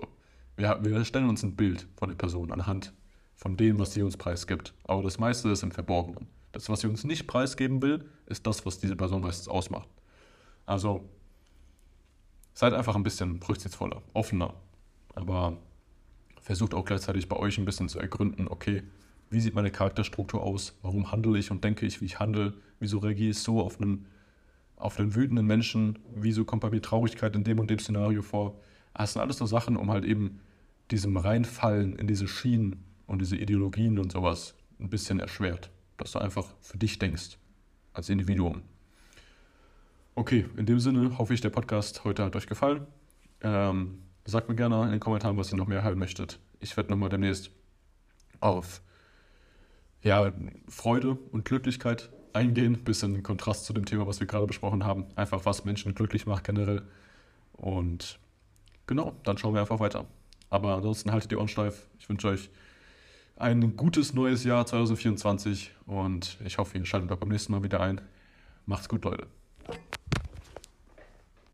[0.59, 2.91] Wir, wir stellen uns ein Bild von der Person anhand
[3.37, 4.73] von dem, was sie uns preisgibt.
[4.83, 6.27] Aber das meiste ist im Verborgenen.
[6.51, 9.87] Das, was sie uns nicht preisgeben will, ist das, was diese Person meistens ausmacht.
[10.65, 11.07] Also
[12.53, 14.53] seid einfach ein bisschen rücksichtsvoller, offener.
[15.15, 15.55] Aber
[16.41, 18.83] versucht auch gleichzeitig bei euch ein bisschen zu ergründen, okay,
[19.29, 20.77] wie sieht meine Charakterstruktur aus?
[20.81, 22.53] Warum handle ich und denke ich, wie ich handle?
[22.81, 24.07] Wieso reagiere ich so auf einen,
[24.75, 25.99] auf einen wütenden Menschen?
[26.13, 28.59] Wieso kommt bei mir Traurigkeit in dem und dem Szenario vor?
[28.93, 30.41] Das sind alles so Sachen, um halt eben
[30.91, 35.69] diesem Reinfallen in diese Schienen und diese Ideologien und sowas ein bisschen erschwert.
[35.97, 37.37] Dass du einfach für dich denkst,
[37.93, 38.61] als Individuum.
[40.15, 42.87] Okay, in dem Sinne hoffe ich, der Podcast heute hat euch gefallen.
[43.41, 46.39] Ähm, sagt mir gerne in den Kommentaren, was ihr noch mehr hören möchtet.
[46.59, 47.51] Ich werde nochmal demnächst
[48.39, 48.81] auf
[50.01, 50.31] ja,
[50.67, 52.83] Freude und Glücklichkeit eingehen.
[52.83, 55.05] Bisschen Kontrast zu dem Thema, was wir gerade besprochen haben.
[55.15, 56.83] Einfach, was Menschen glücklich macht generell.
[57.53, 58.19] Und
[58.87, 60.05] genau, dann schauen wir einfach weiter.
[60.49, 61.87] Aber ansonsten haltet die Ohren steif.
[61.99, 62.49] Ich wünsche euch
[63.35, 67.79] ein gutes neues Jahr 2024 und ich hoffe, ihr schaltet auch beim nächsten Mal wieder
[67.79, 68.01] ein.
[68.65, 69.27] Macht's gut, Leute.